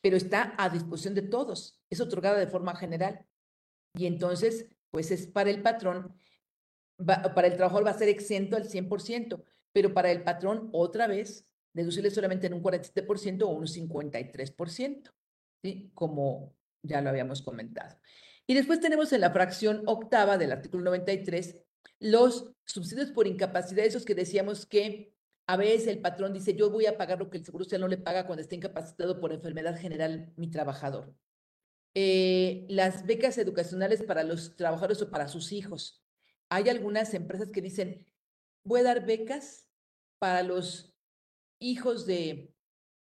pero 0.00 0.16
está 0.16 0.54
a 0.58 0.68
disposición 0.68 1.14
de 1.14 1.22
todos, 1.22 1.80
es 1.90 2.00
otorgada 2.00 2.38
de 2.38 2.46
forma 2.46 2.76
general. 2.76 3.26
Y 3.94 4.06
entonces, 4.06 4.66
pues 4.90 5.10
es 5.10 5.26
para 5.26 5.50
el 5.50 5.62
patrón, 5.62 6.14
para 6.96 7.46
el 7.46 7.56
trabajador 7.56 7.86
va 7.86 7.90
a 7.90 7.98
ser 7.98 8.08
exento 8.08 8.56
al 8.56 8.68
100%, 8.68 9.42
pero 9.72 9.94
para 9.94 10.10
el 10.10 10.22
patrón, 10.22 10.68
otra 10.72 11.06
vez, 11.06 11.46
deducible 11.72 12.10
solamente 12.10 12.46
en 12.46 12.54
un 12.54 12.62
47% 12.62 13.42
o 13.42 13.48
un 13.48 13.66
53%, 13.66 15.12
¿sí? 15.62 15.90
como 15.94 16.54
ya 16.82 17.00
lo 17.00 17.10
habíamos 17.10 17.42
comentado. 17.42 17.96
Y 18.46 18.54
después 18.54 18.80
tenemos 18.80 19.12
en 19.12 19.20
la 19.20 19.30
fracción 19.30 19.82
octava 19.86 20.38
del 20.38 20.52
artículo 20.52 20.84
93 20.84 21.62
los 22.00 22.52
subsidios 22.64 23.10
por 23.10 23.26
incapacidad, 23.26 23.84
esos 23.84 24.04
que 24.04 24.14
decíamos 24.14 24.66
que 24.66 25.12
a 25.48 25.56
veces 25.56 25.86
el 25.86 26.00
patrón 26.00 26.34
dice, 26.34 26.54
yo 26.54 26.70
voy 26.70 26.84
a 26.84 26.98
pagar 26.98 27.18
lo 27.18 27.30
que 27.30 27.38
el 27.38 27.44
Seguro 27.44 27.64
Social 27.64 27.80
no 27.80 27.88
le 27.88 27.96
paga 27.96 28.26
cuando 28.26 28.42
esté 28.42 28.56
incapacitado 28.56 29.18
por 29.18 29.32
enfermedad 29.32 29.80
general 29.80 30.30
mi 30.36 30.50
trabajador. 30.50 31.14
Eh, 31.94 32.66
las 32.68 33.06
becas 33.06 33.38
educacionales 33.38 34.02
para 34.02 34.24
los 34.24 34.56
trabajadores 34.56 35.00
o 35.00 35.10
para 35.10 35.26
sus 35.26 35.52
hijos. 35.52 36.04
Hay 36.50 36.68
algunas 36.68 37.14
empresas 37.14 37.50
que 37.50 37.62
dicen, 37.62 38.06
voy 38.62 38.80
a 38.80 38.84
dar 38.84 39.06
becas 39.06 39.66
para 40.18 40.42
los 40.42 40.94
hijos 41.60 42.04
de 42.04 42.52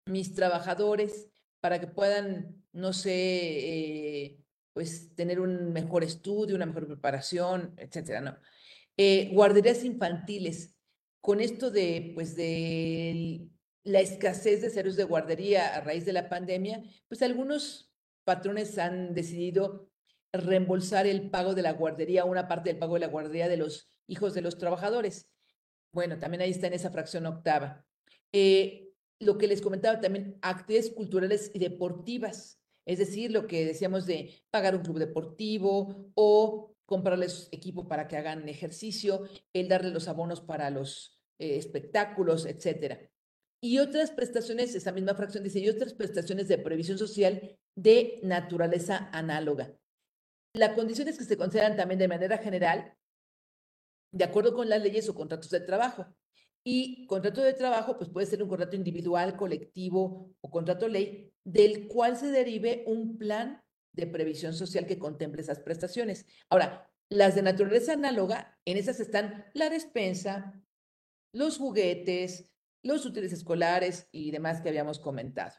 mis 0.06 0.32
trabajadores 0.32 1.28
para 1.60 1.80
que 1.80 1.88
puedan, 1.88 2.64
no 2.72 2.92
sé, 2.92 3.10
eh, 3.12 4.38
pues 4.72 5.16
tener 5.16 5.40
un 5.40 5.72
mejor 5.72 6.04
estudio, 6.04 6.54
una 6.54 6.66
mejor 6.66 6.86
preparación, 6.86 7.74
etcétera, 7.76 8.20
¿no? 8.20 8.38
Eh, 8.96 9.30
guarderías 9.32 9.82
infantiles 9.82 10.75
con 11.26 11.40
esto 11.40 11.72
de, 11.72 12.12
pues, 12.14 12.36
de 12.36 13.48
la 13.82 13.98
escasez 13.98 14.62
de 14.62 14.70
servicios 14.70 14.96
de 14.96 15.02
guardería 15.02 15.74
a 15.74 15.80
raíz 15.80 16.04
de 16.04 16.12
la 16.12 16.28
pandemia, 16.28 16.84
pues 17.08 17.20
algunos 17.20 17.92
patrones 18.22 18.78
han 18.78 19.12
decidido 19.12 19.90
reembolsar 20.32 21.04
el 21.08 21.28
pago 21.28 21.56
de 21.56 21.62
la 21.62 21.72
guardería, 21.72 22.24
una 22.24 22.46
parte 22.46 22.70
del 22.70 22.78
pago 22.78 22.94
de 22.94 23.00
la 23.00 23.08
guardería 23.08 23.48
de 23.48 23.56
los 23.56 23.90
hijos 24.06 24.34
de 24.34 24.40
los 24.40 24.56
trabajadores. 24.56 25.28
Bueno, 25.92 26.16
también 26.16 26.42
ahí 26.42 26.50
está 26.50 26.68
en 26.68 26.74
esa 26.74 26.92
fracción 26.92 27.26
octava. 27.26 27.84
Eh, 28.32 28.92
lo 29.18 29.36
que 29.36 29.48
les 29.48 29.60
comentaba 29.60 30.00
también, 30.00 30.38
actividades 30.42 30.92
culturales 30.92 31.50
y 31.52 31.58
deportivas, 31.58 32.60
es 32.84 32.98
decir, 33.00 33.32
lo 33.32 33.48
que 33.48 33.64
decíamos 33.64 34.06
de 34.06 34.44
pagar 34.52 34.76
un 34.76 34.82
club 34.82 35.00
deportivo 35.00 36.12
o 36.14 36.72
comprarles 36.84 37.48
equipo 37.50 37.88
para 37.88 38.06
que 38.06 38.16
hagan 38.16 38.48
ejercicio, 38.48 39.24
el 39.52 39.66
darle 39.66 39.90
los 39.90 40.06
abonos 40.06 40.40
para 40.40 40.70
los 40.70 41.15
eh, 41.38 41.56
espectáculos, 41.56 42.46
etcétera. 42.46 43.00
Y 43.60 43.78
otras 43.78 44.10
prestaciones, 44.10 44.74
esa 44.74 44.92
misma 44.92 45.14
fracción 45.14 45.42
dice, 45.42 45.58
y 45.58 45.68
otras 45.68 45.94
prestaciones 45.94 46.48
de 46.48 46.58
previsión 46.58 46.98
social 46.98 47.58
de 47.74 48.20
naturaleza 48.22 49.08
análoga. 49.12 49.74
La 50.54 50.74
condición 50.74 51.08
es 51.08 51.18
que 51.18 51.24
se 51.24 51.36
consideran 51.36 51.76
también 51.76 51.98
de 51.98 52.08
manera 52.08 52.38
general, 52.38 52.94
de 54.12 54.24
acuerdo 54.24 54.54
con 54.54 54.68
las 54.68 54.82
leyes 54.82 55.08
o 55.08 55.14
contratos 55.14 55.50
de 55.50 55.60
trabajo. 55.60 56.06
Y 56.64 57.06
contrato 57.06 57.42
de 57.42 57.52
trabajo, 57.52 57.96
pues 57.96 58.10
puede 58.10 58.26
ser 58.26 58.42
un 58.42 58.48
contrato 58.48 58.74
individual, 58.74 59.36
colectivo 59.36 60.34
o 60.40 60.50
contrato 60.50 60.88
ley, 60.88 61.32
del 61.44 61.86
cual 61.86 62.16
se 62.16 62.30
derive 62.30 62.82
un 62.86 63.18
plan 63.18 63.62
de 63.92 64.06
previsión 64.06 64.52
social 64.52 64.86
que 64.86 64.98
contemple 64.98 65.42
esas 65.42 65.60
prestaciones. 65.60 66.26
Ahora, 66.50 66.90
las 67.08 67.34
de 67.34 67.42
naturaleza 67.42 67.92
análoga, 67.92 68.58
en 68.64 68.78
esas 68.78 68.98
están 68.98 69.46
la 69.54 69.70
despensa, 69.70 70.60
los 71.36 71.58
juguetes, 71.58 72.50
los 72.82 73.04
útiles 73.04 73.32
escolares 73.32 74.08
y 74.10 74.30
demás 74.30 74.60
que 74.60 74.70
habíamos 74.70 74.98
comentado. 74.98 75.54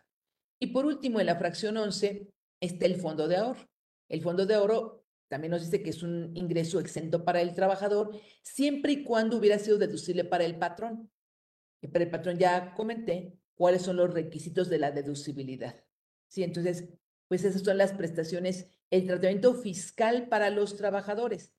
Y 0.60 0.68
por 0.68 0.86
último, 0.86 1.20
en 1.20 1.28
la 1.28 1.36
fracción 1.36 1.78
11 1.78 2.28
está 2.60 2.86
el 2.86 2.96
fondo 2.96 3.28
de 3.28 3.38
ahorro. 3.38 3.70
El 4.10 4.22
fondo 4.22 4.46
de 4.46 4.56
ahorro 4.56 5.06
también 5.28 5.52
nos 5.52 5.64
dice 5.64 5.84
que 5.84 5.92
es 5.92 6.02
un 6.02 6.36
ingreso 6.36 6.80
exento 6.80 7.24
para 7.24 7.42
el 7.42 7.54
trabajador, 7.54 8.20
siempre 8.42 8.94
y 8.94 9.04
cuando 9.04 9.38
hubiera 9.38 9.60
sido 9.60 9.78
deducible 9.78 10.24
para 10.24 10.46
el 10.46 10.58
patrón. 10.58 11.12
Y 11.82 11.88
para 11.90 12.06
el 12.06 12.10
patrón 12.10 12.40
ya 12.40 12.74
comenté 12.74 13.38
cuáles 13.54 13.84
son 13.84 13.98
los 13.98 14.12
requisitos 14.12 14.70
de 14.70 14.80
la 14.80 14.92
deducibilidad. 14.92 15.84
Sí, 16.28 16.44
entonces, 16.44 16.90
pues 17.28 17.44
esas 17.44 17.62
son 17.62 17.78
las 17.78 17.94
prestaciones, 17.94 18.68
el 18.90 19.06
tratamiento 19.06 19.54
fiscal 19.54 20.28
para 20.28 20.50
los 20.50 20.76
trabajadores. 20.76 21.54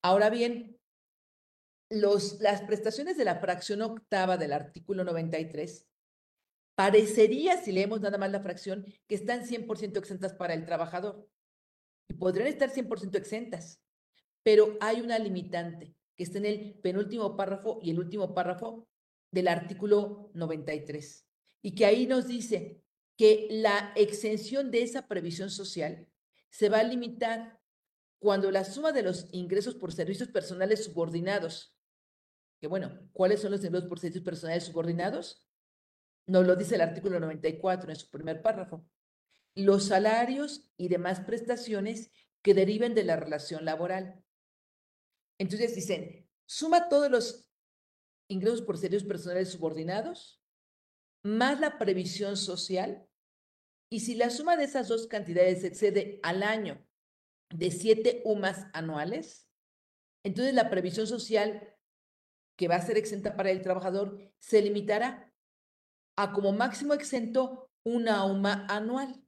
Ahora 0.00 0.28
bien, 0.28 0.78
las 1.92 2.62
prestaciones 2.62 3.16
de 3.16 3.24
la 3.24 3.36
fracción 3.36 3.82
octava 3.82 4.36
del 4.36 4.52
artículo 4.52 5.04
93, 5.04 5.86
parecería, 6.74 7.62
si 7.62 7.72
leemos 7.72 8.00
nada 8.00 8.18
más 8.18 8.30
la 8.30 8.40
fracción, 8.40 8.84
que 9.06 9.14
están 9.14 9.44
100% 9.46 9.98
exentas 9.98 10.34
para 10.34 10.54
el 10.54 10.64
trabajador. 10.64 11.28
Y 12.08 12.14
podrían 12.14 12.48
estar 12.48 12.70
100% 12.70 13.16
exentas, 13.16 13.80
pero 14.42 14.76
hay 14.80 15.00
una 15.00 15.18
limitante 15.18 15.94
que 16.16 16.24
está 16.24 16.38
en 16.38 16.46
el 16.46 16.74
penúltimo 16.82 17.36
párrafo 17.36 17.78
y 17.82 17.90
el 17.90 17.98
último 17.98 18.34
párrafo 18.34 18.88
del 19.30 19.48
artículo 19.48 20.30
93. 20.34 21.26
Y 21.62 21.74
que 21.74 21.86
ahí 21.86 22.06
nos 22.06 22.26
dice 22.26 22.82
que 23.16 23.48
la 23.50 23.92
exención 23.96 24.70
de 24.70 24.82
esa 24.82 25.06
previsión 25.06 25.50
social 25.50 26.08
se 26.50 26.68
va 26.68 26.80
a 26.80 26.84
limitar 26.84 27.60
cuando 28.18 28.50
la 28.50 28.64
suma 28.64 28.92
de 28.92 29.02
los 29.02 29.28
ingresos 29.32 29.74
por 29.74 29.92
servicios 29.92 30.28
personales 30.28 30.84
subordinados, 30.84 31.74
que 32.62 32.68
bueno, 32.68 32.96
¿cuáles 33.12 33.40
son 33.40 33.50
los 33.50 33.64
ingresos 33.64 33.88
por 33.88 33.98
servicios 33.98 34.24
personales 34.24 34.62
subordinados? 34.62 35.44
Nos 36.28 36.46
lo 36.46 36.54
dice 36.54 36.76
el 36.76 36.82
artículo 36.82 37.18
94 37.18 37.90
en 37.90 37.96
su 37.96 38.08
primer 38.08 38.40
párrafo. 38.40 38.86
Los 39.56 39.86
salarios 39.86 40.72
y 40.76 40.86
demás 40.86 41.18
prestaciones 41.18 42.12
que 42.40 42.54
deriven 42.54 42.94
de 42.94 43.02
la 43.02 43.16
relación 43.16 43.64
laboral. 43.64 44.24
Entonces 45.40 45.74
dicen, 45.74 46.30
suma 46.46 46.88
todos 46.88 47.10
los 47.10 47.50
ingresos 48.28 48.62
por 48.62 48.78
servicios 48.78 49.08
personales 49.08 49.48
subordinados, 49.48 50.40
más 51.24 51.58
la 51.58 51.80
previsión 51.80 52.36
social, 52.36 53.08
y 53.90 54.00
si 54.00 54.14
la 54.14 54.30
suma 54.30 54.56
de 54.56 54.64
esas 54.64 54.86
dos 54.86 55.08
cantidades 55.08 55.64
excede 55.64 56.20
al 56.22 56.44
año 56.44 56.80
de 57.52 57.72
siete 57.72 58.22
UMAS 58.24 58.68
anuales, 58.72 59.50
entonces 60.22 60.54
la 60.54 60.70
previsión 60.70 61.08
social 61.08 61.76
que 62.56 62.68
va 62.68 62.76
a 62.76 62.82
ser 62.82 62.96
exenta 62.96 63.36
para 63.36 63.50
el 63.50 63.62
trabajador 63.62 64.18
se 64.38 64.62
limitará 64.62 65.32
a 66.16 66.32
como 66.32 66.52
máximo 66.52 66.94
exento 66.94 67.70
una 67.84 68.24
UMA 68.24 68.66
anual. 68.68 69.22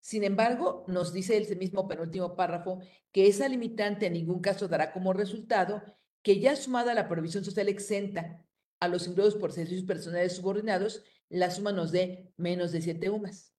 Sin 0.00 0.22
embargo, 0.22 0.84
nos 0.86 1.12
dice 1.12 1.36
el 1.36 1.56
mismo 1.56 1.88
penúltimo 1.88 2.36
párrafo 2.36 2.78
que 3.10 3.26
esa 3.26 3.48
limitante 3.48 4.06
en 4.06 4.12
ningún 4.12 4.40
caso 4.40 4.68
dará 4.68 4.92
como 4.92 5.12
resultado 5.12 5.82
que 6.22 6.38
ya 6.38 6.54
sumada 6.54 6.94
la 6.94 7.08
provisión 7.08 7.44
social 7.44 7.68
exenta 7.68 8.44
a 8.80 8.88
los 8.88 9.06
ingresos 9.06 9.36
por 9.36 9.52
servicios 9.52 9.84
personales 9.84 10.34
subordinados, 10.36 11.02
la 11.28 11.50
suma 11.50 11.72
nos 11.72 11.92
dé 11.92 12.32
menos 12.36 12.72
de 12.72 12.82
7 12.82 13.10
UMAS. 13.10 13.52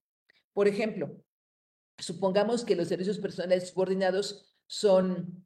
Por 0.53 0.67
ejemplo, 0.67 1.21
supongamos 1.97 2.63
que 2.63 2.75
los 2.75 2.87
servicios 2.87 3.17
personales 3.19 3.69
subordinados 3.69 4.55
son 4.67 5.45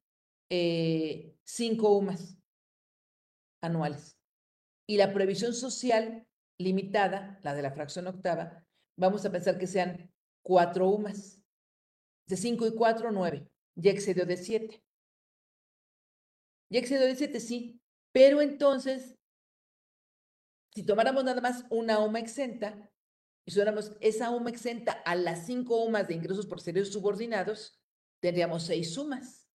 5 0.49 0.49
eh, 0.49 1.35
UMAS 1.79 2.40
anuales 3.61 4.17
y 4.91 4.97
la 4.97 5.13
previsión 5.13 5.53
social 5.53 6.27
limitada, 6.57 7.39
la 7.43 7.53
de 7.53 7.61
la 7.61 7.71
fracción 7.71 8.07
octava, 8.07 8.65
vamos 8.97 9.25
a 9.25 9.31
pensar 9.31 9.57
que 9.57 9.67
sean 9.67 10.11
4 10.43 10.87
UMAS. 10.87 11.41
De 12.27 12.35
5 12.37 12.67
y 12.67 12.75
4, 12.75 13.11
9. 13.11 13.49
Ya 13.75 13.91
excedió 13.91 14.25
de 14.25 14.35
7. 14.37 14.83
Ya 16.69 16.79
excedió 16.79 17.05
de 17.05 17.15
7, 17.15 17.39
sí. 17.39 17.81
Pero 18.11 18.41
entonces, 18.41 19.17
si 20.73 20.85
tomáramos 20.85 21.23
nada 21.23 21.41
más 21.41 21.65
una 21.69 21.99
UMA 21.99 22.19
exenta, 22.19 22.89
y 23.45 23.51
sumáramos 23.51 23.93
esa 24.01 24.29
UMA 24.29 24.49
exenta 24.49 24.91
a 24.91 25.15
las 25.15 25.45
5 25.45 25.85
UMAS 25.85 26.07
de 26.07 26.15
ingresos 26.15 26.45
por 26.45 26.61
servicios 26.61 26.93
subordinados, 26.93 27.81
tendríamos 28.19 28.63
6 28.63 28.93
sumas. 28.93 29.47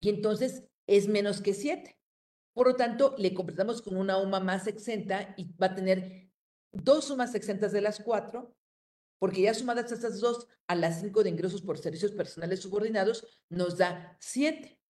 Y 0.00 0.10
entonces 0.10 0.64
es 0.86 1.08
menos 1.08 1.40
que 1.40 1.54
7. 1.54 1.96
Por 2.54 2.68
lo 2.68 2.76
tanto, 2.76 3.14
le 3.18 3.34
completamos 3.34 3.82
con 3.82 3.96
una 3.96 4.16
UMA 4.16 4.40
más 4.40 4.66
exenta 4.68 5.34
y 5.36 5.52
va 5.56 5.66
a 5.66 5.74
tener 5.74 6.30
dos 6.72 7.06
sumas 7.06 7.34
exentas 7.34 7.72
de 7.72 7.80
las 7.80 8.00
cuatro, 8.00 8.56
porque 9.18 9.42
ya 9.42 9.54
sumadas 9.54 9.90
estas 9.90 10.20
dos 10.20 10.46
a 10.66 10.74
las 10.74 11.00
cinco 11.00 11.22
de 11.22 11.30
ingresos 11.30 11.62
por 11.62 11.78
servicios 11.78 12.12
personales 12.12 12.60
subordinados, 12.60 13.42
nos 13.48 13.76
da 13.76 14.16
siete 14.20 14.80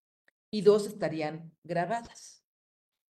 y 0.50 0.62
dos 0.62 0.86
estarían 0.86 1.52
grabadas. 1.62 2.44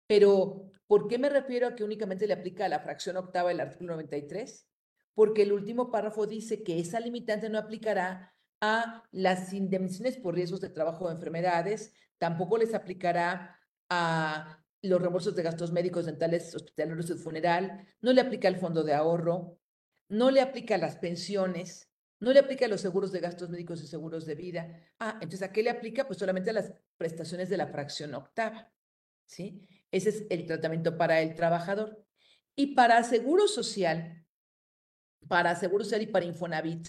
Pero, 0.06 0.70
¿por 0.86 1.08
qué 1.08 1.18
me 1.18 1.30
refiero 1.30 1.66
a 1.66 1.74
que 1.74 1.84
únicamente 1.84 2.26
le 2.26 2.34
aplica 2.34 2.66
a 2.66 2.68
la 2.68 2.80
fracción 2.80 3.16
octava 3.16 3.48
del 3.48 3.60
artículo 3.60 3.94
93? 3.94 4.68
Porque 5.14 5.42
el 5.42 5.52
último 5.52 5.90
párrafo 5.90 6.26
dice 6.26 6.62
que 6.62 6.78
esa 6.78 7.00
limitante 7.00 7.48
no 7.48 7.58
aplicará 7.58 8.34
a 8.60 9.02
las 9.10 9.52
indemnizaciones 9.52 10.16
por 10.16 10.34
riesgos 10.34 10.60
de 10.60 10.68
trabajo 10.68 11.06
o 11.06 11.10
enfermedades, 11.10 11.94
tampoco 12.18 12.58
les 12.58 12.74
aplicará 12.74 13.60
a 13.94 14.64
los 14.82 15.00
reembolsos 15.00 15.34
de 15.34 15.42
gastos 15.42 15.72
médicos, 15.72 16.06
dentales, 16.06 16.54
hospitalarios 16.54 17.10
y 17.10 17.14
funeral, 17.14 17.86
no 18.00 18.12
le 18.12 18.20
aplica 18.20 18.48
el 18.48 18.56
fondo 18.56 18.82
de 18.82 18.94
ahorro, 18.94 19.58
no 20.08 20.30
le 20.30 20.40
aplica 20.40 20.76
las 20.76 20.96
pensiones, 20.96 21.90
no 22.20 22.32
le 22.32 22.40
aplica 22.40 22.68
los 22.68 22.80
seguros 22.80 23.12
de 23.12 23.20
gastos 23.20 23.50
médicos 23.50 23.82
y 23.82 23.86
seguros 23.86 24.26
de 24.26 24.34
vida. 24.34 24.80
Ah, 24.98 25.18
entonces, 25.20 25.42
¿a 25.42 25.52
qué 25.52 25.62
le 25.62 25.70
aplica? 25.70 26.06
Pues 26.06 26.18
solamente 26.18 26.50
a 26.50 26.54
las 26.54 26.72
prestaciones 26.96 27.48
de 27.48 27.56
la 27.56 27.66
fracción 27.68 28.14
octava, 28.14 28.72
¿sí? 29.26 29.66
Ese 29.90 30.10
es 30.10 30.26
el 30.30 30.46
tratamiento 30.46 30.96
para 30.98 31.20
el 31.20 31.34
trabajador. 31.34 32.04
Y 32.56 32.74
para 32.74 33.02
seguro 33.04 33.48
social, 33.48 34.26
para 35.28 35.56
seguro 35.56 35.84
social 35.84 36.02
y 36.02 36.06
para 36.06 36.24
Infonavit, 36.24 36.88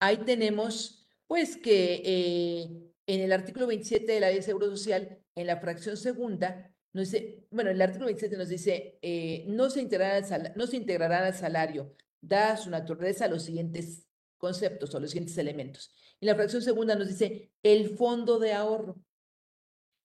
ahí 0.00 0.18
tenemos, 0.18 1.06
pues, 1.26 1.56
que 1.56 2.02
eh, 2.04 2.92
en 3.06 3.20
el 3.20 3.32
artículo 3.32 3.66
27 3.66 4.10
de 4.10 4.20
la 4.20 4.28
ley 4.28 4.36
de 4.36 4.42
seguro 4.42 4.66
social, 4.66 5.22
en 5.36 5.46
la 5.46 5.58
fracción 5.58 5.96
segunda, 5.96 6.74
nos 6.92 7.10
dice, 7.10 7.46
bueno, 7.50 7.70
el 7.70 7.80
artículo 7.80 8.06
27 8.06 8.36
nos 8.36 8.48
dice, 8.48 8.98
eh, 9.02 9.44
no, 9.48 9.70
se 9.70 9.80
integrará 9.80 10.54
no 10.56 10.66
se 10.66 10.76
integrarán 10.76 11.24
al 11.24 11.34
salario, 11.34 11.94
da 12.20 12.56
su 12.56 12.70
naturaleza 12.70 13.28
los 13.28 13.44
siguientes 13.44 14.08
conceptos 14.38 14.94
o 14.94 15.00
los 15.00 15.10
siguientes 15.10 15.36
elementos. 15.38 15.94
Y 16.20 16.26
la 16.26 16.34
fracción 16.34 16.62
segunda 16.62 16.94
nos 16.94 17.08
dice 17.08 17.52
el 17.62 17.96
fondo 17.96 18.38
de 18.38 18.54
ahorro. 18.54 18.96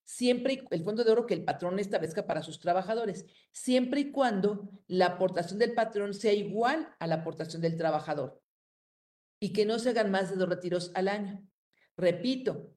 Siempre 0.04 0.66
el 0.70 0.84
fondo 0.84 1.06
de 1.06 1.10
ahorro 1.12 1.26
que 1.26 1.34
el 1.34 1.46
patrón 1.46 1.80
establezca 1.80 2.28
para 2.28 2.44
sus 2.44 2.60
trabajadores, 2.60 3.26
siempre 3.52 4.02
y 4.02 4.12
cuando 4.12 4.70
la 4.88 5.06
aportación 5.06 5.58
del 5.58 5.74
patrón 5.74 6.14
sea 6.14 6.34
igual 6.34 6.94
a 7.00 7.08
la 7.08 7.16
aportación 7.16 7.62
del 7.62 7.78
trabajador 7.78 8.42
y 9.40 9.54
que 9.54 9.66
no 9.66 9.80
se 9.80 9.90
hagan 9.90 10.12
más 10.12 10.30
de 10.30 10.36
dos 10.36 10.50
retiros 10.50 10.92
al 10.96 11.08
año. 11.08 11.48
Repito, 11.96 12.76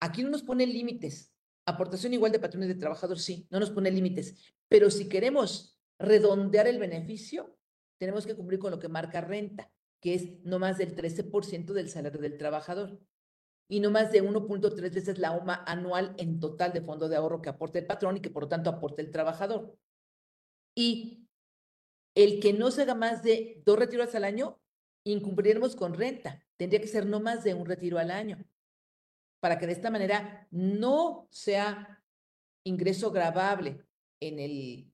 aquí 0.00 0.22
no 0.22 0.30
nos 0.30 0.42
pone 0.42 0.66
límites. 0.66 1.31
Aportación 1.66 2.14
igual 2.14 2.32
de 2.32 2.40
patrones 2.40 2.68
de 2.68 2.74
trabajador, 2.74 3.18
sí, 3.18 3.46
no 3.50 3.60
nos 3.60 3.70
pone 3.70 3.90
límites. 3.90 4.36
Pero 4.68 4.90
si 4.90 5.08
queremos 5.08 5.78
redondear 5.98 6.66
el 6.66 6.78
beneficio, 6.78 7.56
tenemos 7.98 8.26
que 8.26 8.34
cumplir 8.34 8.58
con 8.58 8.70
lo 8.70 8.78
que 8.78 8.88
marca 8.88 9.20
renta 9.20 9.70
que 10.02 10.14
es 10.14 10.44
no 10.44 10.58
más 10.58 10.76
del 10.76 10.94
13% 10.94 11.72
del 11.72 11.88
salario 11.88 12.20
del 12.20 12.36
trabajador 12.36 12.98
y 13.68 13.78
no 13.80 13.90
más 13.90 14.10
de 14.10 14.22
1.3 14.22 14.92
veces 14.92 15.18
la 15.18 15.30
UMA 15.30 15.64
anual 15.66 16.14
en 16.18 16.40
total 16.40 16.72
de 16.72 16.82
fondo 16.82 17.08
de 17.08 17.16
ahorro 17.16 17.40
que 17.40 17.48
aporte 17.48 17.78
el 17.78 17.86
patrón 17.86 18.16
y 18.16 18.20
que 18.20 18.28
por 18.28 18.42
lo 18.42 18.48
tanto 18.48 18.68
aporte 18.68 19.00
el 19.00 19.12
trabajador. 19.12 19.78
Y 20.74 21.28
el 22.14 22.40
que 22.40 22.52
no 22.52 22.70
se 22.70 22.82
haga 22.82 22.96
más 22.96 23.22
de 23.22 23.62
dos 23.64 23.78
retiros 23.78 24.14
al 24.16 24.24
año, 24.24 24.60
incumpliremos 25.04 25.76
con 25.76 25.94
renta. 25.94 26.44
Tendría 26.56 26.80
que 26.80 26.88
ser 26.88 27.06
no 27.06 27.20
más 27.20 27.44
de 27.44 27.54
un 27.54 27.64
retiro 27.64 27.98
al 27.98 28.10
año, 28.10 28.44
para 29.42 29.58
que 29.58 29.66
de 29.66 29.72
esta 29.72 29.90
manera 29.90 30.46
no 30.52 31.26
sea 31.32 32.00
ingreso 32.62 33.10
grabable 33.10 33.84
en 34.20 34.38
el 34.38 34.92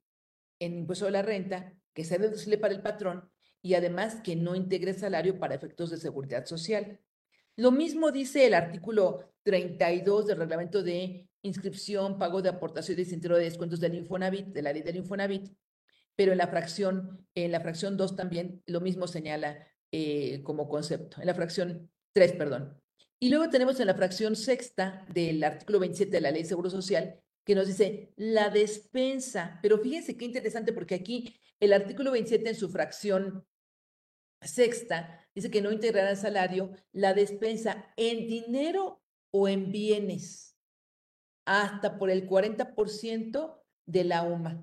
en 0.59 0.79
impuesto 0.79 1.05
de 1.05 1.11
la 1.11 1.21
renta, 1.21 1.75
que 1.93 2.03
sea 2.03 2.17
deducible 2.17 2.57
para 2.57 2.73
el 2.73 2.81
patrón 2.81 3.31
y 3.61 3.75
además 3.75 4.23
que 4.25 4.37
no 4.37 4.55
integre 4.55 4.95
salario 4.95 5.39
para 5.39 5.55
efectos 5.55 5.91
de 5.91 5.99
seguridad 5.99 6.47
social. 6.47 6.99
Lo 7.57 7.73
mismo 7.73 8.11
dice 8.11 8.47
el 8.47 8.55
artículo 8.55 9.35
32 9.43 10.29
del 10.29 10.39
reglamento 10.39 10.83
de 10.83 11.29
inscripción, 11.43 12.19
pago 12.19 12.41
de 12.41 12.49
aportación 12.49 12.99
y 12.99 13.05
centro 13.05 13.37
de 13.37 13.45
descuentos 13.45 13.81
del 13.81 13.97
Infonavit, 13.97 14.47
de 14.47 14.63
la 14.63 14.73
ley 14.73 14.81
del 14.81 14.97
Infonavit, 14.97 15.53
pero 16.17 16.33
en 16.33 16.39
la 16.39 16.49
fracción, 16.49 17.27
en 17.35 17.53
la 17.53 17.61
fracción 17.61 17.99
2 17.99 18.17
también 18.17 18.63
lo 18.65 18.81
mismo 18.81 19.07
señala 19.07 19.69
eh, 19.93 20.43
como 20.43 20.71
concepto, 20.71 21.21
en 21.21 21.27
la 21.27 21.35
fracción 21.35 21.91
3, 22.15 22.33
perdón. 22.33 22.81
Y 23.21 23.31
luego 23.31 23.51
tenemos 23.51 23.81
en 23.81 23.89
la 23.89 23.95
fracción 23.95 24.37
sexta 24.37 25.05
del 25.13 25.43
artículo 25.43 25.81
27 25.81 26.11
de 26.11 26.21
la 26.21 26.31
ley 26.31 26.43
de 26.43 26.49
Seguro 26.49 26.71
Social 26.71 27.21
que 27.45 27.55
nos 27.55 27.67
dice 27.67 28.13
la 28.17 28.51
despensa, 28.51 29.59
pero 29.63 29.79
fíjense 29.79 30.17
qué 30.17 30.27
interesante 30.27 30.73
porque 30.73 30.95
aquí 30.95 31.35
el 31.61 31.73
artículo 31.73 32.13
27 32.13 32.51
en 32.51 32.55
su 32.55 32.69
fracción 32.69 33.47
sexta 34.43 35.27
dice 35.35 35.51
que 35.51 35.63
no 35.63 35.73
integrará 35.73 36.11
el 36.11 36.17
salario 36.17 36.73
la 36.93 37.15
despensa 37.15 37.93
en 37.97 38.29
dinero 38.29 39.03
o 39.31 39.49
en 39.49 39.73
bienes 39.73 40.57
hasta 41.47 41.99
por 41.99 42.11
el 42.11 42.29
40% 42.29 43.63
de 43.87 44.05
la 44.05 44.23
UMA. 44.23 44.63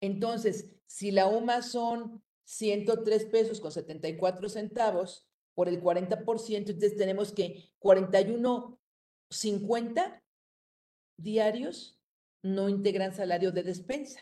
Entonces, 0.00 0.74
si 0.86 1.10
la 1.10 1.26
UMA 1.26 1.60
son 1.60 2.24
103 2.44 3.26
pesos 3.26 3.60
con 3.60 3.70
74 3.70 4.48
centavos 4.48 5.27
por 5.58 5.68
el 5.68 5.82
40%, 5.82 6.56
entonces 6.56 6.96
tenemos 6.96 7.32
que 7.32 7.68
41.50 7.80 10.22
diarios 11.18 12.00
no 12.44 12.68
integran 12.68 13.12
salario 13.12 13.50
de 13.50 13.64
despensa. 13.64 14.20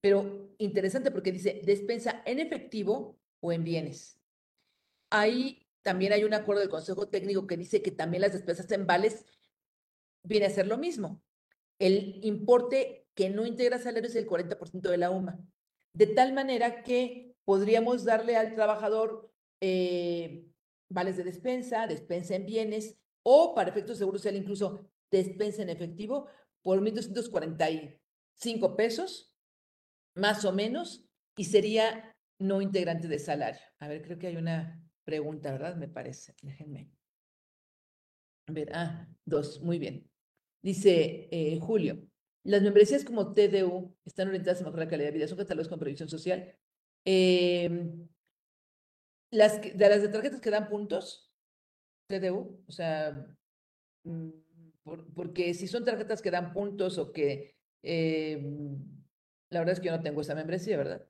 Pero 0.00 0.54
interesante 0.58 1.10
porque 1.10 1.32
dice 1.32 1.60
despensa 1.64 2.22
en 2.24 2.38
efectivo 2.38 3.18
o 3.40 3.50
en 3.50 3.64
bienes. 3.64 4.20
Ahí 5.10 5.66
también 5.82 6.12
hay 6.12 6.22
un 6.22 6.34
acuerdo 6.34 6.60
del 6.60 6.70
Consejo 6.70 7.08
Técnico 7.08 7.48
que 7.48 7.56
dice 7.56 7.82
que 7.82 7.90
también 7.90 8.20
las 8.20 8.32
despensas 8.32 8.70
en 8.70 8.86
vales 8.86 9.26
viene 10.22 10.46
a 10.46 10.50
ser 10.50 10.68
lo 10.68 10.78
mismo. 10.78 11.20
El 11.80 12.24
importe 12.24 13.08
que 13.16 13.28
no 13.28 13.44
integra 13.44 13.80
salario 13.80 14.08
es 14.08 14.14
el 14.14 14.28
40% 14.28 14.82
de 14.82 14.98
la 14.98 15.10
UMA. 15.10 15.40
De 15.94 16.06
tal 16.06 16.32
manera 16.32 16.84
que 16.84 17.34
podríamos 17.44 18.04
darle 18.04 18.36
al 18.36 18.54
trabajador 18.54 19.31
eh, 19.64 20.44
vales 20.90 21.16
de 21.16 21.22
despensa, 21.22 21.86
despensa 21.86 22.34
en 22.34 22.44
bienes 22.46 22.98
o 23.22 23.54
para 23.54 23.70
efectos 23.70 23.98
seguros 23.98 24.20
social 24.20 24.36
incluso 24.36 24.90
despensa 25.08 25.62
en 25.62 25.70
efectivo 25.70 26.26
por 26.62 26.80
1.245 26.80 28.76
pesos, 28.76 29.32
más 30.16 30.44
o 30.44 30.52
menos, 30.52 31.06
y 31.36 31.44
sería 31.44 32.16
no 32.38 32.60
integrante 32.60 33.06
de 33.06 33.18
salario. 33.20 33.60
A 33.78 33.88
ver, 33.88 34.02
creo 34.02 34.18
que 34.18 34.26
hay 34.26 34.36
una 34.36 34.82
pregunta, 35.04 35.52
¿verdad? 35.52 35.76
Me 35.76 35.88
parece. 35.88 36.34
Déjenme. 36.42 36.90
A 38.48 38.52
ver, 38.52 38.70
ah, 38.74 39.08
dos, 39.24 39.62
muy 39.62 39.78
bien. 39.78 40.10
Dice 40.60 41.28
eh, 41.30 41.58
Julio, 41.60 42.02
las 42.44 42.62
membresías 42.62 43.04
como 43.04 43.32
TDU 43.32 43.96
están 44.04 44.28
orientadas 44.28 44.60
a 44.60 44.64
mejorar 44.64 44.86
la 44.86 44.90
calidad 44.90 45.08
de 45.08 45.14
vida, 45.14 45.28
son 45.28 45.38
catálogos 45.38 45.68
con 45.68 45.78
previsión 45.78 46.08
social. 46.08 46.52
Em, 47.04 48.08
las 49.32 49.60
de 49.62 49.88
las 49.88 50.02
de 50.02 50.08
tarjetas 50.08 50.40
que 50.40 50.50
dan 50.50 50.68
puntos, 50.68 51.32
TDU, 52.06 52.62
o 52.68 52.72
sea, 52.72 53.26
mm, 54.04 54.30
porque 55.14 55.54
si 55.54 55.66
son 55.68 55.84
tarjetas 55.84 56.22
que 56.22 56.30
dan 56.30 56.52
puntos 56.52 56.98
o 56.98 57.12
que, 57.12 57.56
em, 57.82 58.78
la 59.50 59.60
verdad 59.60 59.74
es 59.74 59.80
que 59.80 59.86
yo 59.86 59.96
no 59.96 60.02
tengo 60.02 60.20
esa 60.20 60.34
membresía, 60.34 60.76
¿verdad? 60.76 61.06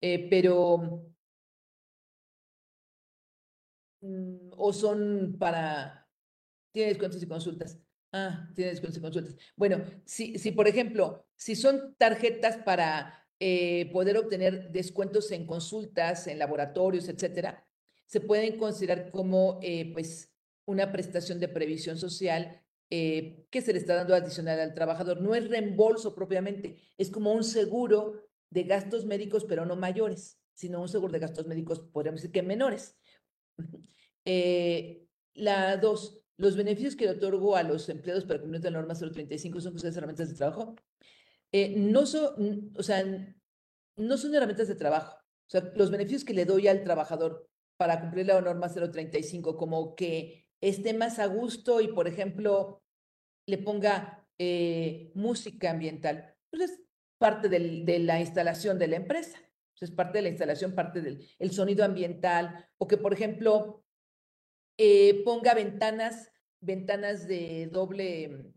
Eh, 0.00 0.28
pero, 0.30 1.12
mm, 4.00 4.50
o 4.56 4.72
son 4.72 5.36
para, 5.38 6.08
tiene 6.72 6.90
descuentos 6.90 7.22
y 7.22 7.28
consultas. 7.28 7.78
Ah, 8.12 8.50
tiene 8.54 8.72
descuentos 8.72 8.98
y 8.98 9.02
consultas. 9.02 9.36
Bueno, 9.56 9.84
si, 10.04 10.38
si 10.38 10.52
por 10.52 10.68
ejemplo, 10.68 11.26
si 11.36 11.56
son 11.56 11.94
tarjetas 11.96 12.58
para 12.58 13.21
eh, 13.44 13.90
poder 13.90 14.16
obtener 14.18 14.70
descuentos 14.70 15.32
en 15.32 15.48
consultas, 15.48 16.28
en 16.28 16.38
laboratorios, 16.38 17.08
etcétera, 17.08 17.66
se 18.06 18.20
pueden 18.20 18.56
considerar 18.56 19.10
como 19.10 19.58
eh, 19.64 19.92
pues 19.92 20.32
una 20.64 20.92
prestación 20.92 21.40
de 21.40 21.48
previsión 21.48 21.98
social 21.98 22.62
eh, 22.88 23.44
que 23.50 23.60
se 23.60 23.72
le 23.72 23.80
está 23.80 23.96
dando 23.96 24.14
adicional 24.14 24.60
al 24.60 24.74
trabajador. 24.74 25.20
No 25.20 25.34
es 25.34 25.48
reembolso 25.48 26.14
propiamente, 26.14 26.76
es 26.96 27.10
como 27.10 27.32
un 27.32 27.42
seguro 27.42 28.22
de 28.48 28.62
gastos 28.62 29.06
médicos, 29.06 29.44
pero 29.44 29.66
no 29.66 29.74
mayores, 29.74 30.38
sino 30.54 30.80
un 30.80 30.88
seguro 30.88 31.12
de 31.12 31.18
gastos 31.18 31.48
médicos, 31.48 31.80
podríamos 31.80 32.20
decir 32.20 32.30
que 32.30 32.42
menores. 32.44 32.96
la 35.34 35.78
dos, 35.78 36.22
los 36.36 36.54
beneficios 36.54 36.94
que 36.94 37.06
le 37.06 37.10
otorgo 37.10 37.56
a 37.56 37.64
los 37.64 37.88
empleados 37.88 38.24
para 38.24 38.40
cumplir 38.40 38.62
la 38.62 38.70
norma 38.70 38.94
035 38.94 39.60
son 39.60 39.74
ustedes 39.74 39.96
herramientas 39.96 40.28
de 40.28 40.36
trabajo. 40.36 40.76
Eh, 41.52 41.74
no 41.76 42.06
son, 42.06 42.72
o 42.76 42.82
sea, 42.82 43.04
no 43.96 44.16
son 44.16 44.34
herramientas 44.34 44.68
de 44.68 44.74
trabajo. 44.74 45.16
O 45.16 45.50
sea, 45.50 45.72
los 45.76 45.90
beneficios 45.90 46.24
que 46.24 46.34
le 46.34 46.46
doy 46.46 46.68
al 46.68 46.82
trabajador 46.82 47.48
para 47.76 48.00
cumplir 48.00 48.26
la 48.26 48.40
norma 48.40 48.68
035, 48.68 49.56
como 49.56 49.94
que 49.94 50.46
esté 50.60 50.94
más 50.94 51.18
a 51.18 51.26
gusto 51.26 51.80
y, 51.80 51.88
por 51.88 52.08
ejemplo, 52.08 52.82
le 53.46 53.58
ponga 53.58 54.26
eh, 54.38 55.10
música 55.14 55.70
ambiental, 55.70 56.34
pues 56.50 56.70
es 56.70 56.80
parte 57.18 57.48
del, 57.48 57.84
de 57.84 57.98
la 57.98 58.20
instalación 58.20 58.78
de 58.78 58.88
la 58.88 58.96
empresa. 58.96 59.38
es 59.80 59.90
parte 59.90 60.18
de 60.18 60.22
la 60.22 60.28
instalación, 60.28 60.74
parte 60.74 61.00
del 61.00 61.26
el 61.38 61.50
sonido 61.50 61.84
ambiental, 61.84 62.68
o 62.78 62.86
que, 62.86 62.96
por 62.96 63.12
ejemplo, 63.12 63.84
eh, 64.78 65.22
ponga 65.24 65.54
ventanas, 65.54 66.32
ventanas 66.60 67.26
de 67.26 67.68
doble, 67.70 68.52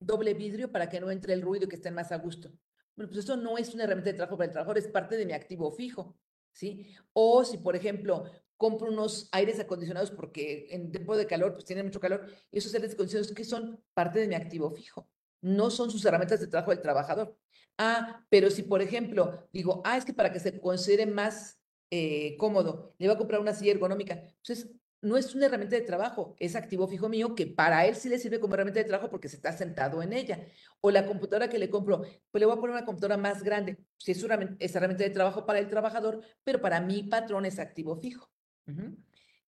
doble 0.00 0.34
vidrio 0.34 0.70
para 0.70 0.88
que 0.88 1.00
no 1.00 1.10
entre 1.10 1.32
el 1.34 1.42
ruido 1.42 1.66
y 1.66 1.68
que 1.68 1.76
estén 1.76 1.94
más 1.94 2.12
a 2.12 2.16
gusto. 2.16 2.50
Bueno, 2.96 3.10
pues 3.10 3.24
eso 3.24 3.36
no 3.36 3.58
es 3.58 3.74
una 3.74 3.84
herramienta 3.84 4.10
de 4.10 4.16
trabajo 4.16 4.36
para 4.36 4.46
el 4.46 4.52
trabajador, 4.52 4.78
es 4.78 4.88
parte 4.88 5.16
de 5.16 5.26
mi 5.26 5.32
activo 5.32 5.70
fijo, 5.70 6.18
¿sí? 6.52 6.94
O 7.12 7.44
si, 7.44 7.58
por 7.58 7.76
ejemplo, 7.76 8.24
compro 8.56 8.88
unos 8.88 9.28
aires 9.32 9.60
acondicionados 9.60 10.10
porque 10.10 10.66
en 10.70 10.90
tiempo 10.90 11.16
de 11.16 11.26
calor, 11.26 11.52
pues 11.52 11.64
tiene 11.64 11.84
mucho 11.84 12.00
calor, 12.00 12.26
y 12.50 12.58
esos 12.58 12.74
aires 12.74 12.94
acondicionados 12.94 13.32
que 13.32 13.44
son 13.44 13.82
parte 13.94 14.18
de 14.18 14.28
mi 14.28 14.34
activo 14.34 14.70
fijo, 14.72 15.08
no 15.40 15.70
son 15.70 15.90
sus 15.90 16.04
herramientas 16.04 16.40
de 16.40 16.48
trabajo 16.48 16.72
del 16.72 16.82
trabajador. 16.82 17.38
Ah, 17.78 18.26
pero 18.28 18.50
si, 18.50 18.64
por 18.64 18.82
ejemplo, 18.82 19.48
digo, 19.52 19.80
ah, 19.84 19.96
es 19.96 20.04
que 20.04 20.12
para 20.12 20.32
que 20.32 20.40
se 20.40 20.60
considere 20.60 21.06
más 21.06 21.60
eh, 21.90 22.36
cómodo, 22.36 22.94
le 22.98 23.06
voy 23.06 23.14
a 23.14 23.18
comprar 23.18 23.40
una 23.40 23.54
silla 23.54 23.70
ergonómica, 23.70 24.14
entonces 24.14 24.68
no 25.00 25.16
es 25.16 25.34
una 25.34 25.46
herramienta 25.46 25.76
de 25.76 25.82
trabajo, 25.82 26.34
es 26.38 26.56
activo 26.56 26.88
fijo 26.88 27.08
mío 27.08 27.34
que 27.34 27.46
para 27.46 27.86
él 27.86 27.94
sí 27.94 28.08
le 28.08 28.18
sirve 28.18 28.40
como 28.40 28.54
herramienta 28.54 28.80
de 28.80 28.86
trabajo 28.86 29.10
porque 29.10 29.28
se 29.28 29.36
está 29.36 29.52
sentado 29.52 30.02
en 30.02 30.12
ella. 30.12 30.46
O 30.80 30.90
la 30.90 31.06
computadora 31.06 31.48
que 31.48 31.58
le 31.58 31.70
compro, 31.70 32.00
pues 32.00 32.40
le 32.40 32.46
voy 32.46 32.56
a 32.56 32.60
poner 32.60 32.76
una 32.76 32.84
computadora 32.84 33.16
más 33.16 33.42
grande. 33.42 33.78
Si 33.96 34.12
es, 34.12 34.22
una, 34.22 34.34
herramienta 34.58 35.04
de 35.04 35.10
trabajo 35.10 35.46
para 35.46 35.60
el 35.60 35.68
trabajador, 35.68 36.20
pero 36.42 36.60
para 36.60 36.80
mi 36.80 37.04
patrón 37.04 37.46
es 37.46 37.58
activo 37.58 37.96
fijo. 37.96 38.30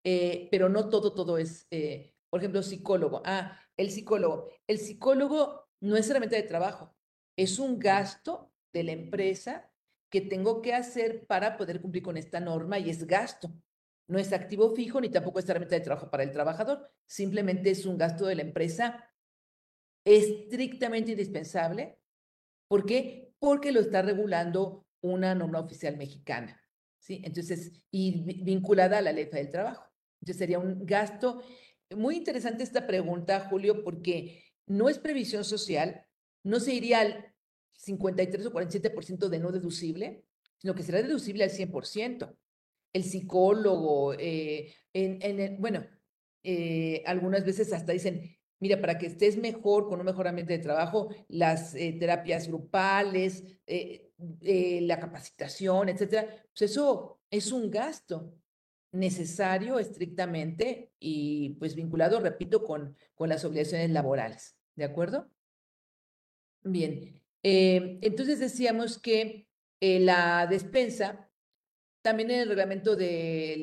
Eh, 0.04 0.48
pero 0.50 0.68
no 0.68 0.88
todo, 0.88 1.14
todo 1.14 1.36
es, 1.36 1.66
eh, 1.70 2.14
por 2.30 2.40
ejemplo, 2.40 2.62
psicólogo. 2.62 3.22
Ah, 3.24 3.58
el 3.76 3.90
psicólogo. 3.90 4.50
El 4.66 4.78
psicólogo 4.78 5.68
no 5.80 5.96
es 5.96 6.08
herramienta 6.08 6.36
de 6.36 6.42
trabajo, 6.42 6.94
es 7.36 7.58
un 7.58 7.78
gasto 7.78 8.52
de 8.72 8.84
la 8.84 8.92
empresa 8.92 9.70
que 10.10 10.20
tengo 10.20 10.60
que 10.60 10.74
hacer 10.74 11.26
para 11.26 11.56
poder 11.56 11.80
cumplir 11.80 12.02
con 12.02 12.16
esta 12.16 12.40
norma 12.40 12.78
y 12.78 12.90
es 12.90 13.06
gasto. 13.06 13.52
No 14.10 14.18
es 14.18 14.32
activo 14.32 14.74
fijo 14.74 15.00
ni 15.00 15.08
tampoco 15.08 15.38
es 15.38 15.48
herramienta 15.48 15.76
de 15.76 15.82
trabajo 15.82 16.10
para 16.10 16.24
el 16.24 16.32
trabajador. 16.32 16.90
Simplemente 17.06 17.70
es 17.70 17.86
un 17.86 17.96
gasto 17.96 18.26
de 18.26 18.34
la 18.34 18.42
empresa 18.42 19.08
estrictamente 20.04 21.12
indispensable. 21.12 22.00
¿Por 22.66 22.84
qué? 22.84 23.32
Porque 23.38 23.70
lo 23.70 23.78
está 23.78 24.02
regulando 24.02 24.84
una 25.00 25.32
norma 25.36 25.60
oficial 25.60 25.96
mexicana. 25.96 26.60
¿sí? 26.98 27.22
Entonces, 27.24 27.84
y 27.92 28.42
vinculada 28.42 28.98
a 28.98 29.00
la 29.00 29.12
ley 29.12 29.26
del 29.26 29.48
trabajo. 29.48 29.88
Entonces, 30.20 30.38
sería 30.38 30.58
un 30.58 30.84
gasto. 30.84 31.44
Muy 31.90 32.16
interesante 32.16 32.64
esta 32.64 32.88
pregunta, 32.88 33.46
Julio, 33.48 33.84
porque 33.84 34.42
no 34.66 34.88
es 34.88 34.98
previsión 34.98 35.44
social, 35.44 36.04
no 36.42 36.58
se 36.58 36.74
iría 36.74 36.98
al 36.98 37.32
53 37.74 38.44
o 38.44 38.52
47% 38.52 39.28
de 39.28 39.38
no 39.38 39.52
deducible, 39.52 40.24
sino 40.58 40.74
que 40.74 40.82
será 40.82 41.00
deducible 41.00 41.44
al 41.44 41.50
100% 41.50 42.36
el 42.92 43.04
psicólogo, 43.04 44.14
eh, 44.18 44.74
en, 44.92 45.60
bueno, 45.60 45.86
eh, 46.42 47.02
algunas 47.06 47.44
veces 47.44 47.72
hasta 47.72 47.92
dicen, 47.92 48.36
mira, 48.58 48.80
para 48.80 48.98
que 48.98 49.06
estés 49.06 49.36
mejor, 49.36 49.88
con 49.88 50.00
un 50.00 50.06
mejor 50.06 50.28
ambiente 50.28 50.54
de 50.54 50.62
trabajo, 50.62 51.08
las 51.28 51.74
eh, 51.74 51.96
terapias 51.98 52.48
grupales, 52.48 53.44
la 54.40 55.00
capacitación, 55.00 55.88
etcétera, 55.88 56.26
pues 56.52 56.70
eso 56.70 57.20
es 57.30 57.52
un 57.52 57.70
gasto 57.70 58.34
necesario 58.92 59.78
estrictamente 59.78 60.92
y 60.98 61.50
pues 61.50 61.74
vinculado, 61.74 62.18
repito, 62.20 62.64
con, 62.64 62.96
con 63.14 63.28
las 63.28 63.44
obligaciones 63.44 63.90
laborales. 63.90 64.56
¿De 64.74 64.84
acuerdo? 64.84 65.30
Bien. 66.62 67.22
entonces 67.42 68.38
decíamos 68.38 68.98
que 68.98 69.48
la 69.80 70.46
despensa 70.46 71.29
también 72.02 72.30
en 72.30 72.40
el 72.40 72.48
reglamento 72.48 72.96
de 72.96 73.54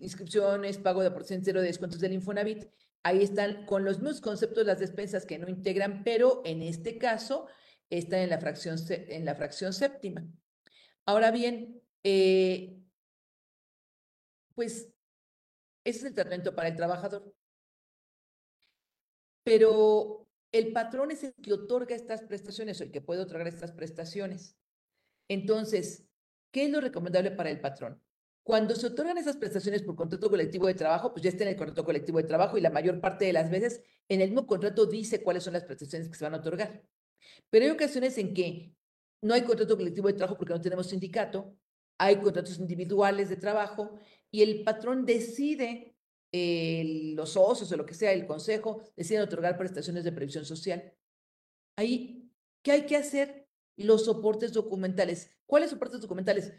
inscripciones, 0.00 0.78
pago 0.78 1.02
de 1.02 1.10
porcentaje 1.10 1.44
cero 1.44 1.60
de 1.60 1.68
descuentos 1.68 2.00
del 2.00 2.12
Infonavit, 2.12 2.66
ahí 3.02 3.22
están 3.22 3.66
con 3.66 3.84
los 3.84 3.98
mismos 3.98 4.20
conceptos 4.20 4.66
las 4.66 4.78
despensas 4.78 5.26
que 5.26 5.38
no 5.38 5.48
integran, 5.48 6.04
pero 6.04 6.42
en 6.44 6.62
este 6.62 6.98
caso 6.98 7.46
están 7.90 8.20
en 8.20 8.30
la 8.30 8.38
fracción, 8.38 8.78
en 8.88 9.24
la 9.24 9.34
fracción 9.34 9.72
séptima. 9.72 10.26
Ahora 11.06 11.30
bien, 11.30 11.82
eh, 12.02 12.80
pues 14.54 14.88
ese 15.84 15.98
es 15.98 16.04
el 16.04 16.14
tratamiento 16.14 16.54
para 16.54 16.68
el 16.68 16.76
trabajador. 16.76 17.34
Pero 19.42 20.26
el 20.52 20.72
patrón 20.72 21.10
es 21.10 21.24
el 21.24 21.34
que 21.34 21.52
otorga 21.52 21.94
estas 21.94 22.22
prestaciones 22.22 22.80
o 22.80 22.84
el 22.84 22.90
que 22.90 23.02
puede 23.02 23.20
otorgar 23.20 23.46
estas 23.46 23.72
prestaciones. 23.72 24.56
Entonces, 25.28 26.06
¿qué 26.54 26.66
es 26.66 26.70
lo 26.70 26.80
recomendable 26.80 27.32
para 27.32 27.50
el 27.50 27.60
patrón? 27.60 28.00
Cuando 28.44 28.76
se 28.76 28.86
otorgan 28.86 29.18
esas 29.18 29.36
prestaciones 29.36 29.82
por 29.82 29.96
contrato 29.96 30.30
colectivo 30.30 30.68
de 30.68 30.74
trabajo, 30.74 31.12
pues 31.12 31.24
ya 31.24 31.30
está 31.30 31.42
en 31.42 31.50
el 31.50 31.56
contrato 31.56 31.84
colectivo 31.84 32.18
de 32.18 32.24
trabajo 32.24 32.56
y 32.56 32.60
la 32.60 32.70
mayor 32.70 33.00
parte 33.00 33.24
de 33.24 33.32
las 33.32 33.50
veces 33.50 33.82
en 34.08 34.20
el 34.20 34.28
mismo 34.28 34.46
contrato 34.46 34.86
dice 34.86 35.20
cuáles 35.20 35.42
son 35.42 35.54
las 35.54 35.64
prestaciones 35.64 36.08
que 36.08 36.14
se 36.14 36.22
van 36.22 36.34
a 36.34 36.36
otorgar. 36.36 36.84
Pero 37.50 37.64
hay 37.64 37.72
ocasiones 37.72 38.16
en 38.18 38.34
que 38.34 38.72
no 39.20 39.34
hay 39.34 39.42
contrato 39.42 39.76
colectivo 39.76 40.06
de 40.06 40.14
trabajo 40.14 40.38
porque 40.38 40.52
no 40.52 40.60
tenemos 40.60 40.86
sindicato, 40.86 41.56
hay 41.98 42.20
contratos 42.20 42.58
individuales 42.60 43.28
de 43.30 43.36
trabajo 43.36 43.98
y 44.30 44.42
el 44.42 44.62
patrón 44.62 45.04
decide, 45.04 45.96
los 46.30 47.30
socios 47.32 47.72
o 47.72 47.76
lo 47.76 47.84
que 47.84 47.94
sea, 47.94 48.12
el 48.12 48.26
consejo, 48.26 48.82
deciden 48.94 49.22
otorgar 49.22 49.58
prestaciones 49.58 50.04
de 50.04 50.12
previsión 50.12 50.44
social. 50.44 50.92
Ahí, 51.76 52.30
¿qué 52.62 52.70
hay 52.70 52.86
que 52.86 52.96
hacer? 52.96 53.43
Los 53.76 54.04
soportes 54.04 54.52
documentales. 54.52 55.30
¿Cuáles 55.46 55.70
soportes 55.70 56.00
documentales? 56.00 56.52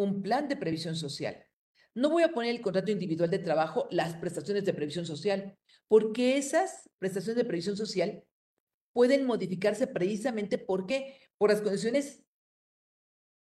un 0.00 0.22
plan 0.22 0.48
de 0.48 0.56
previsión 0.56 0.96
social. 0.96 1.46
No 1.94 2.08
voy 2.10 2.22
a 2.22 2.32
poner 2.32 2.54
el 2.54 2.62
contrato 2.62 2.90
individual 2.90 3.30
de 3.30 3.38
trabajo, 3.38 3.86
las 3.90 4.14
prestaciones 4.14 4.64
de 4.64 4.72
previsión 4.72 5.04
social, 5.04 5.58
porque 5.88 6.38
esas 6.38 6.88
prestaciones 6.98 7.36
de 7.36 7.44
previsión 7.44 7.76
social 7.76 8.24
pueden 8.92 9.26
modificarse 9.26 9.86
precisamente 9.86 10.56
porque 10.56 11.18
por 11.36 11.50
las 11.50 11.60
condiciones 11.60 12.24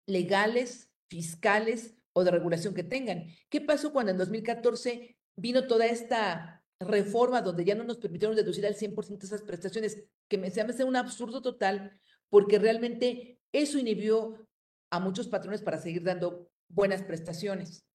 legales, 0.06 0.90
fiscales 1.08 1.94
o 2.12 2.24
de 2.24 2.30
regulación 2.30 2.74
que 2.74 2.84
tengan. 2.84 3.26
¿Qué 3.48 3.60
pasó 3.60 3.92
cuando 3.92 4.12
en 4.12 4.18
2014 4.18 5.18
vino 5.36 5.66
toda 5.66 5.86
esta 5.86 6.64
reforma 6.78 7.42
donde 7.42 7.64
ya 7.64 7.74
no 7.74 7.84
nos 7.84 7.98
permitieron 7.98 8.36
deducir 8.36 8.66
al 8.66 8.76
100% 8.76 9.24
esas 9.24 9.42
prestaciones? 9.42 10.04
Que 10.28 10.38
me 10.38 10.50
se 10.50 10.60
hace 10.60 10.84
un 10.84 10.96
absurdo 10.96 11.42
total 11.42 11.98
porque 12.28 12.58
realmente 12.58 13.40
eso 13.52 13.78
inhibió 13.78 14.46
a 14.90 15.00
muchos 15.00 15.28
patrones 15.28 15.62
para 15.62 15.78
seguir 15.78 16.02
dando 16.02 16.50
buenas 16.68 17.02
prestaciones. 17.02 17.86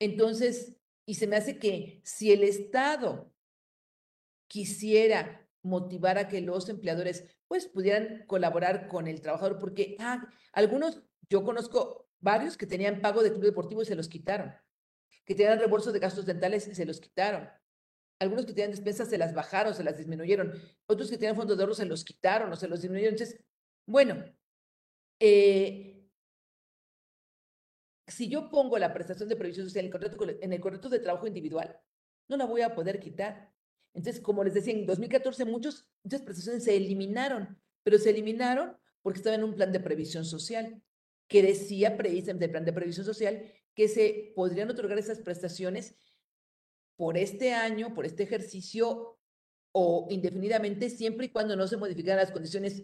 Entonces, 0.00 0.76
y 1.06 1.14
se 1.14 1.26
me 1.26 1.36
hace 1.36 1.58
que 1.58 2.00
si 2.04 2.32
el 2.32 2.42
Estado 2.44 3.32
quisiera 4.46 5.48
motivar 5.62 6.18
a 6.18 6.28
que 6.28 6.40
los 6.40 6.68
empleadores 6.68 7.24
pues 7.46 7.66
pudieran 7.66 8.24
colaborar 8.26 8.88
con 8.88 9.08
el 9.08 9.20
trabajador, 9.20 9.58
porque 9.58 9.96
ah, 9.98 10.28
algunos, 10.52 11.02
yo 11.28 11.44
conozco 11.44 12.08
varios 12.20 12.56
que 12.56 12.66
tenían 12.66 13.00
pago 13.00 13.22
de 13.22 13.30
club 13.30 13.44
deportivo 13.44 13.82
y 13.82 13.86
se 13.86 13.94
los 13.94 14.08
quitaron, 14.08 14.54
que 15.24 15.34
tenían 15.34 15.58
reembolso 15.58 15.92
de 15.92 15.98
gastos 15.98 16.26
dentales 16.26 16.68
y 16.68 16.74
se 16.74 16.84
los 16.84 17.00
quitaron, 17.00 17.48
algunos 18.18 18.46
que 18.46 18.52
tenían 18.52 18.70
despensas 18.70 19.08
se 19.08 19.18
las 19.18 19.34
bajaron, 19.34 19.74
se 19.74 19.84
las 19.84 19.96
disminuyeron, 19.96 20.52
otros 20.86 21.10
que 21.10 21.18
tenían 21.18 21.36
fondo 21.36 21.54
de 21.54 21.62
ahorro 21.62 21.74
se 21.74 21.86
los 21.86 22.04
quitaron 22.04 22.52
o 22.52 22.56
se 22.56 22.68
los 22.68 22.80
disminuyeron. 22.80 23.14
Entonces, 23.14 23.40
bueno, 23.86 24.24
eh, 25.20 26.08
si 28.06 28.28
yo 28.28 28.50
pongo 28.50 28.78
la 28.78 28.92
prestación 28.92 29.28
de 29.28 29.36
previsión 29.36 29.66
social 29.66 29.84
en 29.84 29.86
el, 29.86 29.92
contrato, 29.92 30.26
en 30.40 30.52
el 30.52 30.60
contrato 30.60 30.88
de 30.88 30.98
trabajo 30.98 31.26
individual, 31.26 31.78
no 32.28 32.36
la 32.36 32.44
voy 32.44 32.62
a 32.62 32.74
poder 32.74 32.98
quitar. 32.98 33.52
Entonces, 33.94 34.20
como 34.20 34.44
les 34.44 34.54
decía, 34.54 34.74
en 34.74 34.86
2014 34.86 35.44
muchos, 35.44 35.88
muchas 36.02 36.22
prestaciones 36.22 36.64
se 36.64 36.76
eliminaron, 36.76 37.60
pero 37.82 37.98
se 37.98 38.10
eliminaron 38.10 38.76
porque 39.02 39.18
estaba 39.18 39.36
en 39.36 39.44
un 39.44 39.54
plan 39.54 39.72
de 39.72 39.80
previsión 39.80 40.24
social 40.24 40.82
que 41.28 41.42
decía 41.42 41.96
precisamente 41.96 42.46
el 42.46 42.50
plan 42.50 42.64
de 42.64 42.72
previsión 42.72 43.04
social 43.04 43.42
que 43.74 43.88
se 43.88 44.32
podrían 44.34 44.70
otorgar 44.70 44.98
esas 44.98 45.20
prestaciones 45.20 45.94
por 46.98 47.16
este 47.16 47.54
año, 47.54 47.94
por 47.94 48.04
este 48.04 48.24
ejercicio 48.24 49.16
o 49.72 50.08
indefinidamente, 50.10 50.90
siempre 50.90 51.26
y 51.26 51.28
cuando 51.30 51.54
no 51.54 51.68
se 51.68 51.76
modificaran 51.76 52.24
las 52.24 52.32
condiciones 52.32 52.82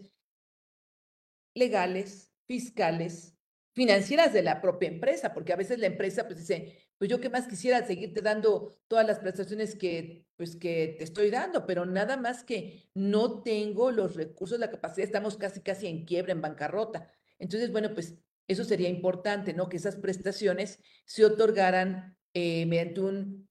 legales, 1.53 2.31
fiscales, 2.47 3.35
financieras 3.73 4.31
de 4.31 4.41
la 4.41 4.61
propia 4.61 4.87
empresa, 4.87 5.33
porque 5.33 5.51
a 5.51 5.57
veces 5.57 5.79
la 5.79 5.87
empresa 5.87 6.25
pues 6.27 6.39
dice, 6.39 6.87
pues 6.97 7.09
yo 7.09 7.19
qué 7.19 7.29
más 7.29 7.45
quisiera 7.45 7.85
seguirte 7.85 8.21
dando 8.21 8.73
todas 8.87 9.05
las 9.05 9.19
prestaciones 9.19 9.75
que 9.75 10.25
pues 10.37 10.55
que 10.55 10.95
te 10.97 11.03
estoy 11.03 11.29
dando, 11.29 11.65
pero 11.65 11.85
nada 11.85 12.15
más 12.15 12.45
que 12.45 12.89
no 12.93 13.43
tengo 13.43 13.91
los 13.91 14.15
recursos, 14.15 14.59
la 14.59 14.71
capacidad, 14.71 15.05
estamos 15.05 15.35
casi 15.35 15.59
casi 15.59 15.87
en 15.87 16.05
quiebra, 16.05 16.31
en 16.31 16.41
bancarrota. 16.41 17.11
Entonces, 17.37 17.69
bueno, 17.69 17.93
pues 17.93 18.15
eso 18.47 18.63
sería 18.63 18.87
importante, 18.87 19.53
¿no? 19.53 19.67
Que 19.67 19.77
esas 19.77 19.97
prestaciones 19.97 20.79
se 21.03 21.25
otorgaran 21.25 22.17
eh, 22.33 22.65
mediante 22.65 23.01
un 23.01 23.49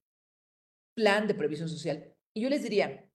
plan 0.94 1.26
de 1.26 1.34
previsión 1.34 1.68
social. 1.68 2.14
Y 2.34 2.42
yo 2.42 2.48
les 2.48 2.62
diría, 2.62 3.08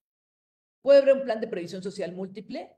puede 0.82 1.00
haber 1.00 1.16
un 1.16 1.24
plan 1.24 1.40
de 1.40 1.48
previsión 1.48 1.82
social 1.82 2.14
múltiple, 2.14 2.76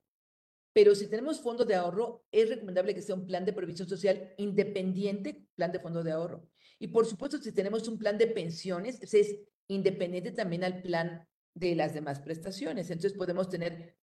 pero 0.73 0.95
si 0.95 1.09
tenemos 1.09 1.41
fondo 1.41 1.65
de 1.65 1.75
ahorro, 1.75 2.25
es 2.33 2.49
recomendable 2.49 2.95
que 2.95 3.03
sea 3.03 3.15
un 3.15 3.27
plan 3.27 3.45
de 3.45 3.53
previsión 3.53 3.89
social 3.89 4.33
independiente, 4.39 5.47
plan 5.55 5.71
de 5.71 5.81
fondo 5.81 6.03
de 6.03 6.13
ahorro. 6.13 6.49
Y 6.79 6.89
por 6.89 7.07
supuesto, 7.07 7.39
si 7.39 7.53
tenemos 7.53 7.87
un 7.89 7.99
plan 7.99 8.17
de 8.17 8.27
pensiones, 8.27 9.01
es 9.03 9.39
independiente 9.69 10.33
también 10.33 10.65
al 10.65 10.83
plan 10.83 11.29
de 11.55 11.75
las 11.77 11.95
demás 11.95 12.21
prestaciones. 12.21 12.91
Entonces 12.91 13.17
podemos 13.17 13.49
tener 13.49 13.97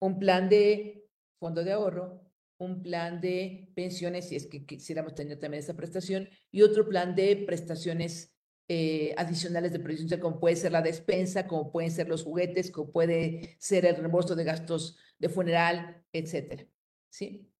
un 0.00 0.18
plan 0.18 0.48
de 0.48 1.06
fondo 1.38 1.62
de 1.62 1.72
ahorro, 1.72 2.20
un 2.58 2.82
plan 2.82 3.20
de 3.20 3.72
pensiones, 3.74 4.28
si 4.28 4.36
es 4.36 4.46
que 4.46 4.66
quisiéramos 4.66 5.14
tener 5.14 5.38
también 5.38 5.62
esa 5.62 5.76
prestación, 5.76 6.28
y 6.50 6.62
otro 6.62 6.88
plan 6.88 7.14
de 7.14 7.36
prestaciones 7.46 8.34
eh, 8.72 9.16
adicionales 9.16 9.72
de 9.72 9.80
previsión, 9.80 10.20
como 10.20 10.38
puede 10.38 10.54
ser 10.54 10.70
la 10.70 10.80
despensa, 10.80 11.48
como 11.48 11.72
pueden 11.72 11.90
ser 11.90 12.08
los 12.08 12.22
juguetes, 12.22 12.70
como 12.70 12.92
puede 12.92 13.56
ser 13.58 13.84
el 13.84 13.96
reembolso 13.96 14.36
de 14.36 14.44
gastos 14.44 14.96
de 15.18 15.28
funeral, 15.28 16.04
etcétera. 16.12 16.68
¿Sí? 17.08 17.50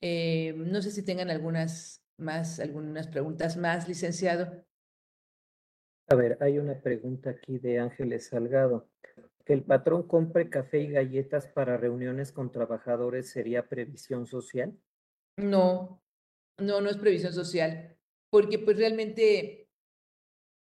Eh, 0.00 0.54
no 0.56 0.82
sé 0.82 0.90
si 0.90 1.04
tengan 1.04 1.30
algunas 1.30 2.04
más, 2.16 2.58
algunas 2.58 3.06
preguntas 3.06 3.56
más, 3.56 3.86
licenciado. 3.86 4.66
A 6.08 6.16
ver, 6.16 6.36
hay 6.40 6.58
una 6.58 6.80
pregunta 6.80 7.30
aquí 7.30 7.60
de 7.60 7.78
Ángeles 7.78 8.26
Salgado. 8.26 8.90
¿Que 9.44 9.52
el 9.52 9.62
patrón 9.62 10.08
compre 10.08 10.50
café 10.50 10.80
y 10.80 10.90
galletas 10.90 11.46
para 11.46 11.76
reuniones 11.76 12.32
con 12.32 12.50
trabajadores 12.50 13.30
sería 13.30 13.68
previsión 13.68 14.26
social? 14.26 14.76
No, 15.36 16.02
no, 16.58 16.80
no 16.80 16.90
es 16.90 16.96
previsión 16.96 17.32
social, 17.32 17.96
porque 18.28 18.58
pues 18.58 18.76
realmente 18.76 19.57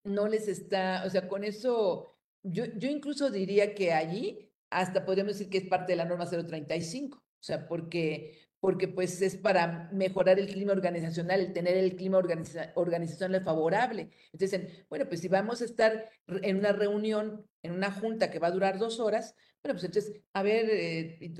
no 0.06 0.28
les 0.28 0.48
está, 0.48 1.02
o 1.06 1.10
sea, 1.10 1.28
con 1.28 1.44
eso, 1.44 2.16
yo, 2.42 2.64
yo 2.76 2.88
incluso 2.88 3.30
diría 3.30 3.74
que 3.74 3.92
allí 3.92 4.52
hasta 4.70 5.04
podríamos 5.04 5.34
decir 5.34 5.50
que 5.50 5.58
es 5.58 5.68
parte 5.68 5.92
de 5.92 5.96
la 5.96 6.04
norma 6.04 6.26
035, 6.26 7.18
o 7.18 7.22
sea, 7.40 7.68
porque, 7.68 8.48
porque 8.60 8.88
pues 8.88 9.20
es 9.22 9.36
para 9.36 9.90
mejorar 9.92 10.38
el 10.38 10.46
clima 10.48 10.72
organizacional, 10.72 11.40
el 11.40 11.52
tener 11.52 11.76
el 11.76 11.96
clima 11.96 12.18
organizacional 12.74 13.44
favorable. 13.44 14.10
Entonces, 14.32 14.86
bueno, 14.88 15.06
pues 15.08 15.20
si 15.20 15.28
vamos 15.28 15.62
a 15.62 15.64
estar 15.64 16.10
en 16.26 16.56
una 16.56 16.72
reunión, 16.72 17.46
en 17.62 17.72
una 17.72 17.92
junta 17.92 18.30
que 18.30 18.38
va 18.38 18.48
a 18.48 18.52
durar 18.52 18.78
dos 18.78 19.00
horas, 19.00 19.34
bueno, 19.62 19.74
pues 19.74 19.84
entonces, 19.84 20.20
a 20.32 20.42
ver, 20.42 20.68
eh, 20.70 21.34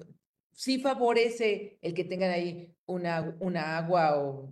sí 0.52 0.80
favorece 0.80 1.78
el 1.82 1.94
que 1.94 2.04
tengan 2.04 2.30
ahí 2.30 2.74
una, 2.86 3.36
una 3.40 3.78
agua 3.78 4.18
o 4.18 4.50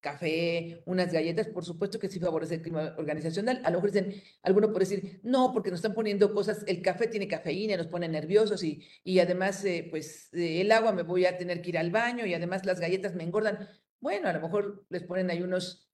café, 0.00 0.82
unas 0.86 1.12
galletas, 1.12 1.48
por 1.48 1.64
supuesto 1.64 1.98
que 1.98 2.08
sí 2.08 2.18
favorece 2.18 2.56
el 2.56 2.62
clima 2.62 2.94
organizacional. 2.98 3.60
A 3.64 3.70
lo 3.70 3.78
mejor 3.78 3.92
dicen, 3.92 4.22
alguno 4.42 4.72
puede 4.72 4.86
decir, 4.86 5.20
no, 5.22 5.52
porque 5.52 5.70
nos 5.70 5.78
están 5.78 5.94
poniendo 5.94 6.32
cosas, 6.32 6.64
el 6.66 6.82
café 6.82 7.06
tiene 7.06 7.28
cafeína, 7.28 7.76
nos 7.76 7.86
pone 7.88 8.08
nerviosos 8.08 8.64
y, 8.64 8.82
y 9.04 9.18
además, 9.20 9.64
eh, 9.64 9.86
pues, 9.90 10.32
eh, 10.32 10.60
el 10.62 10.72
agua 10.72 10.92
me 10.92 11.02
voy 11.02 11.26
a 11.26 11.36
tener 11.38 11.62
que 11.62 11.70
ir 11.70 11.78
al 11.78 11.90
baño 11.90 12.26
y 12.26 12.34
además 12.34 12.64
las 12.66 12.80
galletas 12.80 13.14
me 13.14 13.24
engordan. 13.24 13.68
Bueno, 14.00 14.28
a 14.28 14.32
lo 14.32 14.40
mejor 14.40 14.86
les 14.88 15.02
ponen 15.04 15.30
ahí 15.30 15.42
unos 15.42 15.90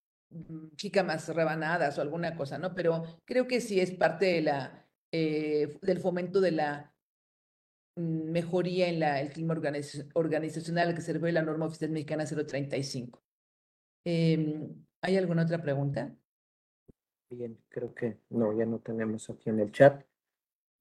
más 1.05 1.29
rebanadas 1.29 1.99
o 1.99 2.03
alguna 2.03 2.37
cosa, 2.37 2.59
¿no? 2.59 2.75
Pero 2.75 3.23
creo 3.25 3.47
que 3.47 3.61
sí 3.61 3.81
es 3.81 3.93
parte 3.93 4.27
de 4.27 4.43
la, 4.43 4.87
eh, 5.13 5.79
del 5.83 6.01
fomento 6.01 6.41
de 6.41 6.53
la 6.53 6.95
mm, 7.97 8.31
mejoría 8.31 8.89
en 8.89 9.01
la, 9.01 9.21
el 9.21 9.31
clima 9.31 9.55
organizacional 10.15 10.95
que 10.95 11.03
se 11.03 11.19
la 11.19 11.43
norma 11.43 11.67
oficial 11.67 11.91
mexicana 11.91 12.25
035. 12.25 13.26
Em, 14.09 14.87
¿Hay 15.01 15.17
alguna 15.17 15.43
otra 15.43 15.61
pregunta? 15.61 16.17
Bien, 17.29 17.59
creo 17.69 17.93
que 17.93 18.21
no, 18.31 18.57
ya 18.57 18.65
no 18.65 18.79
tenemos 18.79 19.29
aquí 19.29 19.51
en 19.51 19.59
el 19.59 19.73
chat. 19.73 20.01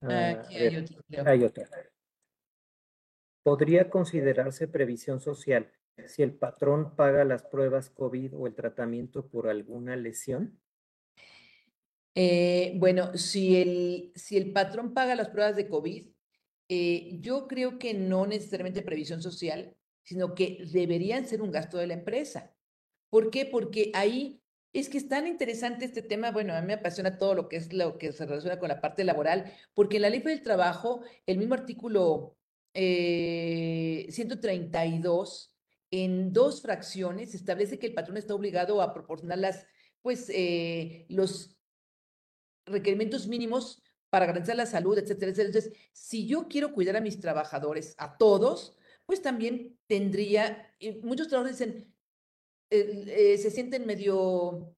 Ah, 0.01 0.29
aquí 0.29 0.57
hay, 0.57 0.77
otra, 0.77 1.31
hay 1.31 1.43
otra. 1.43 1.67
¿Podría 3.41 3.89
considerarse 3.89 4.67
previsión 4.67 5.19
social 5.21 5.71
si 6.05 6.21
el 6.21 6.35
patrón 6.35 6.95
paga 6.95 7.25
las 7.25 7.41
pruebas 7.41 7.89
COVID 7.89 8.35
o 8.35 8.45
el 8.45 8.53
tratamiento 8.53 9.27
por 9.27 9.49
alguna 9.49 9.95
lesión? 9.95 10.61
Eh, 12.13 12.73
bueno, 12.77 13.17
si 13.17 13.59
el, 13.59 14.11
si 14.13 14.37
el 14.37 14.53
patrón 14.53 14.93
paga 14.93 15.15
las 15.15 15.29
pruebas 15.29 15.55
de 15.55 15.67
COVID, 15.67 16.11
eh, 16.69 17.17
yo 17.21 17.47
creo 17.47 17.79
que 17.79 17.95
no 17.95 18.27
necesariamente 18.27 18.83
previsión 18.83 19.23
social, 19.23 19.75
sino 20.03 20.35
que 20.35 20.63
deberían 20.71 21.25
ser 21.25 21.41
un 21.41 21.51
gasto 21.51 21.79
de 21.79 21.87
la 21.87 21.95
empresa. 21.95 22.54
¿Por 23.15 23.31
qué? 23.31 23.45
Porque 23.45 23.91
ahí 23.93 24.41
es 24.73 24.89
que 24.89 24.97
es 24.97 25.07
tan 25.07 25.25
interesante 25.25 25.85
este 25.85 26.01
tema, 26.01 26.31
bueno, 26.31 26.53
a 26.53 26.59
mí 26.59 26.67
me 26.67 26.73
apasiona 26.73 27.17
todo 27.17 27.33
lo 27.33 27.47
que 27.47 27.55
es 27.55 27.71
lo 27.71 27.97
que 27.97 28.11
se 28.11 28.25
relaciona 28.25 28.59
con 28.59 28.67
la 28.67 28.81
parte 28.81 29.05
laboral, 29.05 29.53
porque 29.73 29.95
en 29.95 30.01
la 30.01 30.09
ley 30.09 30.19
del 30.19 30.41
trabajo, 30.41 30.99
el 31.25 31.37
mismo 31.37 31.53
artículo 31.53 32.35
132, 32.73 35.53
eh, 35.93 36.03
en 36.03 36.33
dos 36.33 36.61
fracciones, 36.61 37.33
establece 37.33 37.79
que 37.79 37.87
el 37.87 37.93
patrón 37.93 38.17
está 38.17 38.35
obligado 38.35 38.81
a 38.81 38.93
proporcionar 38.93 39.37
las, 39.37 39.65
pues, 40.01 40.27
eh, 40.27 41.05
los 41.07 41.57
requerimientos 42.65 43.29
mínimos 43.29 43.81
para 44.09 44.25
garantizar 44.25 44.57
la 44.57 44.65
salud, 44.65 44.97
etcétera, 44.97 45.31
etcétera. 45.31 45.55
Entonces, 45.55 45.71
si 45.93 46.27
yo 46.27 46.49
quiero 46.49 46.73
cuidar 46.73 46.97
a 46.97 47.01
mis 47.01 47.21
trabajadores, 47.21 47.95
a 47.97 48.17
todos, 48.17 48.77
pues 49.05 49.21
también 49.21 49.79
tendría, 49.87 50.69
muchos 51.01 51.29
trabajadores 51.29 51.59
dicen, 51.59 51.94
eh, 52.79 53.37
se 53.37 53.51
sienten 53.51 53.85
medio 53.85 54.75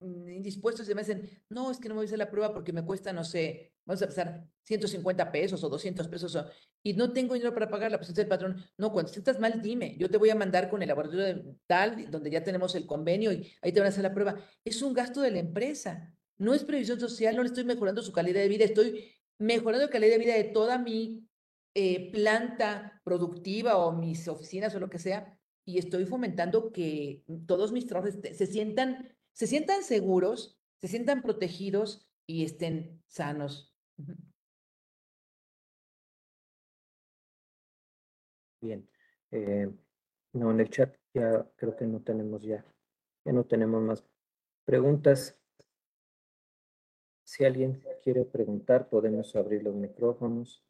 mm, 0.00 0.28
indispuestos 0.28 0.88
y 0.88 0.94
me 0.94 1.02
dicen, 1.02 1.28
no, 1.48 1.70
es 1.70 1.78
que 1.78 1.88
no 1.88 1.94
me 1.94 2.00
voy 2.00 2.06
a 2.06 2.08
hacer 2.08 2.18
la 2.18 2.30
prueba 2.30 2.52
porque 2.52 2.72
me 2.72 2.84
cuesta, 2.84 3.12
no 3.12 3.24
sé, 3.24 3.72
vamos 3.84 4.02
a 4.02 4.04
empezar 4.04 4.46
150 4.64 5.32
pesos 5.32 5.64
o 5.64 5.68
200 5.68 6.08
pesos 6.08 6.38
y 6.82 6.94
no 6.94 7.12
tengo 7.12 7.34
dinero 7.34 7.52
para 7.52 7.68
pagarla, 7.68 7.98
pues 7.98 8.08
entonces 8.08 8.24
el 8.24 8.28
patrón, 8.28 8.64
no, 8.78 8.92
cuando 8.92 9.12
sientas 9.12 9.38
mal, 9.38 9.60
dime, 9.60 9.96
yo 9.98 10.08
te 10.08 10.16
voy 10.16 10.30
a 10.30 10.34
mandar 10.34 10.70
con 10.70 10.82
el 10.82 10.88
laboratorio 10.88 11.24
de 11.24 11.56
tal, 11.66 12.10
donde 12.10 12.30
ya 12.30 12.42
tenemos 12.42 12.74
el 12.74 12.86
convenio 12.86 13.32
y 13.32 13.52
ahí 13.62 13.72
te 13.72 13.80
van 13.80 13.86
a 13.86 13.90
hacer 13.90 14.02
la 14.02 14.14
prueba. 14.14 14.36
Es 14.64 14.80
un 14.82 14.94
gasto 14.94 15.20
de 15.20 15.30
la 15.30 15.40
empresa, 15.40 16.14
no 16.38 16.54
es 16.54 16.64
previsión 16.64 16.98
social, 17.00 17.36
no 17.36 17.42
le 17.42 17.48
estoy 17.48 17.64
mejorando 17.64 18.02
su 18.02 18.12
calidad 18.12 18.40
de 18.40 18.48
vida, 18.48 18.64
estoy 18.64 19.12
mejorando 19.38 19.86
la 19.86 19.92
calidad 19.92 20.12
de 20.12 20.18
vida 20.18 20.34
de 20.34 20.44
toda 20.44 20.78
mi 20.78 21.28
eh, 21.74 22.10
planta 22.12 23.00
productiva 23.04 23.76
o 23.76 23.92
mis 23.92 24.26
oficinas 24.28 24.74
o 24.74 24.80
lo 24.80 24.88
que 24.88 24.98
sea, 24.98 25.38
y 25.64 25.78
estoy 25.78 26.06
fomentando 26.06 26.72
que 26.72 27.24
todos 27.46 27.72
mis 27.72 27.86
trabajadores 27.86 28.36
se 28.36 28.46
sientan, 28.46 29.16
se 29.32 29.46
sientan 29.46 29.82
seguros, 29.82 30.60
se 30.80 30.88
sientan 30.88 31.22
protegidos 31.22 32.08
y 32.26 32.44
estén 32.44 33.02
sanos. 33.06 33.74
Bien. 38.60 38.88
Eh, 39.30 39.70
no, 40.32 40.50
en 40.50 40.60
el 40.60 40.70
chat 40.70 40.94
ya 41.14 41.48
creo 41.56 41.76
que 41.76 41.86
no 41.86 42.00
tenemos 42.02 42.42
ya, 42.42 42.64
ya 43.24 43.32
no 43.32 43.44
tenemos 43.44 43.82
más 43.82 44.04
preguntas. 44.64 45.38
Si 47.24 47.44
alguien 47.44 47.82
quiere 48.02 48.24
preguntar, 48.24 48.88
podemos 48.88 49.34
abrir 49.36 49.62
los 49.62 49.74
micrófonos. 49.74 50.64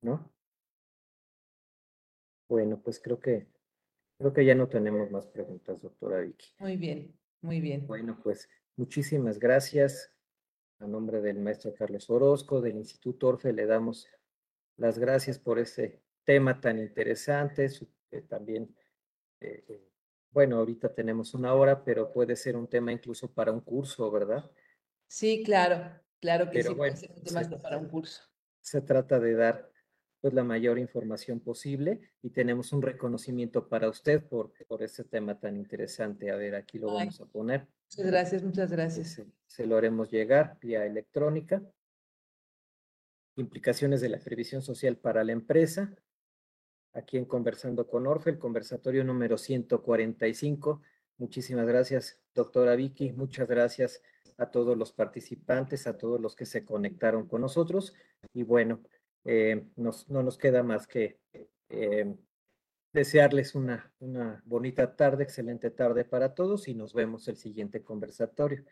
¿No? 0.00 0.30
Bueno, 2.48 2.80
pues 2.82 3.00
creo 3.00 3.20
que 3.20 3.46
creo 4.18 4.32
que 4.32 4.44
ya 4.44 4.54
no 4.54 4.68
tenemos 4.68 5.10
más 5.10 5.26
preguntas, 5.26 5.80
doctora 5.80 6.20
Vicky. 6.20 6.48
Muy 6.58 6.76
bien, 6.76 7.16
muy 7.40 7.60
bien. 7.60 7.86
Bueno, 7.86 8.18
pues 8.22 8.48
muchísimas 8.76 9.38
gracias. 9.38 10.12
A 10.80 10.86
nombre 10.86 11.20
del 11.20 11.38
maestro 11.38 11.74
Carlos 11.74 12.08
Orozco, 12.10 12.60
del 12.60 12.76
Instituto 12.76 13.28
Orfe, 13.28 13.52
le 13.52 13.66
damos 13.66 14.08
las 14.76 14.98
gracias 14.98 15.38
por 15.38 15.58
ese 15.58 16.02
tema 16.24 16.60
tan 16.60 16.78
interesante. 16.78 17.68
también, 18.28 18.74
eh, 19.40 19.64
eh, 19.68 19.88
bueno, 20.30 20.58
ahorita 20.58 20.94
tenemos 20.94 21.34
una 21.34 21.54
hora, 21.54 21.82
pero 21.84 22.12
puede 22.12 22.36
ser 22.36 22.56
un 22.56 22.68
tema 22.68 22.92
incluso 22.92 23.32
para 23.32 23.50
un 23.50 23.60
curso, 23.60 24.10
¿verdad? 24.10 24.48
Sí, 25.08 25.42
claro, 25.42 26.00
claro 26.20 26.50
que 26.50 26.62
sí, 26.62 26.74
puede 26.74 26.96
ser 26.96 27.10
un 27.10 27.22
tema 27.22 27.42
para 27.60 27.78
un 27.78 27.88
curso. 27.88 28.22
Se 28.60 28.80
trata 28.80 29.18
de 29.18 29.34
dar 29.34 29.72
pues 30.20 30.34
la 30.34 30.42
mayor 30.42 30.78
información 30.78 31.40
posible 31.40 32.00
y 32.22 32.30
tenemos 32.30 32.72
un 32.72 32.82
reconocimiento 32.82 33.68
para 33.68 33.88
usted 33.88 34.24
por, 34.24 34.52
por 34.66 34.82
este 34.82 35.04
tema 35.04 35.38
tan 35.38 35.56
interesante. 35.56 36.30
A 36.30 36.36
ver, 36.36 36.54
aquí 36.54 36.78
lo 36.78 36.92
vamos 36.92 37.20
a 37.20 37.26
poner. 37.26 37.68
Muchas 37.90 38.06
gracias, 38.06 38.42
muchas 38.42 38.72
gracias. 38.72 39.22
Se, 39.46 39.66
lo 39.66 39.76
haremos 39.76 40.10
llegar 40.10 40.58
vía 40.60 40.84
electrónica. 40.84 41.62
Implicaciones 43.36 44.00
de 44.00 44.08
la 44.08 44.18
previsión 44.18 44.62
social 44.62 44.96
para 44.96 45.22
la 45.22 45.32
empresa. 45.32 45.94
Aquí 46.92 47.16
en 47.16 47.24
Conversando 47.24 47.86
con 47.86 48.06
Orfe, 48.06 48.30
el 48.30 48.38
conversatorio 48.38 49.04
número 49.04 49.38
145. 49.38 50.82
Muchísimas 51.18 51.66
gracias, 51.66 52.18
doctora 52.34 52.74
Vicky. 52.74 53.12
Muchas 53.12 53.46
gracias 53.46 54.02
a 54.36 54.50
todos 54.50 54.76
los 54.76 54.92
participantes, 54.92 55.86
a 55.86 55.96
todos 55.96 56.20
los 56.20 56.34
que 56.34 56.46
se 56.46 56.64
conectaron 56.64 57.26
con 57.26 57.40
nosotros. 57.40 57.94
Y 58.32 58.42
bueno, 58.42 58.80
eh, 59.30 59.66
no 59.76 60.22
nos 60.22 60.38
queda 60.38 60.62
más 60.62 60.86
que 60.86 61.20
eh, 61.68 62.16
desearles 62.94 63.54
una, 63.54 63.92
una 63.98 64.42
bonita 64.46 64.96
tarde, 64.96 65.24
excelente 65.24 65.70
tarde 65.70 66.06
para 66.06 66.34
todos 66.34 66.66
y 66.66 66.74
nos 66.74 66.94
vemos 66.94 67.28
el 67.28 67.36
siguiente 67.36 67.82
conversatorio. 67.82 68.64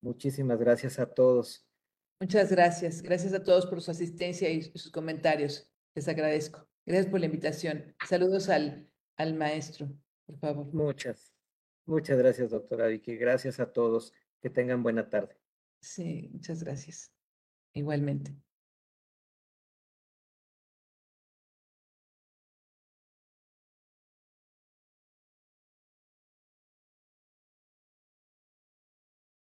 Muchísimas 0.00 0.60
gracias 0.60 1.00
a 1.00 1.06
todos. 1.06 1.66
Muchas 2.20 2.52
gracias. 2.52 3.02
Gracias 3.02 3.32
a 3.32 3.42
todos 3.42 3.66
por 3.66 3.82
su 3.82 3.90
asistencia 3.90 4.48
y 4.48 4.62
sus 4.62 4.92
comentarios. 4.92 5.68
Les 5.96 6.06
agradezco. 6.06 6.68
Gracias 6.86 7.10
por 7.10 7.18
la 7.18 7.26
invitación. 7.26 7.96
Saludos 8.06 8.48
al, 8.48 8.88
al 9.16 9.34
maestro, 9.34 9.88
por 10.24 10.38
favor. 10.38 10.72
Muchas, 10.72 11.34
muchas 11.84 12.16
gracias, 12.16 12.52
doctora 12.52 12.86
Vicky. 12.86 13.16
Gracias 13.16 13.58
a 13.58 13.72
todos. 13.72 14.12
Que 14.40 14.50
tengan 14.50 14.84
buena 14.84 15.10
tarde. 15.10 15.36
Sí, 15.80 16.30
muchas 16.32 16.62
gracias. 16.62 17.12
Igualmente. 17.74 18.45